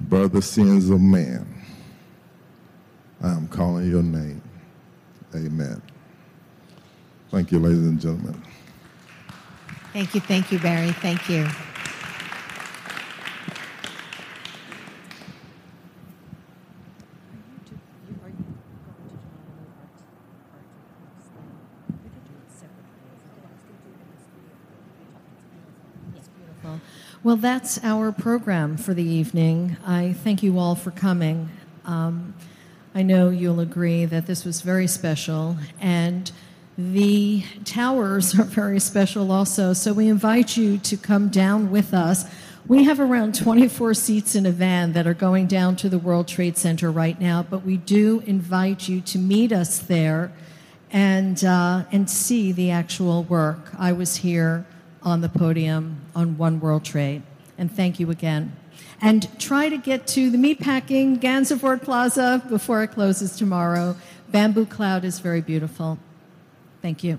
Brother 0.00 0.40
sins 0.40 0.90
of 0.90 1.00
man. 1.00 1.46
I 3.22 3.30
am 3.30 3.48
calling 3.48 3.88
your 3.90 4.02
name. 4.02 4.42
Amen. 5.34 5.80
Thank 7.30 7.50
you, 7.52 7.58
ladies 7.58 7.78
and 7.78 8.00
gentlemen. 8.00 8.42
Thank 9.92 10.14
you, 10.14 10.20
thank 10.20 10.52
you, 10.52 10.58
Barry. 10.58 10.92
Thank 10.92 11.28
you. 11.28 11.48
Well, 27.24 27.36
that's 27.36 27.82
our 27.82 28.12
program 28.12 28.76
for 28.76 28.92
the 28.92 29.02
evening. 29.02 29.78
I 29.86 30.12
thank 30.12 30.42
you 30.42 30.58
all 30.58 30.74
for 30.74 30.90
coming. 30.90 31.48
Um, 31.86 32.34
I 32.94 33.00
know 33.00 33.30
you'll 33.30 33.60
agree 33.60 34.04
that 34.04 34.26
this 34.26 34.44
was 34.44 34.60
very 34.60 34.86
special, 34.86 35.56
and 35.80 36.30
the 36.76 37.42
towers 37.64 38.38
are 38.38 38.44
very 38.44 38.78
special 38.78 39.32
also. 39.32 39.72
So 39.72 39.94
we 39.94 40.08
invite 40.08 40.58
you 40.58 40.76
to 40.76 40.98
come 40.98 41.30
down 41.30 41.70
with 41.70 41.94
us. 41.94 42.26
We 42.68 42.84
have 42.84 43.00
around 43.00 43.34
24 43.34 43.94
seats 43.94 44.34
in 44.34 44.44
a 44.44 44.52
van 44.52 44.92
that 44.92 45.06
are 45.06 45.14
going 45.14 45.46
down 45.46 45.76
to 45.76 45.88
the 45.88 45.98
World 45.98 46.28
Trade 46.28 46.58
Center 46.58 46.92
right 46.92 47.18
now, 47.18 47.42
but 47.42 47.64
we 47.64 47.78
do 47.78 48.22
invite 48.26 48.86
you 48.86 49.00
to 49.00 49.16
meet 49.16 49.50
us 49.50 49.78
there 49.78 50.30
and, 50.90 51.42
uh, 51.42 51.84
and 51.90 52.10
see 52.10 52.52
the 52.52 52.70
actual 52.70 53.22
work. 53.22 53.72
I 53.78 53.92
was 53.92 54.16
here 54.16 54.66
on 55.04 55.20
the 55.20 55.28
podium 55.28 56.00
on 56.14 56.38
One 56.38 56.60
World 56.60 56.84
Trade. 56.84 57.22
And 57.58 57.70
thank 57.70 58.00
you 58.00 58.10
again. 58.10 58.56
And 59.00 59.28
try 59.38 59.68
to 59.68 59.76
get 59.76 60.06
to 60.08 60.30
the 60.30 60.38
meatpacking, 60.38 61.20
Gansevoort 61.20 61.82
Plaza, 61.82 62.42
before 62.48 62.82
it 62.82 62.88
closes 62.88 63.36
tomorrow. 63.36 63.96
Bamboo 64.30 64.66
Cloud 64.66 65.04
is 65.04 65.20
very 65.20 65.40
beautiful. 65.40 65.98
Thank 66.82 67.04
you. 67.04 67.18